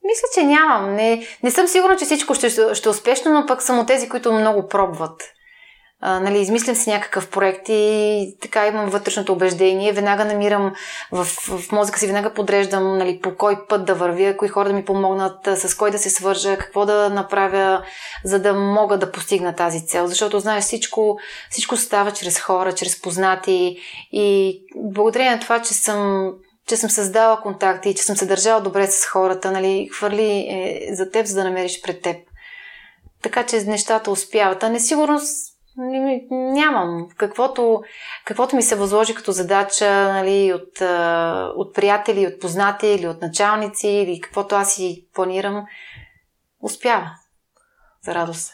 мисля, 0.05 0.28
че 0.35 0.47
нямам. 0.47 0.95
Не, 0.95 1.26
не 1.43 1.51
съм 1.51 1.68
сигурна, 1.68 1.97
че 1.97 2.05
всичко 2.05 2.35
ще, 2.35 2.74
ще 2.74 2.89
успешно, 2.89 3.32
но 3.32 3.47
пък 3.47 3.62
съм 3.62 3.78
от 3.78 3.87
тези, 3.87 4.09
които 4.09 4.32
много 4.32 4.68
пробват 4.68 5.22
а, 6.07 6.21
нали, 6.21 6.41
измислям 6.41 6.77
си 6.77 6.91
някакъв 6.91 7.31
проект 7.31 7.69
и 7.69 8.37
така 8.43 8.67
имам 8.67 8.91
вътрешното 8.91 9.33
убеждение. 9.33 9.93
Веднага 9.93 10.25
намирам 10.25 10.75
в, 11.13 11.25
в 11.25 11.73
мозъка 11.73 11.99
си, 11.99 12.07
веднага 12.07 12.35
подреждам 12.35 12.99
нали, 12.99 13.21
по 13.21 13.37
кой 13.37 13.67
път 13.67 13.85
да 13.85 13.95
вървя, 13.95 14.37
кои 14.37 14.49
хора 14.49 14.69
да 14.69 14.75
ми 14.75 14.85
помогнат, 14.85 15.49
с 15.57 15.77
кой 15.77 15.91
да 15.91 15.99
се 15.99 16.11
свържа, 16.11 16.57
какво 16.57 16.87
да 16.87 17.11
направя, 17.11 17.85
за 18.25 18.39
да 18.39 18.55
мога 18.55 18.99
да 18.99 19.13
постигна 19.13 19.55
тази 19.55 19.87
цел. 19.87 20.07
Защото, 20.07 20.41
знаеш, 20.41 20.65
всичко, 20.65 21.19
всичко 21.51 21.77
става 21.77 22.11
чрез 22.11 22.41
хора, 22.41 22.75
чрез 22.75 23.03
познати 23.03 23.77
и 24.13 24.59
благодарение 24.77 25.35
на 25.35 25.41
това, 25.41 25.63
че 25.63 25.75
съм 25.75 26.31
че 26.67 26.77
съм 26.77 26.91
създала 26.91 27.41
контакти, 27.41 27.95
че 27.95 28.03
съм 28.03 28.17
се 28.17 28.27
държала 28.27 28.61
добре 28.61 28.87
с 28.87 29.07
хората, 29.07 29.51
нали, 29.51 29.89
хвърли 29.93 30.47
е, 30.49 30.89
за 30.95 31.11
теб, 31.11 31.27
за 31.27 31.35
да 31.35 31.45
намериш 31.45 31.83
пред 31.83 32.03
теб. 32.03 32.17
Така 33.23 33.47
че 33.47 33.57
нещата 33.57 34.11
успяват. 34.11 34.63
А 34.63 34.69
несигурност 34.69 35.54
Нямам. 35.77 37.09
Каквото, 37.16 37.83
каквото 38.25 38.57
ми 38.57 38.62
се 38.62 38.77
възложи 38.77 39.14
като 39.14 39.33
задача 39.33 40.12
нали, 40.12 40.53
от, 40.53 40.81
от 41.57 41.75
приятели, 41.75 42.27
от 42.27 42.41
познати 42.41 42.87
или 42.87 43.09
от 43.09 43.22
началници, 43.22 43.89
или 43.89 44.20
каквото 44.20 44.55
аз 44.55 44.75
си 44.75 45.07
планирам, 45.14 45.66
успява. 46.62 47.11
За 48.03 48.14
радост. 48.14 48.53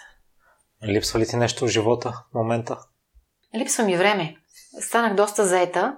Липсва 0.89 1.21
ли 1.21 1.27
ти 1.27 1.37
нещо 1.37 1.65
в 1.65 1.69
живота 1.69 2.13
в 2.31 2.35
момента? 2.35 2.79
Липсва 3.57 3.85
ми 3.85 3.97
време. 3.97 4.37
Станах 4.81 5.15
доста 5.15 5.47
заета 5.47 5.97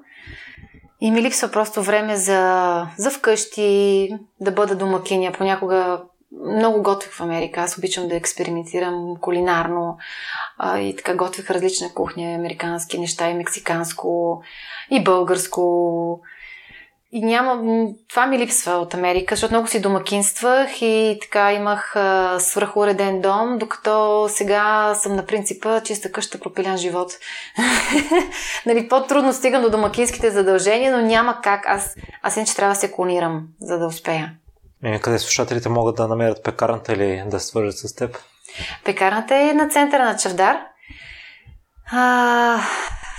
и 1.01 1.11
ми 1.11 1.23
липсва 1.23 1.51
просто 1.51 1.83
време 1.83 2.17
за, 2.17 2.87
за 2.99 3.11
вкъщи, 3.11 4.09
да 4.41 4.53
бъда 4.53 4.77
домакиня. 4.77 5.33
Понякога 5.33 6.03
много 6.41 6.83
готвих 6.83 7.13
в 7.13 7.21
Америка. 7.21 7.61
Аз 7.61 7.79
обичам 7.79 8.09
да 8.09 8.17
експериментирам 8.17 9.17
кулинарно 9.21 9.99
а, 10.59 10.79
и 10.79 10.97
така 10.97 11.17
готвих 11.17 11.51
различна 11.51 11.95
кухня, 11.95 12.35
американски 12.35 12.99
неща 12.99 13.31
и 13.31 13.35
мексиканско, 13.35 14.43
и 14.91 15.05
българско. 15.05 16.21
И 17.15 17.25
няма... 17.25 17.63
Това 18.09 18.27
ми 18.27 18.39
липсва 18.39 18.73
от 18.73 18.95
Америка, 18.95 19.35
защото 19.35 19.55
много 19.55 19.69
си 19.69 19.81
домакинствах 19.81 20.83
и 20.83 21.19
така 21.23 21.53
имах 21.53 21.97
а, 21.97 22.37
свръхуреден 22.41 23.21
дом, 23.21 23.59
докато 23.59 24.27
сега 24.29 24.95
съм 24.95 25.17
на 25.17 25.27
принципа 25.27 25.81
чиста 25.81 26.13
къща, 26.13 26.41
пропилян 26.41 26.77
живот. 26.77 27.13
нали, 28.67 28.89
по-трудно 28.89 29.33
стигам 29.33 29.63
до 29.63 29.71
домакинските 29.71 30.31
задължения, 30.31 30.97
но 30.97 31.07
няма 31.07 31.41
как. 31.43 31.67
Аз, 31.67 31.97
аз 32.23 32.37
иначе 32.37 32.57
трябва 32.57 32.75
да 32.75 32.81
се 32.81 32.93
клонирам, 32.93 33.47
за 33.61 33.79
да 33.79 33.87
успея. 33.87 34.33
И 34.85 35.01
къде 35.01 35.19
слушателите 35.19 35.69
могат 35.69 35.97
да 35.97 36.09
намерят 36.09 36.45
пекарната 36.45 36.93
или 36.93 37.25
да 37.27 37.41
свържат 37.41 37.79
с 37.79 37.95
теб? 37.95 38.19
Пекарната 38.85 39.37
е 39.37 39.53
на 39.53 39.69
центъра 39.69 40.05
на 40.05 40.17
Чавдар. 40.17 40.57
А, 41.93 42.61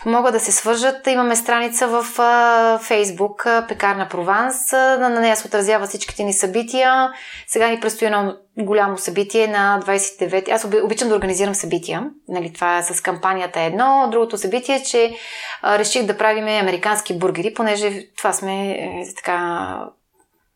могат 0.05 0.34
да 0.34 0.39
се 0.39 0.51
свържат. 0.51 1.07
Имаме 1.07 1.36
страница 1.36 1.88
в 1.88 2.20
а, 2.20 2.80
Фейсбук, 2.80 3.47
Пекарна 3.68 4.09
Прованс. 4.09 4.74
А, 4.74 4.97
на 4.97 5.09
нея 5.09 5.36
се 5.36 5.47
отразява 5.47 5.88
всичките 5.88 6.24
ни 6.24 6.34
събития. 6.34 7.11
Сега 7.47 7.68
ни 7.68 7.80
предстои 7.80 8.05
едно 8.07 8.36
голямо 8.57 8.97
събитие 8.97 9.47
на 9.47 9.80
29. 9.86 10.49
Аз 10.49 10.68
обичам 10.84 11.09
да 11.09 11.16
организирам 11.16 11.55
събития. 11.55 12.09
Нали, 12.28 12.53
това 12.53 12.78
е 12.78 12.84
с 12.84 13.01
кампанията 13.01 13.61
е 13.61 13.66
едно. 13.66 14.07
Другото 14.11 14.38
събитие 14.38 14.76
е, 14.76 14.84
че 14.84 15.16
а, 15.61 15.80
реших 15.80 16.05
да 16.05 16.18
правим 16.18 16.47
американски 16.47 17.20
бургери, 17.20 17.53
понеже 17.53 18.07
това 18.18 18.34
сме 18.34 18.72
е, 18.72 19.03
така 19.16 19.78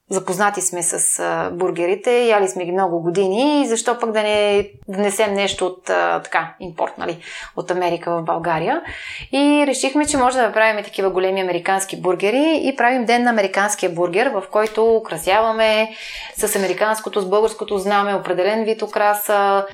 запознати 0.10 0.62
сме 0.62 0.84
с 0.84 1.20
а, 1.20 1.50
бургерите, 1.54 2.12
яли 2.12 2.48
сме 2.48 2.66
ги 2.66 2.72
много 2.72 3.00
години 3.00 3.62
и 3.62 3.68
защо 3.68 4.00
пък 4.00 4.12
да 4.12 4.24
не 4.24 4.70
внесем 4.88 5.34
нещо 5.34 5.66
от 5.66 5.90
а, 5.90 6.22
така, 6.22 6.54
импорт, 6.60 6.98
нали, 6.98 7.18
от 7.56 7.72
Америка 7.72 8.12
в 8.12 8.24
България. 8.24 8.82
И 9.32 9.64
решихме, 9.68 10.06
че 10.06 10.18
може 10.18 10.38
да 10.38 10.44
направим 10.44 10.84
такива 10.84 11.10
големи 11.10 11.42
американски 11.42 12.02
бургери 12.02 12.62
и 12.64 12.76
правим 12.76 13.06
ден 13.06 13.24
на 13.24 13.30
американския 13.30 13.90
бургер, 13.90 14.28
в 14.28 14.44
който 14.52 14.96
украсяваме 14.96 15.90
с 16.36 16.56
американското, 16.56 17.22
с 17.22 17.30
българското 17.30 17.78
знаме, 17.78 18.16
определен 18.16 18.64
вид 18.64 18.82
украса 18.82 19.66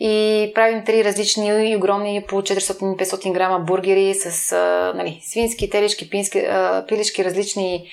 и 0.00 0.52
правим 0.54 0.84
три 0.84 1.04
различни 1.04 1.70
и 1.70 1.76
огромни 1.76 2.24
по 2.28 2.36
400-500 2.42 3.32
грама 3.32 3.58
бургери 3.58 4.14
с 4.14 4.52
а, 4.52 4.92
нали, 4.96 5.20
свински, 5.24 5.70
телешки, 5.70 6.10
пински, 6.10 6.46
пилешки 6.88 7.24
различни 7.24 7.88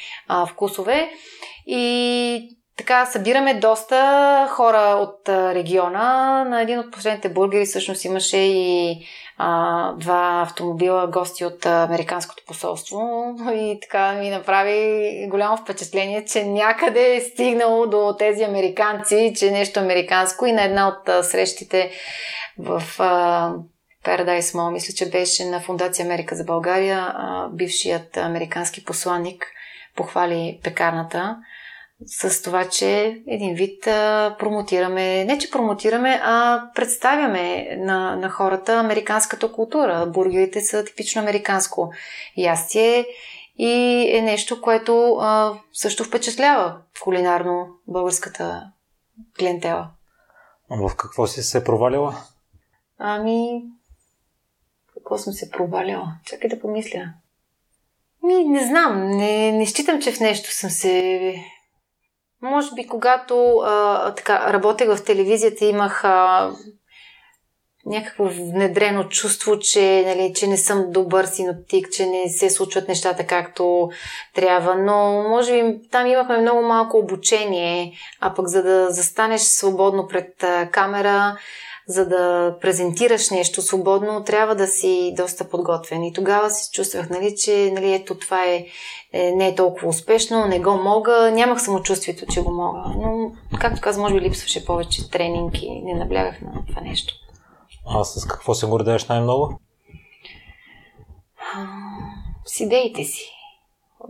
вкусове. 0.49 1.09
И 1.65 2.57
така, 2.77 3.05
събираме 3.05 3.53
доста 3.53 4.47
хора 4.51 4.97
от 5.01 5.29
региона. 5.29 6.43
На 6.43 6.61
един 6.61 6.79
от 6.79 6.91
последните 6.91 7.29
бургери 7.29 7.65
всъщност 7.65 8.05
имаше 8.05 8.37
и 8.37 8.97
а, 9.37 9.93
два 9.93 10.41
автомобила 10.47 11.07
гости 11.07 11.45
от 11.45 11.65
Американското 11.65 12.43
посолство. 12.47 12.99
И 13.53 13.79
така 13.81 14.13
ми 14.13 14.29
направи 14.29 15.27
голямо 15.29 15.57
впечатление, 15.57 16.25
че 16.25 16.45
някъде 16.45 17.15
е 17.15 17.21
стигнало 17.21 17.87
до 17.87 18.15
тези 18.19 18.43
американци, 18.43 19.33
че 19.37 19.47
е 19.47 19.51
нещо 19.51 19.79
американско. 19.79 20.45
И 20.45 20.51
на 20.51 20.63
една 20.63 20.87
от 20.87 21.25
срещите 21.25 21.91
в 22.59 22.83
а, 22.99 23.53
Paradise 24.05 24.55
Mall, 24.55 24.71
мисля, 24.71 24.93
че 24.93 25.09
беше 25.09 25.45
на 25.45 25.59
Фундация 25.59 26.05
Америка 26.05 26.35
за 26.35 26.43
България, 26.43 26.97
а, 26.99 27.49
бившият 27.53 28.17
американски 28.17 28.85
посланник 28.85 29.54
похвали 29.95 30.59
пекарната 30.63 31.37
с 32.05 32.41
това, 32.41 32.69
че 32.69 33.21
един 33.27 33.55
вид 33.55 33.87
а, 33.87 34.35
промотираме, 34.39 35.25
не 35.25 35.37
че 35.37 35.51
промотираме, 35.51 36.19
а 36.23 36.63
представяме 36.75 37.75
на, 37.77 38.15
на 38.15 38.29
хората 38.29 38.79
американската 38.79 39.51
култура. 39.51 40.05
Бургерите 40.13 40.61
са 40.61 40.85
типично 40.85 41.21
американско 41.21 41.91
ястие 42.37 43.05
и 43.57 44.05
е 44.17 44.21
нещо, 44.21 44.61
което 44.61 45.15
а, 45.15 45.53
също 45.73 46.03
впечатлява 46.03 46.77
кулинарно 47.03 47.67
българската 47.87 48.71
клиентела. 49.39 49.89
А 50.69 50.87
в 50.87 50.95
какво 50.95 51.27
си 51.27 51.43
се 51.43 51.63
провалила? 51.63 52.15
Ами, 52.97 53.63
какво 54.93 55.17
съм 55.17 55.33
се 55.33 55.51
провалила? 55.51 56.13
Чакай 56.25 56.49
да 56.49 56.59
помисля. 56.59 57.13
Ми, 58.25 58.43
не 58.43 58.67
знам. 58.67 59.09
Не, 59.09 59.51
не 59.51 59.65
считам, 59.65 60.01
че 60.01 60.11
в 60.11 60.19
нещо 60.19 60.51
съм 60.51 60.69
се 60.69 61.35
може 62.41 62.69
би, 62.75 62.87
когато 62.87 63.57
а, 63.57 64.13
така, 64.15 64.53
работех 64.53 64.87
в 64.95 65.03
телевизията, 65.03 65.65
имах 65.65 66.03
а, 66.03 66.51
някакво 67.85 68.25
внедрено 68.25 69.03
чувство, 69.03 69.59
че, 69.59 70.03
нали, 70.05 70.33
че 70.35 70.47
не 70.47 70.57
съм 70.57 70.91
добър 70.91 71.25
синоптик, 71.25 71.89
че 71.91 72.05
не 72.05 72.29
се 72.29 72.49
случват 72.49 72.87
нещата 72.87 73.27
както 73.27 73.89
трябва. 74.33 74.75
Но, 74.75 75.29
може 75.29 75.51
би, 75.51 75.89
там 75.91 76.07
имахме 76.07 76.37
много 76.37 76.61
малко 76.61 76.97
обучение, 76.97 77.93
а 78.21 78.33
пък 78.33 78.47
за 78.47 78.63
да 78.63 78.91
застанеш 78.91 79.41
свободно 79.41 80.07
пред 80.07 80.45
камера, 80.71 81.37
за 81.87 82.05
да 82.05 82.55
презентираш 82.61 83.29
нещо 83.29 83.61
свободно, 83.61 84.23
трябва 84.23 84.55
да 84.55 84.67
си 84.67 85.13
доста 85.17 85.49
подготвен. 85.49 86.03
И 86.03 86.13
тогава 86.13 86.49
си 86.49 86.71
чувствах, 86.71 87.09
нали, 87.09 87.35
че 87.35 87.71
нали, 87.73 87.93
ето 87.93 88.15
това 88.17 88.43
е, 88.43 88.65
е, 89.13 89.31
не 89.31 89.47
е 89.47 89.55
толкова 89.55 89.87
успешно, 89.87 90.45
не 90.45 90.59
го 90.59 90.77
мога. 90.77 91.31
Нямах 91.31 91.61
самочувствието, 91.61 92.25
че 92.25 92.41
го 92.41 92.51
мога. 92.51 92.79
Но, 92.97 93.31
както 93.59 93.81
каза, 93.81 94.01
може 94.01 94.13
би 94.13 94.21
липсваше 94.21 94.65
повече 94.65 95.09
тренинг 95.09 95.61
и 95.61 95.81
не 95.81 95.93
наблягах 95.93 96.41
на 96.41 96.65
това 96.67 96.81
нещо. 96.81 97.13
А 97.87 98.03
с 98.03 98.27
какво 98.27 98.53
се 98.53 98.67
гордееш 98.67 99.07
най-много? 99.07 99.59
С 102.45 102.59
идеите 102.59 103.03
си. 103.03 103.31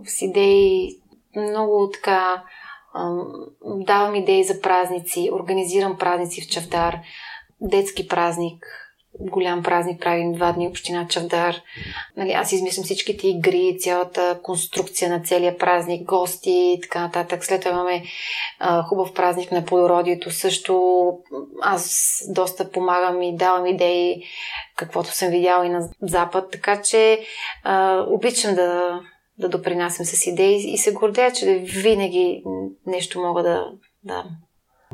С 0.06 0.22
идеи 0.22 0.90
много 1.36 1.90
така 1.94 2.44
давам 3.66 4.16
идеи 4.16 4.44
за 4.44 4.62
празници, 4.62 5.30
организирам 5.34 5.98
празници 5.98 6.42
в 6.42 6.48
Чавдар, 6.48 7.00
детски 7.62 8.08
празник, 8.08 8.66
голям 9.20 9.64
празник 9.64 10.02
правим 10.02 10.34
два 10.34 10.52
дни 10.52 10.68
община 10.68 11.08
Чавдар. 11.08 11.56
Нали, 12.18 12.32
аз 12.32 12.52
измислям 12.52 12.84
всичките 12.84 13.28
игри, 13.28 13.78
цялата 13.80 14.40
конструкция 14.44 15.10
на 15.10 15.24
целия 15.24 15.58
празник, 15.58 16.08
гости 16.08 16.52
и 16.52 16.80
така 16.82 17.02
нататък. 17.02 17.46
След 17.46 17.62
това 17.62 17.72
имаме 17.72 18.04
а, 18.60 18.84
хубав 18.84 19.14
празник 19.14 19.52
на 19.52 19.66
плодородието. 19.66 20.32
Също 20.32 21.08
аз 21.62 22.18
доста 22.30 22.72
помагам 22.72 23.22
и 23.22 23.36
давам 23.36 23.66
идеи, 23.66 24.24
каквото 24.76 25.16
съм 25.16 25.30
видяла 25.30 25.66
и 25.66 25.70
на 25.70 25.90
Запад. 26.02 26.52
Така 26.52 26.82
че 26.82 27.20
а, 27.64 28.06
обичам 28.10 28.56
да, 28.56 29.00
да 29.38 29.50
допринасям 29.50 30.06
с 30.06 30.28
идеи 30.28 30.74
и 30.74 30.78
се 30.78 30.94
гордея, 30.94 31.32
че 31.32 31.56
винаги 31.56 32.44
нещо 32.86 33.22
мога 33.22 33.44
да, 33.44 33.72
да 34.04 34.26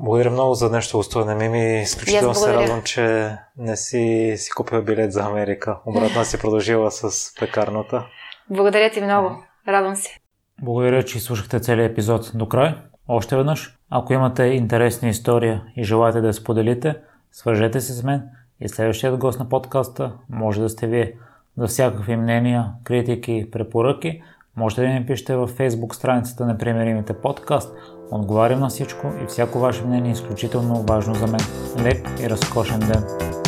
благодаря 0.02 0.32
много 0.32 0.54
за 0.54 0.70
днешното 0.70 0.98
гостуване. 0.98 1.36
Мими, 1.36 1.82
изключително 1.82 2.36
се 2.36 2.54
радвам, 2.54 2.82
че 2.84 3.38
не 3.58 3.78
си, 3.78 4.34
си 4.38 4.52
купила 4.52 4.82
билет 4.82 5.14
за 5.14 5.24
Америка. 5.24 5.78
Обратно 5.86 6.26
си 6.26 6.40
продължила 6.40 6.92
с 6.92 7.34
пекарната. 7.40 8.06
Благодаря 8.50 8.92
ти 8.92 9.02
много. 9.02 9.44
Радвам 9.68 9.96
се. 9.96 10.18
Благодаря, 10.62 11.04
че 11.04 11.20
слушахте 11.20 11.60
целият 11.60 11.92
епизод 11.92 12.32
до 12.34 12.48
край. 12.48 12.76
Още 13.08 13.38
веднъж, 13.38 13.78
ако 13.90 14.14
имате 14.14 14.44
интересна 14.44 15.10
история 15.10 15.64
и 15.78 15.84
желаете 15.84 16.22
да 16.22 16.28
я 16.28 16.34
споделите, 16.34 16.96
свържете 17.32 17.82
се 17.82 17.94
с 17.94 18.04
мен 18.04 18.24
и 18.60 18.70
следващият 18.70 19.18
гост 19.18 19.40
на 19.40 19.50
подкаста 19.50 20.12
може 20.30 20.62
да 20.62 20.70
сте 20.70 20.88
вие. 20.88 21.14
За 21.58 21.68
всякакви 21.68 22.16
мнения, 22.16 22.66
критики, 22.84 23.48
препоръки, 23.52 24.22
можете 24.56 24.82
да 24.82 24.88
ни 24.88 25.06
пишете 25.06 25.36
във 25.36 25.58
Facebook 25.58 25.94
страницата 25.94 26.46
на 26.46 26.58
Примеримите 26.58 27.14
подкаст– 27.14 27.76
Отговарям 28.12 28.60
на 28.60 28.70
всичко 28.70 29.08
и 29.24 29.26
всяко 29.26 29.60
ваше 29.60 29.84
мнение 29.84 30.10
е 30.10 30.14
изключително 30.14 30.76
важно 30.88 31.16
за 31.16 31.28
мен. 31.28 31.42
Лек 31.84 32.10
и 32.20 32.30
разкошен 32.30 32.80
ден! 32.80 33.41